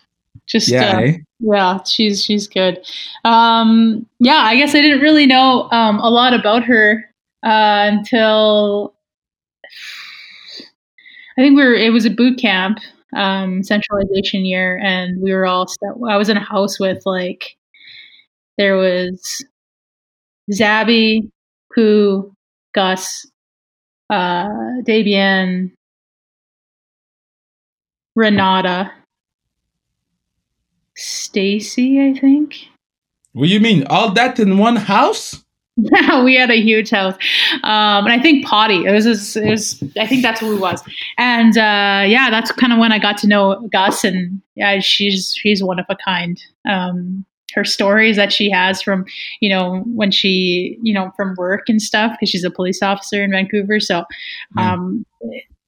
Just 0.47 0.69
Yeah, 0.69 0.97
uh, 0.97 1.01
eh? 1.01 1.17
Yeah, 1.39 1.83
she's 1.83 2.23
she's 2.23 2.47
good. 2.47 2.79
Um, 3.25 4.05
yeah, 4.19 4.43
I 4.45 4.55
guess 4.55 4.75
I 4.75 4.81
didn't 4.81 5.01
really 5.01 5.25
know 5.25 5.67
um, 5.71 5.99
a 5.99 6.09
lot 6.09 6.33
about 6.33 6.63
her 6.65 7.03
uh, 7.43 7.89
until 7.91 8.93
I 11.37 11.41
think 11.41 11.57
we 11.57 11.63
were. 11.63 11.73
It 11.73 11.91
was 11.91 12.05
a 12.05 12.11
boot 12.11 12.37
camp, 12.37 12.77
um, 13.15 13.63
centralization 13.63 14.45
year, 14.45 14.79
and 14.83 15.19
we 15.19 15.33
were 15.33 15.47
all. 15.47 15.67
St- 15.67 15.95
I 16.07 16.17
was 16.17 16.29
in 16.29 16.37
a 16.37 16.43
house 16.43 16.79
with 16.79 17.01
like 17.05 17.57
there 18.57 18.77
was 18.77 19.45
Zabby, 20.51 21.29
Pooh, 21.73 22.33
Gus, 22.73 23.25
uh, 24.09 24.47
Dabian, 24.87 25.71
Renata. 28.15 28.91
Stacy, 30.97 32.01
I 32.01 32.17
think. 32.17 32.55
What 33.33 33.47
do 33.47 33.51
you 33.51 33.59
mean? 33.59 33.85
All 33.87 34.11
that 34.11 34.39
in 34.39 34.57
one 34.57 34.77
house? 34.77 35.43
Yeah, 35.75 36.23
we 36.23 36.35
had 36.35 36.49
a 36.49 36.61
huge 36.61 36.89
house, 36.91 37.15
um, 37.63 38.05
and 38.05 38.13
I 38.13 38.19
think 38.21 38.45
Potty. 38.45 38.85
It 38.85 38.91
was, 38.91 39.05
it 39.35 39.49
was. 39.49 39.83
I 39.99 40.07
think 40.07 40.21
that's 40.21 40.39
who 40.39 40.55
it 40.55 40.61
was. 40.61 40.81
And 41.17 41.57
uh, 41.57 42.05
yeah, 42.07 42.29
that's 42.29 42.49
kind 42.53 42.71
of 42.71 42.79
when 42.79 42.93
I 42.93 42.99
got 42.99 43.17
to 43.19 43.27
know 43.27 43.67
Gus, 43.73 44.05
and 44.05 44.41
yeah, 44.55 44.79
she's 44.79 45.35
she's 45.35 45.61
one 45.61 45.79
of 45.79 45.85
a 45.89 45.97
kind. 45.97 46.41
Um, 46.65 47.25
her 47.53 47.63
stories 47.63 48.15
that 48.15 48.33
she 48.33 48.49
has 48.49 48.81
from 48.81 49.05
you 49.39 49.49
know 49.49 49.83
when 49.85 50.11
she 50.11 50.77
you 50.81 50.93
know 50.93 51.11
from 51.15 51.35
work 51.37 51.69
and 51.69 51.81
stuff 51.81 52.11
because 52.13 52.29
she's 52.29 52.43
a 52.43 52.51
police 52.51 52.81
officer 52.81 53.23
in 53.23 53.31
Vancouver, 53.31 53.79
so 53.79 54.03
um, 54.57 55.05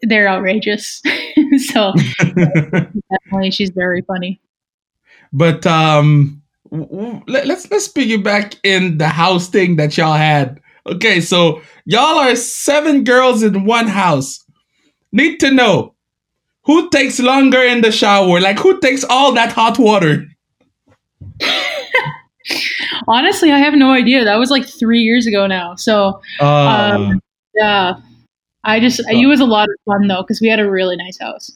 they're 0.01 0.27
outrageous. 0.27 1.01
so 1.69 1.93
definitely, 2.19 3.51
she's 3.51 3.69
very 3.71 4.01
funny. 4.01 4.39
But 5.33 5.65
um, 5.65 6.41
w- 6.71 6.89
w- 6.89 7.21
let, 7.27 7.47
let's 7.47 7.69
let's 7.71 7.87
piggyback 7.87 8.57
in 8.63 8.97
the 8.97 9.09
house 9.09 9.47
thing 9.49 9.75
that 9.77 9.97
y'all 9.97 10.13
had. 10.13 10.61
Okay, 10.85 11.19
so 11.19 11.61
y'all 11.85 12.17
are 12.19 12.35
seven 12.35 13.03
girls 13.03 13.43
in 13.43 13.65
one 13.65 13.87
house. 13.87 14.43
Need 15.11 15.39
to 15.39 15.51
know 15.51 15.95
who 16.63 16.89
takes 16.89 17.19
longer 17.19 17.61
in 17.61 17.81
the 17.81 17.91
shower. 17.91 18.39
Like 18.39 18.59
who 18.59 18.79
takes 18.79 19.03
all 19.03 19.33
that 19.33 19.53
hot 19.53 19.79
water? 19.79 20.25
Honestly, 23.07 23.51
I 23.51 23.57
have 23.57 23.73
no 23.73 23.91
idea. 23.91 24.23
That 24.23 24.37
was 24.37 24.49
like 24.49 24.65
three 24.67 25.01
years 25.01 25.27
ago 25.27 25.47
now. 25.47 25.75
So 25.75 26.21
Uh, 26.39 26.95
Um, 26.95 27.21
Yeah. 27.55 27.95
I 28.63 28.79
just, 28.79 28.97
So- 28.97 29.09
it 29.09 29.25
was 29.25 29.39
a 29.39 29.45
lot 29.45 29.67
of 29.69 29.75
fun 29.85 30.07
though, 30.07 30.21
because 30.23 30.41
we 30.41 30.47
had 30.47 30.59
a 30.59 30.69
really 30.69 30.95
nice 30.97 31.17
house. 31.19 31.51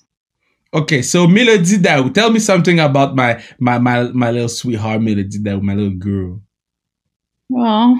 okay, 0.73 1.01
so 1.01 1.27
Mélodie 1.27 1.77
Daoust, 1.81 2.13
tell 2.13 2.31
me 2.31 2.39
something 2.39 2.79
about 2.79 3.13
my 3.15 3.41
my 3.59 3.77
my 3.77 4.03
my 4.13 4.31
little 4.31 4.47
sweetheart 4.49 5.01
Mélodie 5.01 5.41
Daoust, 5.43 5.61
my 5.63 5.75
little 5.75 5.97
girl. 5.97 6.41
Well, 7.49 7.99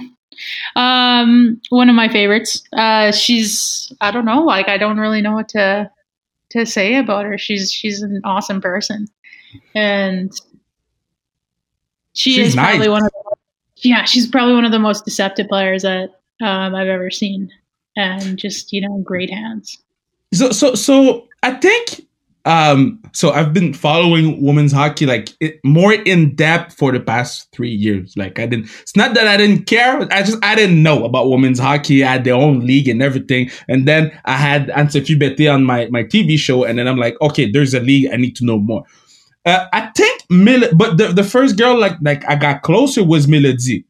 um, 0.77 1.59
one 1.69 1.89
of 1.89 1.95
my 1.95 2.07
favorites. 2.07 2.63
Uh, 2.71 3.11
she's, 3.11 3.91
I 3.99 4.11
don't 4.11 4.23
know, 4.25 4.41
like, 4.43 4.69
I 4.69 4.77
don't 4.77 4.97
really 4.97 5.21
know 5.21 5.33
what 5.33 5.49
to, 5.49 5.91
to 6.51 6.65
say 6.65 6.95
about 6.95 7.25
her. 7.25 7.37
She's, 7.37 7.69
she's 7.71 8.01
an 8.01 8.21
awesome 8.23 8.61
person. 8.61 9.07
And 9.75 10.31
she 12.13 12.33
She's 12.35 12.49
is 12.49 12.55
probably 12.55 12.89
one 12.89 13.05
of 13.05 13.11
the, 13.11 13.35
yeah, 13.77 14.05
she's 14.05 14.27
probably 14.27 14.53
one 14.53 14.65
of 14.65 14.71
the 14.71 14.79
most 14.79 15.05
deceptive 15.05 15.47
players 15.47 15.83
that, 15.83 16.09
um, 16.41 16.75
I've 16.75 16.87
ever 16.87 17.09
seen. 17.09 17.51
And 17.97 18.37
just, 18.37 18.71
you 18.71 18.81
know, 18.81 18.99
great 18.99 19.29
hands. 19.29 19.77
So 20.33 20.51
so 20.51 20.75
so 20.75 21.27
I 21.43 21.51
think 21.51 22.07
um 22.45 22.99
so 23.11 23.31
I've 23.31 23.53
been 23.53 23.73
following 23.73 24.41
women's 24.41 24.71
hockey 24.71 25.05
like 25.05 25.29
it, 25.41 25.59
more 25.65 25.93
in 25.93 26.33
depth 26.35 26.73
for 26.73 26.93
the 26.93 27.01
past 27.01 27.49
three 27.51 27.69
years. 27.69 28.15
Like 28.15 28.39
I 28.39 28.45
didn't. 28.45 28.71
It's 28.81 28.95
not 28.95 29.13
that 29.15 29.27
I 29.27 29.35
didn't 29.35 29.65
care. 29.65 30.07
I 30.09 30.23
just 30.23 30.37
I 30.41 30.55
didn't 30.55 30.81
know 30.81 31.03
about 31.03 31.29
women's 31.29 31.59
hockey. 31.59 32.03
I 32.03 32.13
had 32.13 32.23
their 32.23 32.35
own 32.35 32.65
league 32.65 32.87
and 32.87 33.01
everything. 33.03 33.51
And 33.67 33.85
then 33.87 34.17
I 34.23 34.37
had 34.37 34.69
Ann-Sophie 34.69 35.19
Bettez 35.19 35.53
on 35.53 35.65
my 35.65 35.87
my 35.87 36.03
TV 36.03 36.37
show, 36.37 36.63
and 36.63 36.79
then 36.79 36.87
I'm 36.87 36.97
like, 36.97 37.19
okay, 37.21 37.51
there's 37.51 37.73
a 37.73 37.81
league. 37.81 38.09
I 38.11 38.15
need 38.15 38.37
to 38.37 38.45
know 38.45 38.57
more. 38.57 38.85
Uh, 39.45 39.65
I 39.73 39.87
think 39.97 40.20
Mil, 40.31 40.69
but 40.73 40.97
the, 40.97 41.07
the 41.09 41.23
first 41.23 41.57
girl 41.57 41.77
like 41.77 41.97
like 42.01 42.27
I 42.27 42.35
got 42.35 42.61
closer 42.61 43.03
was 43.03 43.27
Melody. 43.27 43.85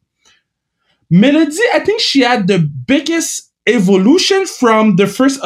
Melody, 1.10 1.56
I 1.74 1.80
think 1.82 2.02
she 2.02 2.22
had 2.22 2.48
the 2.48 2.60
biggest 2.60 3.52
evolution 3.68 4.48
from 4.48 4.96
the 4.96 5.06
first 5.06 5.40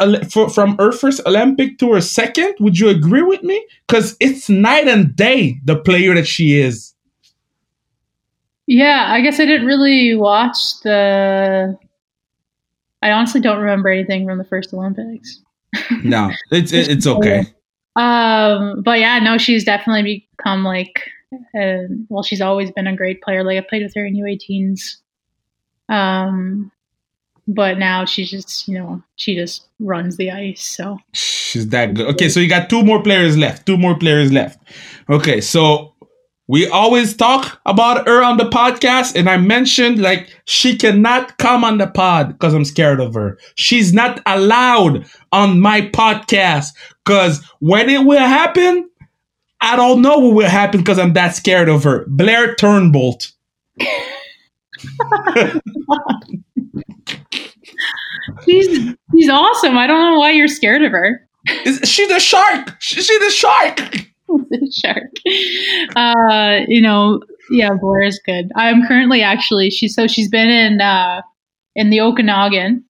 from 0.54 0.78
her 0.78 0.92
first 0.92 1.20
Olympic 1.26 1.78
to 1.78 1.92
her 1.92 2.00
second. 2.00 2.54
Would 2.60 2.78
you 2.78 2.88
agree 2.88 3.22
with 3.22 3.42
me? 3.42 3.66
Because 3.86 4.16
it's 4.20 4.48
night 4.48 4.88
and 4.88 5.14
day 5.14 5.60
the 5.64 5.76
player 5.76 6.14
that 6.14 6.26
she 6.26 6.58
is. 6.58 6.94
Yeah, 8.66 9.06
I 9.08 9.20
guess 9.20 9.38
I 9.38 9.44
didn't 9.44 9.66
really 9.66 10.16
watch 10.16 10.80
the. 10.82 11.76
I 13.02 13.10
honestly 13.10 13.40
don't 13.40 13.58
remember 13.58 13.90
anything 13.90 14.26
from 14.26 14.38
the 14.38 14.44
first 14.44 14.72
Olympics. 14.72 15.42
no, 16.02 16.30
it's 16.50 16.72
it's 16.72 17.06
okay. 17.06 17.44
Um, 17.96 18.82
but 18.82 18.98
yeah, 18.98 19.18
no, 19.18 19.38
she's 19.38 19.64
definitely 19.64 20.26
become 20.36 20.64
like, 20.64 21.02
uh, 21.58 21.88
well, 22.08 22.22
she's 22.22 22.40
always 22.40 22.70
been 22.70 22.86
a 22.86 22.94
great 22.94 23.22
player. 23.22 23.42
Like 23.42 23.58
I 23.58 23.66
played 23.66 23.82
with 23.82 23.94
her 23.94 24.04
in 24.04 24.14
U18s. 24.14 24.96
Um, 25.88 26.70
but 27.48 27.78
now 27.78 28.04
she's 28.04 28.30
just, 28.30 28.68
you 28.68 28.78
know, 28.78 29.02
she 29.16 29.34
just 29.34 29.68
runs 29.78 30.16
the 30.16 30.30
ice. 30.30 30.62
So 30.62 30.98
she's 31.12 31.68
that 31.68 31.94
good. 31.94 32.06
Okay, 32.08 32.28
so 32.28 32.40
you 32.40 32.48
got 32.48 32.68
two 32.68 32.82
more 32.82 33.02
players 33.02 33.36
left. 33.36 33.66
Two 33.66 33.78
more 33.78 33.96
players 33.96 34.32
left. 34.32 34.60
Okay, 35.08 35.40
so 35.40 35.94
we 36.48 36.68
always 36.68 37.16
talk 37.16 37.60
about 37.66 38.06
her 38.06 38.22
on 38.22 38.36
the 38.36 38.48
podcast, 38.48 39.16
and 39.16 39.28
I 39.28 39.36
mentioned 39.36 40.00
like 40.00 40.28
she 40.44 40.76
cannot 40.76 41.38
come 41.38 41.64
on 41.64 41.78
the 41.78 41.88
pod 41.88 42.28
because 42.28 42.54
I'm 42.54 42.64
scared 42.64 43.00
of 43.00 43.14
her. 43.14 43.38
She's 43.56 43.92
not 43.92 44.20
allowed 44.26 45.06
on 45.32 45.60
my 45.60 45.80
podcast 45.82 46.68
because 47.04 47.44
when 47.58 47.88
it 47.88 48.06
will 48.06 48.18
happen, 48.18 48.88
I 49.60 49.74
don't 49.74 50.02
know 50.02 50.18
what 50.18 50.34
will 50.34 50.48
happen 50.48 50.80
because 50.80 50.98
I'm 50.98 51.14
that 51.14 51.34
scared 51.34 51.68
of 51.68 51.82
her. 51.84 52.04
Blayre 52.06 52.56
Turnbull. 52.56 53.18
she's 58.44 58.94
she's 59.14 59.28
awesome. 59.28 59.76
I 59.76 59.86
don't 59.86 60.12
know 60.12 60.18
why 60.18 60.30
you're 60.30 60.48
scared 60.48 60.82
of 60.82 60.92
her. 60.92 61.28
She's 61.84 62.10
a 62.10 62.20
shark. 62.20 62.76
She's 62.80 63.08
a 63.10 63.30
shark. 63.30 63.80
shark. 64.72 65.12
Uh, 65.94 66.60
you 66.68 66.80
know, 66.80 67.20
yeah, 67.50 67.70
is 68.04 68.20
good. 68.24 68.50
I'm 68.56 68.86
currently 68.86 69.22
actually 69.22 69.70
she's 69.70 69.94
so 69.94 70.06
she's 70.06 70.28
been 70.28 70.48
in 70.48 70.80
uh 70.80 71.22
in 71.74 71.90
the 71.90 72.00
Okanagan 72.00 72.84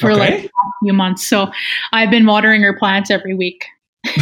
for 0.00 0.10
okay. 0.12 0.20
like 0.20 0.44
a 0.44 0.50
few 0.82 0.92
months. 0.92 1.26
So 1.26 1.50
I've 1.92 2.10
been 2.10 2.26
watering 2.26 2.62
her 2.62 2.76
plants 2.78 3.10
every 3.10 3.34
week. 3.34 3.64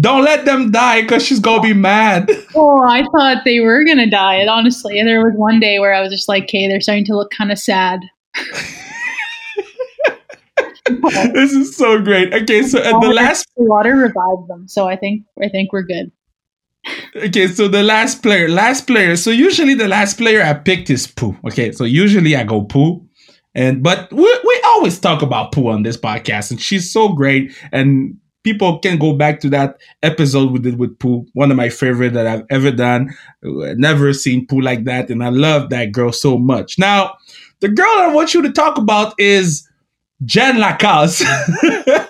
Don't 0.00 0.24
let 0.24 0.44
them 0.44 0.70
die 0.70 1.02
because 1.02 1.24
she's 1.24 1.40
gonna 1.40 1.62
be 1.62 1.74
mad. 1.74 2.30
Oh, 2.54 2.82
I 2.82 3.02
thought 3.04 3.44
they 3.46 3.60
were 3.60 3.82
gonna 3.84 4.10
die. 4.10 4.46
Honestly, 4.46 5.02
there 5.02 5.24
was 5.24 5.32
one 5.36 5.58
day 5.58 5.78
where 5.78 5.94
I 5.94 6.02
was 6.02 6.10
just 6.10 6.28
like, 6.28 6.44
"Okay, 6.44 6.68
they're 6.68 6.82
starting 6.82 7.06
to 7.06 7.16
look 7.16 7.30
kind 7.30 7.50
of 7.50 7.58
sad." 7.58 8.00
this 11.32 11.52
is 11.52 11.76
so 11.76 12.00
great. 12.00 12.32
Okay, 12.34 12.62
so 12.62 12.78
at 12.78 13.00
the 13.00 13.12
last 13.12 13.46
the 13.56 13.64
water 13.64 13.94
revived 13.94 14.48
them, 14.48 14.66
so 14.66 14.88
I 14.88 14.96
think 14.96 15.24
I 15.42 15.48
think 15.48 15.72
we're 15.72 15.82
good. 15.82 16.10
Okay, 17.14 17.46
so 17.46 17.68
the 17.68 17.84
last 17.84 18.22
player, 18.22 18.48
last 18.48 18.86
player. 18.86 19.16
So 19.16 19.30
usually 19.30 19.74
the 19.74 19.86
last 19.86 20.18
player 20.18 20.42
I 20.42 20.54
picked 20.54 20.90
is 20.90 21.06
Pooh. 21.06 21.36
Okay, 21.46 21.70
so 21.70 21.84
usually 21.84 22.34
I 22.34 22.42
go 22.42 22.64
Pooh, 22.64 23.06
and 23.54 23.82
but 23.82 24.12
we 24.12 24.40
we 24.44 24.62
always 24.64 24.98
talk 24.98 25.22
about 25.22 25.52
Pooh 25.52 25.68
on 25.68 25.84
this 25.84 25.96
podcast, 25.96 26.50
and 26.50 26.60
she's 26.60 26.92
so 26.92 27.10
great. 27.10 27.56
And 27.70 28.16
people 28.42 28.80
can 28.80 28.98
go 28.98 29.12
back 29.12 29.38
to 29.40 29.50
that 29.50 29.80
episode 30.02 30.50
we 30.50 30.58
did 30.58 30.78
with 30.78 30.98
Pooh, 30.98 31.24
one 31.34 31.52
of 31.52 31.56
my 31.56 31.68
favorite 31.68 32.14
that 32.14 32.26
I've 32.26 32.44
ever 32.50 32.72
done. 32.72 33.14
Never 33.42 34.12
seen 34.12 34.46
Pooh 34.48 34.60
like 34.60 34.84
that, 34.84 35.10
and 35.10 35.22
I 35.22 35.28
love 35.28 35.70
that 35.70 35.92
girl 35.92 36.12
so 36.12 36.38
much. 36.38 36.78
Now, 36.78 37.14
the 37.60 37.68
girl 37.68 37.86
I 37.86 38.12
want 38.12 38.34
you 38.34 38.42
to 38.42 38.50
talk 38.50 38.78
about 38.78 39.14
is 39.18 39.68
Jen 40.24 40.56
Lacasse. 40.56 41.24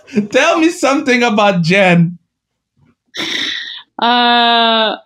Tell 0.30 0.58
me 0.58 0.70
something 0.70 1.22
about 1.22 1.62
Jen. 1.62 2.18
Uh, 4.00 4.96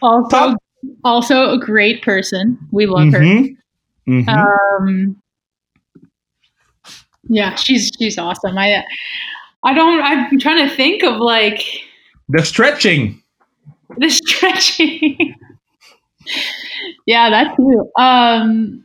also, 0.00 0.28
Top. 0.28 0.62
also 1.04 1.50
a 1.50 1.58
great 1.58 2.02
person. 2.02 2.58
We 2.70 2.86
love 2.86 3.08
mm-hmm. 3.08 3.54
her. 4.06 4.12
Mm-hmm. 4.12 4.28
Um, 4.28 5.22
yeah, 7.28 7.54
she's 7.54 7.90
she's 7.98 8.18
awesome. 8.18 8.58
I 8.58 8.84
I 9.64 9.74
don't. 9.74 10.02
I'm 10.02 10.38
trying 10.38 10.68
to 10.68 10.74
think 10.74 11.02
of 11.02 11.16
like 11.18 11.62
the 12.28 12.44
stretching. 12.44 13.22
The 13.96 14.10
stretching. 14.10 15.34
yeah, 17.06 17.30
that's 17.30 17.56
too. 17.56 17.90
Um, 17.98 18.84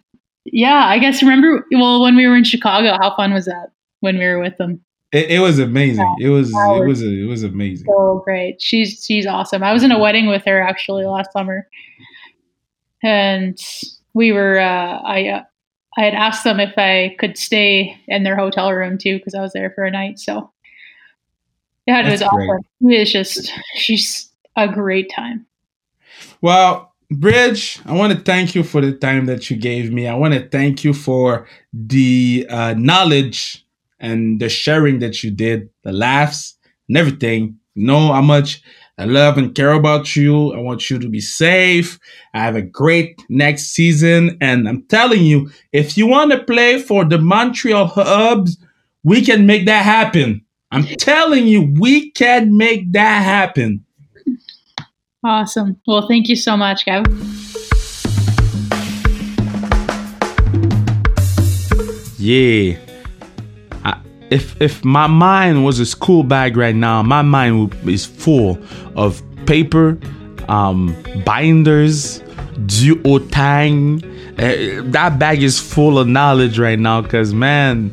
yeah, 0.54 0.86
I 0.86 1.00
guess 1.00 1.22
remember 1.22 1.66
well 1.72 2.02
when 2.02 2.16
we 2.16 2.28
were 2.28 2.36
in 2.36 2.43
Chicago, 2.43 2.98
how 3.02 3.16
fun 3.16 3.34
was 3.34 3.45
that 3.45 3.72
when 4.00 4.18
we 4.18 4.26
were 4.26 4.39
with 4.39 4.58
them? 4.58 4.82
It, 5.12 5.32
it 5.32 5.39
was 5.39 5.60
amazing. 5.60 6.16
Yeah, 6.20 6.28
it 6.28 6.30
was, 6.30 6.50
it 6.50 6.88
was 6.88 7.02
it 7.02 7.28
was 7.28 7.43
amazing. 7.43 7.88
So 7.88 8.22
great. 8.26 8.62
She's 8.62 9.04
she's 9.06 9.26
awesome. 9.26 9.64
I 9.64 9.74
was 9.74 9.84
in 9.84 9.91
a 9.91 10.00
wedding 10.00 10.28
with 10.28 10.43
her 10.45 10.62
actually 10.62 11.06
last 11.06 11.32
summer, 11.32 11.68
and 13.04 13.58
we 14.14 14.32
were. 14.32 14.60
Uh, 14.60 15.00
I 15.04 15.28
uh, 15.30 15.43
I 15.98 16.04
had 16.04 16.14
asked 16.14 16.43
them 16.43 16.60
if 16.60 16.78
I 16.78 17.16
could 17.18 17.38
stay 17.38 18.00
in 18.08 18.24
their 18.24 18.36
hotel 18.36 18.72
room 18.72 18.98
too 18.98 19.18
because 19.18 19.34
I 19.34 19.41
was 19.41 19.54
there 19.54 19.72
for 19.72 19.84
a 19.84 19.91
night. 19.91 20.20
So 20.20 20.52
yeah, 21.88 22.02
it 22.02 22.04
That's 22.04 22.22
was 22.22 22.30
awesome. 22.30 22.66
It 22.82 23.00
was 23.00 23.12
just 23.12 23.52
she's 23.76 24.30
a 24.56 24.68
great 24.68 25.12
time. 25.16 25.45
Well, 26.41 26.87
Bridge, 27.10 27.80
I 27.86 27.93
want 27.93 28.12
to 28.12 28.20
thank 28.20 28.53
you 28.53 28.64
for 28.64 28.82
the 28.82 28.91
time 28.91 29.28
that 29.28 29.49
you 29.49 29.55
gave 29.55 29.93
me. 29.93 30.08
I 30.08 30.16
want 30.16 30.34
to 30.34 30.47
thank 30.49 30.84
you 30.84 30.93
for 30.93 31.47
the 31.72 32.45
uh, 32.49 32.74
knowledge 32.78 33.66
and 33.99 34.41
the 34.41 34.49
sharing 34.49 34.99
that 34.99 35.24
you 35.24 35.32
did, 35.32 35.70
the 35.84 35.93
laughs 35.93 36.58
and 36.89 36.97
everything. 36.97 37.58
You 37.76 37.88
know 37.88 38.12
how 38.12 38.22
much 38.22 38.62
I 38.97 39.05
love 39.05 39.38
and 39.38 39.55
care 39.55 39.72
about 39.72 40.18
you. 40.18 40.53
I 40.53 40.60
want 40.60 40.89
you 40.89 40.99
to 40.99 41.08
be 41.08 41.22
safe. 41.22 41.97
I 42.34 42.39
have 42.39 42.58
a 42.58 42.62
great 42.62 43.24
next 43.30 43.68
season. 43.68 44.38
And 44.41 44.68
I'm 44.68 44.84
telling 44.84 45.24
you, 45.24 45.49
if 45.72 45.97
you 45.97 46.08
want 46.08 46.32
to 46.32 46.43
play 46.43 46.82
for 46.82 47.05
the 47.05 47.20
Montreal 47.20 47.88
Hubs, 47.88 48.58
we 49.03 49.24
can 49.24 49.45
make 49.45 49.66
that 49.68 49.86
happen. 49.86 50.43
I'm 50.72 50.86
telling 50.97 51.47
you, 51.47 51.74
we 51.80 52.12
can 52.12 52.58
make 52.58 52.91
that 52.91 53.24
happen. 53.24 53.86
Awesome. 55.28 55.76
Well, 55.86 56.08
thank 56.08 56.30
you 56.30 56.38
so 56.38 56.56
much, 56.56 56.86
Gav. 56.86 57.06
Yeah. 62.18 62.78
If 64.30 64.62
if 64.62 64.86
my 64.86 65.08
mind 65.08 65.66
was 65.66 65.80
a 65.80 65.86
school 65.86 66.24
bag 66.24 66.56
right 66.56 66.76
now, 66.76 67.04
my 67.04 67.24
mind 67.24 67.76
is 67.86 68.06
full 68.06 68.58
of 68.96 69.22
paper, 69.46 69.98
um, 70.48 70.96
binders, 71.26 72.22
duotang. 72.66 74.04
Uh, 74.40 74.90
that 74.92 75.20
bag 75.20 75.44
is 75.44 75.60
full 75.60 76.00
of 76.00 76.08
knowledge 76.08 76.58
right 76.58 76.80
now, 76.80 77.02
cause 77.02 77.34
man 77.34 77.92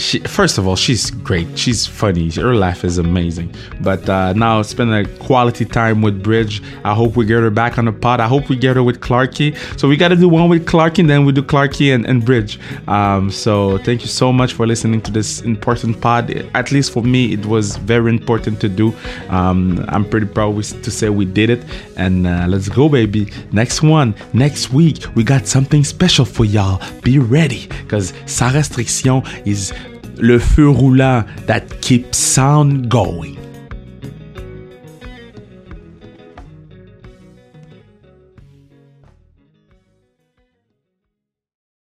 she, 0.00 0.18
first 0.20 0.58
of 0.58 0.66
all, 0.66 0.76
she's 0.76 1.10
great. 1.10 1.58
She's 1.58 1.86
funny. 1.86 2.30
Her 2.30 2.54
laugh 2.54 2.84
is 2.84 2.98
amazing. 2.98 3.54
But 3.80 4.08
uh, 4.08 4.32
now 4.32 4.62
spend 4.62 4.92
a 4.92 5.06
quality 5.18 5.64
time 5.64 6.02
with 6.02 6.22
Bridge. 6.22 6.62
I 6.84 6.94
hope 6.94 7.16
we 7.16 7.26
get 7.26 7.40
her 7.40 7.50
back 7.50 7.78
on 7.78 7.84
the 7.84 7.92
pod. 7.92 8.20
I 8.20 8.26
hope 8.26 8.48
we 8.48 8.56
get 8.56 8.76
her 8.76 8.82
with 8.82 9.00
Clarky. 9.00 9.56
So 9.78 9.88
we 9.88 9.96
got 9.96 10.08
to 10.08 10.16
do 10.16 10.28
one 10.28 10.48
with 10.48 10.66
Clarky, 10.66 11.00
and 11.00 11.10
then 11.10 11.24
we 11.24 11.32
do 11.32 11.42
Clarky 11.42 11.94
and, 11.94 12.06
and 12.06 12.24
Bridge. 12.24 12.58
Um, 12.88 13.30
so 13.30 13.78
thank 13.78 14.02
you 14.02 14.08
so 14.08 14.32
much 14.32 14.54
for 14.54 14.66
listening 14.66 15.00
to 15.02 15.10
this 15.10 15.42
important 15.42 16.00
pod. 16.00 16.30
At 16.54 16.72
least 16.72 16.92
for 16.92 17.02
me, 17.02 17.32
it 17.32 17.44
was 17.46 17.76
very 17.76 18.10
important 18.10 18.60
to 18.60 18.68
do. 18.68 18.94
Um, 19.28 19.84
I'm 19.88 20.08
pretty 20.08 20.26
proud 20.26 20.62
to 20.62 20.90
say 20.90 21.10
we 21.10 21.26
did 21.26 21.50
it. 21.50 21.64
And 21.96 22.26
uh, 22.26 22.46
let's 22.48 22.68
go, 22.68 22.88
baby. 22.88 23.30
Next 23.52 23.82
one, 23.82 24.14
next 24.32 24.72
week, 24.72 25.04
we 25.14 25.24
got 25.24 25.46
something 25.46 25.84
special 25.84 26.24
for 26.24 26.44
y'all. 26.44 26.80
Be 27.02 27.18
ready, 27.18 27.68
because 27.82 28.14
Sa 28.26 28.48
Restriction 28.48 29.22
is 29.44 29.72
le 30.20 30.38
feu 30.38 30.68
roulant 30.68 31.24
that 31.46 31.62
keeps 31.80 32.18
sound 32.18 32.88
going. 32.88 33.39